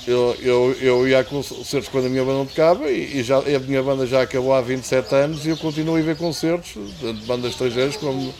[0.07, 3.37] Eu, eu, eu ia a concertos quando a minha banda não tocava e, e já,
[3.39, 6.73] a minha banda já acabou há 27 anos e eu continuo a ir ver concertos
[6.73, 8.33] de de bandas estrangeiras como,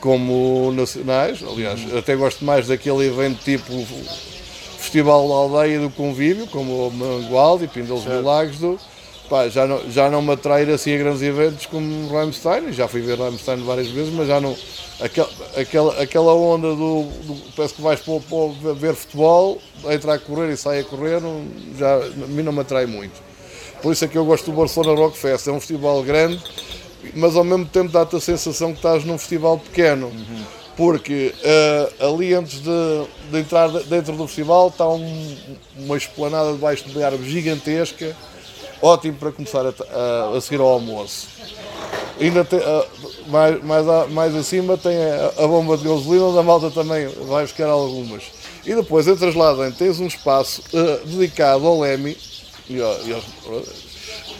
[0.00, 1.42] como nacionais.
[1.42, 3.72] Aliás, até gosto mais daquele evento tipo
[4.78, 8.58] Festival da Aldeia do Convívio, como o Mangualde e Pindelos dos Lagos.
[8.58, 8.78] Do,
[9.28, 13.00] pá, já, não, já não me atrair assim a grandes eventos como Rammstein, já fui
[13.00, 14.56] ver Rammstein várias vezes, mas já não.
[15.56, 17.36] Aquela, aquela, onda do, do.
[17.54, 21.44] Parece que vais para, para ver futebol, entrar a correr e sair a correr, não,
[21.78, 23.20] já, a mim não me atrai muito.
[23.82, 26.42] Por isso é que eu gosto do Barcelona Rock Fest, é um festival grande,
[27.14, 30.10] mas ao mesmo tempo dá-te a sensação que estás num festival pequeno.
[30.76, 35.36] Porque eh, ali antes de, de entrar de- dentro do festival está um-
[35.78, 38.14] uma esplanada debaixo de árvore gigantesca,
[38.82, 41.28] ótimo para começar a, a- a seguir ao almoço.
[42.20, 42.60] Ainda tem,
[43.26, 47.06] mais, mais, a- mais acima tem a, a bomba de gasolina, onde a malta também
[47.26, 48.24] vai buscar algumas.
[48.64, 52.16] E depois entras lá dentro, tens um espaço ah, dedicado ao Leme,
[52.68, 52.74] e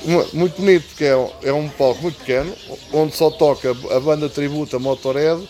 [0.04, 2.52] e muito bonito, porque é um, é um palco muito pequeno,
[2.92, 5.42] onde só toca a banda tributa Motorhead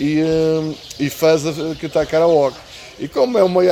[0.00, 1.50] e, ah, e faz a,
[1.82, 2.56] está karaoke.
[2.98, 3.62] E como é uma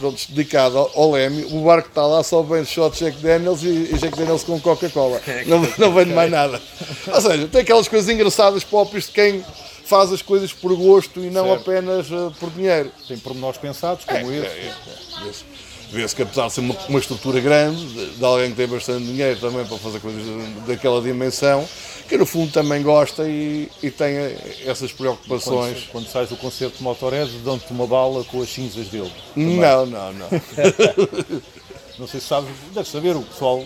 [0.00, 3.62] pronto, dedicado ao, ao Leme, o bar que está lá só vende shot Jack Daniels
[3.62, 5.20] e, e Jack Daniels com Coca-Cola.
[5.46, 6.60] Não, não vende mais nada.
[7.06, 9.44] Ou seja, tem aquelas coisas engraçadas próprias de quem
[9.84, 11.60] faz as coisas por gosto e não Certo.
[11.62, 12.90] apenas ah, por dinheiro.
[13.08, 14.46] Tem pormenores pensados, como É, esse.
[14.46, 14.72] é,
[15.20, 15.24] é.
[15.24, 15.44] Vê-se-
[15.90, 17.84] Vê-se que apesar de ser uma, uma estrutura grande,
[18.16, 20.22] de, alguém que tem bastante dinheiro também para fazer coisas
[20.66, 21.66] daquela dimensão,
[22.08, 24.16] que no fundo também gosta e, e tem
[24.64, 25.84] essas preocupações.
[25.84, 29.12] Quando, quando sais do concerto de Motorhead, dão-te uma bala com as cinzas dele.
[29.34, 30.28] Não, não, não.
[32.00, 33.62] Não sei se sabes, deve saber, o pessoal,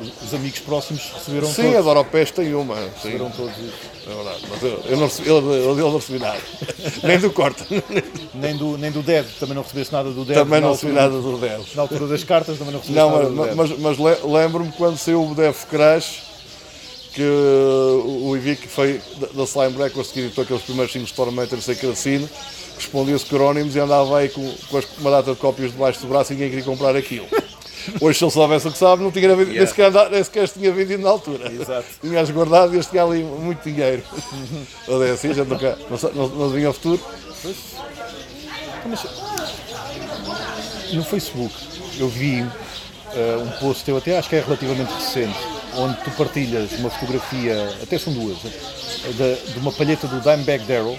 [0.00, 1.76] os- os amigos próximos receberam Sim, todos.
[1.76, 2.74] a Doropés tem uma.
[2.76, 3.74] Sim, Receberam todos isso.
[4.10, 4.40] é verdade.
[4.50, 6.38] Mas eu, eu não recebi, eu, eu, eu não recebi nada.
[7.04, 7.64] Nem do corte.
[8.34, 10.36] Nem do, nem do Dead, também não recebeste nada do Dead.
[10.38, 11.74] Também não recebi nada do Deus.
[11.74, 13.78] Na altura das cartas também não recebeste Não, nada mas, do Dead.
[13.80, 16.22] mas, mas le- lembro-me quando saiu o Def Crash
[17.14, 19.00] que o Ivic foi
[19.34, 22.28] da- Slime Records que editou aqueles primeiros 5 Stormmater sem cassino,
[22.76, 26.32] respondia-se crónimos e andava aí com, com as- uma data de cópias debaixo do braço
[26.32, 27.26] e ninguém queria comprar aquilo.
[28.00, 29.70] Hoje, se ele soubesse o que sabe, não tinha vendido, nem, Yeah.
[29.70, 31.50] sequer, nem sequer se tinha vendido na altura.
[31.52, 31.84] Exato.
[32.00, 34.02] Tinhas guardado e este tinha ali muito dinheiro.
[34.88, 37.00] Ou é assim, já nunca, não, não, não vinha ao futuro.
[38.86, 39.00] Mas,
[40.92, 41.54] no Facebook
[41.98, 42.40] eu vi
[43.14, 45.36] eh, um post teu, até acho que é relativamente recente,
[45.76, 50.64] onde tu partilhas uma fotografia, até são duas, eh, de, de uma palheta do Dimebag
[50.64, 50.96] Darrell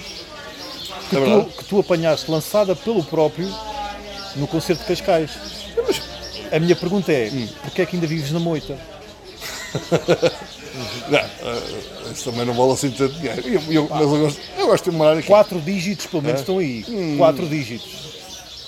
[1.10, 1.50] que, É tu, verdade.
[1.58, 3.50] que tu apanhaste lançada pelo próprio
[4.36, 5.32] no concerto de Cascais.
[5.88, 6.02] Mas
[6.52, 7.48] a minha pergunta é, Hum.
[7.64, 8.78] porquê é que ainda vives na moita?
[11.10, 13.42] Não, eh, isso também não vale assim tanto dinheiro.
[13.46, 15.28] Eu, eu, mas eu gosto, eu gosto de morar aqui.
[15.28, 16.42] Quatro dígitos, pelo menos É?
[16.42, 16.86] estão aí.
[16.88, 17.18] Hum.
[17.18, 18.09] Quatro dígitos.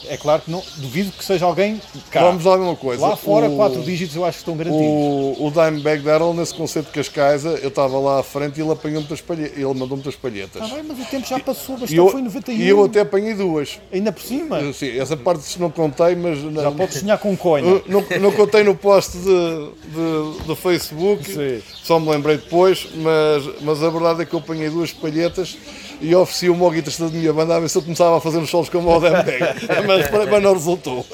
[0.07, 2.22] É claro que não duvido que seja alguém cá.
[2.22, 3.02] Vamos lá uma coisa.
[3.06, 4.86] Lá fora, O- quatro dígitos eu acho que estão garantidos.
[4.88, 8.72] O, o Dimebag Darrell, nesse concerto de Cascais, eu estava lá à frente e ele
[8.72, 9.56] apanhou muitas palhetas.
[9.57, 10.61] Ele mandou muitas palhetas.
[10.61, 12.56] Ah, bem, mas o tempo já passou, mas e, eu, foi em 91.
[12.57, 13.80] e eu até apanhei duas.
[13.94, 14.73] Ainda por cima.
[14.73, 16.40] Sim, essa parte não contei, mas.
[16.40, 17.68] Já podes sonhar com coina.
[17.68, 21.61] Eu Não, não contei no post de, de- do Facebook, Sim.
[21.84, 25.57] só me lembrei depois, mas, mas a verdade é que eu apanhei duas palhetas
[26.02, 28.40] e ofereci uma ao guitarrista da minha banda a ver se eu começava a fazer
[28.40, 29.40] uns solos como o Dimebag,
[29.88, 31.06] mas, mas não resultou.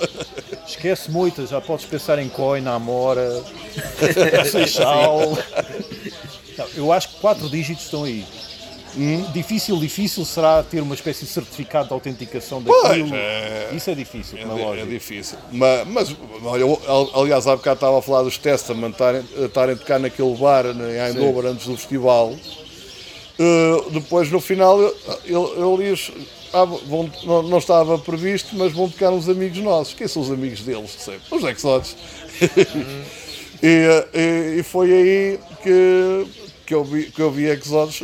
[0.68, 3.44] Esquece moitas, já podes pensar em coina, amora,
[4.52, 5.38] seixal.
[6.58, 8.26] Não, eu acho que quatro dígitos estão aí.
[9.32, 13.14] Difícil, difícil será ter uma espécie de certificado de autenticação daquilo.
[13.16, 14.88] é- Isso é difícil, é, É, é lógico.
[14.88, 15.38] difícil.
[15.52, 16.82] Mas, mas olha, eu,
[17.14, 21.00] aliás, há bocado estava a falar dos Testament estarem, estarem a tocar naquele bar em
[21.10, 22.34] Eindhoven antes do festival.
[23.40, 24.80] Uh, depois, no final,
[25.26, 26.12] eu li-os,
[26.54, 29.94] ah, vão- não, não estava previsto, mas vão tocar uns amigos nossos.
[29.94, 30.92] Quem são os amigos deles?
[30.98, 31.22] Sempre?
[31.32, 31.96] Os Exodes.
[33.62, 36.28] e, e, e foi aí que,
[36.66, 38.04] que, eu vi, que eu vi Exodes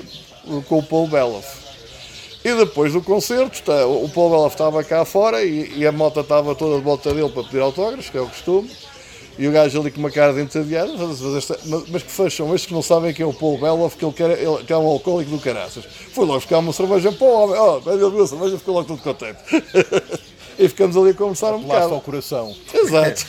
[0.68, 1.64] com o Paul Beloff.
[2.46, 6.20] E depois do concerto, está- o Paul Beloff estava cá fora e, e a moto
[6.20, 8.70] estava toda de volta dele para pedir autógrafos, que é o costume.
[9.38, 10.94] E o gajo ali com uma cara de entediado,
[11.90, 14.30] mas, que fecham, estes que não sabem quem é o Paul Beloff, que ele, quer,
[14.32, 15.84] ele que é um alcoólico do caraças.
[16.14, 18.88] Foi logo buscar uma cerveja para o homem, oh, ele viu a cerveja ficou logo
[18.88, 19.40] todo contente.
[20.60, 22.02] e ficamos ali a conversar um Apelaste ao bocado.
[22.04, 22.56] coração.
[22.74, 23.26] Exato.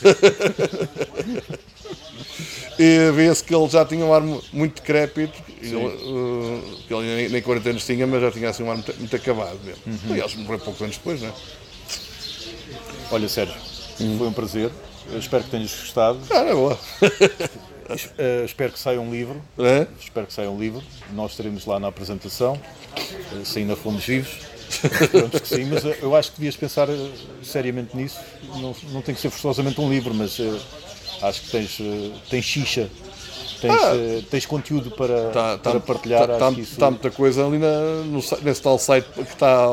[2.78, 7.16] e vê-se que ele já tinha um ar mu- muito decrépito, ele, uh, que ele
[7.16, 9.80] nem, nem 40 anos tinha, mas já tinha assim um ar muito, muito acabado mesmo.
[9.86, 10.16] Uhum.
[10.16, 11.32] E ele morreu poucos anos depois, não é?
[13.10, 13.54] Olha, Sérgio,
[14.18, 14.70] foi um prazer.
[15.12, 16.18] Eu espero que tenhas gostado.
[16.30, 16.78] Ah, na boa.
[18.16, 19.42] Eh, espero que saia um livro.
[19.58, 19.86] Não é?
[20.00, 20.82] Espero que saia um livro.
[21.12, 22.58] Nós estaremos lá na apresentação,
[22.96, 24.38] eh, se ainda fomos vivos.
[25.02, 26.88] Esperamos que sim, mas eh, eu acho que devias pensar
[27.42, 28.18] seriamente nisso.
[28.56, 30.38] Não, não tem que ser forçosamente um livro, mas
[31.20, 31.78] acho que tens,
[32.30, 32.88] tens xixa,
[33.60, 33.92] tens, Ah.
[34.30, 36.26] tens conteúdo para, Tá, para tá, partilhar.
[36.26, 39.20] tá, acho tá- que isso- tá muita coisa ali na- no nesse tal site que
[39.20, 39.70] está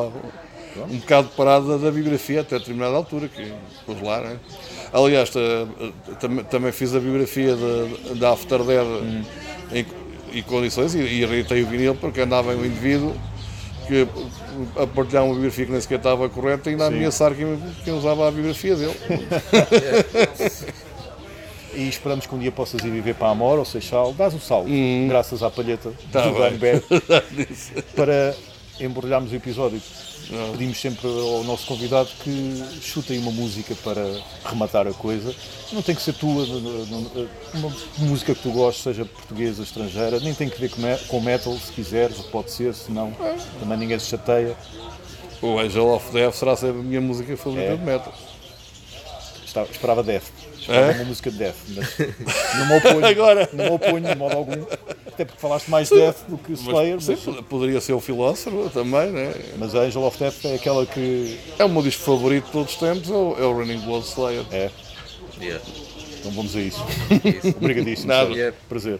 [0.90, 3.54] um bocado parado da, biografia até determinada altura, que
[3.86, 4.38] pus lá, né?
[4.94, 5.40] Aliás, ta-
[6.20, 7.56] tam- também fiz a biografia
[8.16, 9.24] da After Dead Hum.
[9.74, 9.86] em,
[10.34, 13.14] em condições e, e reitei o vinil porque andava um indivíduo
[13.88, 14.06] que
[14.82, 17.94] a partilhar uma biografia que nem sequer estava correta e ainda a ameaçar quem, quem
[17.94, 18.96] usava a biografia dele.
[21.74, 24.12] E esperamos que um dia possas ir viver para a Amor ou Seixal.
[24.14, 24.68] Dás o salto,
[25.08, 25.94] graças à palheta Hum.
[26.12, 26.34] Tá do.
[26.36, 26.84] Dimebag.
[27.96, 28.36] para
[28.78, 29.82] embrulharmos o episódio.
[30.54, 34.02] Pedimos sempre ao nosso convidado que chute aí uma música para
[34.46, 35.36] rematar a coisa.
[35.74, 40.34] Não tem que ser tua, não- uma música que tu gostes, seja portuguesa, estrangeira, nem
[40.34, 43.12] tem que ver com me- com metal, se quiseres, pode ser, se não,
[43.60, 44.56] também ninguém se chateia.
[45.42, 47.76] O Angel of Death será sempre a minha música favorita É.
[47.76, 48.14] de metal.
[49.46, 50.24] Estava- esperava Death,
[50.70, 50.92] É?
[50.92, 51.98] uma música de Death, mas
[52.58, 53.50] não me oponho, Agora.
[53.54, 54.64] não me oponho de modo algum,
[55.08, 58.00] até porque falaste mais Death do que Slayer, Mas, sim, mas, pod- poderia ser o
[58.00, 59.34] Filósofo também, né?
[59.58, 62.74] mas a Angel of Death é aquela que É o meu disco favorito de todos
[62.74, 64.44] os tempos, é o, é o Running Blood Slayer.
[64.52, 64.70] é.
[65.42, 65.64] Yeah.
[66.20, 66.86] Então vamos a isso.
[67.58, 68.08] Obrigadíssimo.
[68.10, 68.54] Nada.
[68.70, 69.00] Prazer.